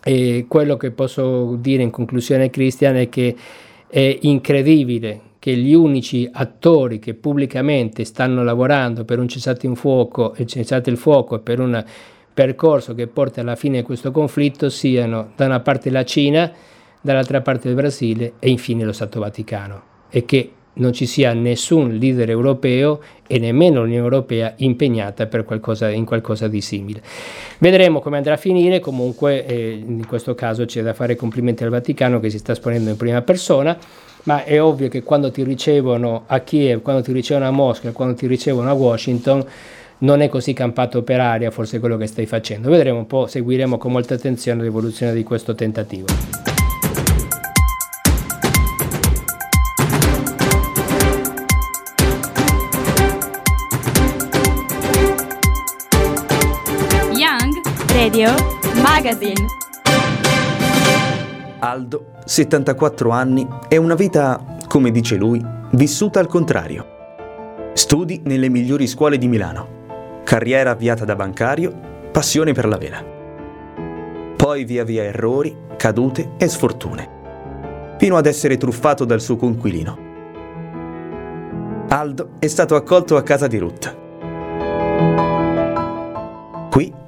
E 0.02 0.46
quello 0.48 0.76
che 0.76 0.90
posso 0.90 1.56
dire 1.56 1.82
in 1.82 1.90
conclusione, 1.90 2.50
Cristian, 2.50 2.96
è 2.96 3.08
che 3.08 3.34
è 3.86 4.18
incredibile 4.22 5.20
che 5.38 5.54
gli 5.56 5.74
unici 5.74 6.28
attori 6.32 6.98
che 6.98 7.14
pubblicamente 7.14 8.04
stanno 8.04 8.42
lavorando 8.42 9.04
per 9.04 9.18
un 9.18 9.28
cessate, 9.28 9.66
in 9.66 9.74
fuoco, 9.74 10.34
cessate 10.44 10.88
il 10.90 10.96
fuoco 10.96 11.36
e 11.36 11.40
per 11.40 11.60
un 11.60 11.84
percorso 12.32 12.94
che 12.94 13.06
porta 13.06 13.42
alla 13.42 13.54
fine 13.54 13.78
di 13.78 13.84
questo 13.84 14.10
conflitto 14.10 14.68
siano 14.68 15.32
da 15.36 15.44
una 15.44 15.60
parte 15.60 15.90
la 15.90 16.04
Cina, 16.04 16.50
dall'altra 17.00 17.42
parte 17.42 17.68
il 17.68 17.74
Brasile 17.74 18.32
e 18.38 18.48
infine 18.48 18.84
lo 18.84 18.92
Stato 18.92 19.20
Vaticano. 19.20 19.82
E 20.08 20.24
che 20.24 20.50
non 20.74 20.92
ci 20.92 21.06
sia 21.06 21.32
nessun 21.32 21.96
leader 21.96 22.30
europeo 22.30 23.00
e 23.26 23.38
nemmeno 23.38 23.80
l'Unione 23.82 24.02
Europea 24.02 24.54
impegnata 24.56 25.26
qualcosa, 25.28 25.90
in 25.90 26.04
qualcosa 26.04 26.48
di 26.48 26.60
simile. 26.60 27.02
Vedremo 27.58 28.00
come 28.00 28.16
andrà 28.16 28.34
a 28.34 28.38
finire, 28.38 28.80
comunque 28.80 29.46
eh, 29.46 29.70
in 29.72 30.06
questo 30.06 30.34
caso 30.34 30.64
c'è 30.64 30.82
da 30.82 30.94
fare 30.94 31.16
complimenti 31.16 31.64
al 31.64 31.70
Vaticano 31.70 32.20
che 32.20 32.30
si 32.30 32.38
sta 32.38 32.52
esponendo 32.52 32.90
in 32.90 32.96
prima 32.96 33.22
persona, 33.22 33.76
ma 34.24 34.44
è 34.44 34.60
ovvio 34.60 34.88
che 34.88 35.02
quando 35.02 35.30
ti 35.30 35.42
ricevono 35.42 36.24
a 36.26 36.40
Kiev, 36.40 36.80
quando 36.80 37.02
ti 37.02 37.12
ricevono 37.12 37.46
a 37.46 37.50
Mosca, 37.50 37.92
quando 37.92 38.14
ti 38.14 38.26
ricevono 38.26 38.68
a 38.68 38.72
Washington, 38.72 39.44
non 39.98 40.20
è 40.20 40.28
così 40.28 40.52
campato 40.52 41.02
per 41.02 41.20
aria 41.20 41.50
forse 41.50 41.78
quello 41.78 41.96
che 41.96 42.06
stai 42.06 42.26
facendo. 42.26 42.68
Vedremo 42.68 42.98
un 42.98 43.06
po', 43.06 43.26
seguiremo 43.26 43.78
con 43.78 43.92
molta 43.92 44.14
attenzione 44.14 44.62
l'evoluzione 44.62 45.14
di 45.14 45.22
questo 45.22 45.54
tentativo. 45.54 46.53
Radio 58.14 58.32
Magazine. 58.80 59.44
Aldo, 61.58 62.12
74 62.24 63.10
anni, 63.10 63.44
è 63.66 63.76
una 63.76 63.96
vita, 63.96 64.58
come 64.68 64.92
dice 64.92 65.16
lui, 65.16 65.44
vissuta 65.72 66.20
al 66.20 66.28
contrario. 66.28 67.72
Studi 67.72 68.20
nelle 68.24 68.48
migliori 68.48 68.86
scuole 68.86 69.18
di 69.18 69.26
Milano. 69.26 70.22
Carriera 70.22 70.70
avviata 70.70 71.04
da 71.04 71.16
bancario, 71.16 71.72
passione 72.12 72.52
per 72.52 72.68
la 72.68 72.76
vela. 72.76 73.04
Poi 74.36 74.64
via 74.64 74.84
via 74.84 75.02
errori, 75.02 75.56
cadute 75.76 76.34
e 76.36 76.46
sfortune, 76.46 77.08
fino 77.98 78.16
ad 78.16 78.26
essere 78.26 78.56
truffato 78.56 79.04
dal 79.04 79.20
suo 79.20 79.34
conquilino. 79.34 79.98
Aldo 81.88 82.28
è 82.38 82.46
stato 82.46 82.76
accolto 82.76 83.16
a 83.16 83.24
casa 83.24 83.48
di 83.48 83.58
Ruth. 83.58 84.02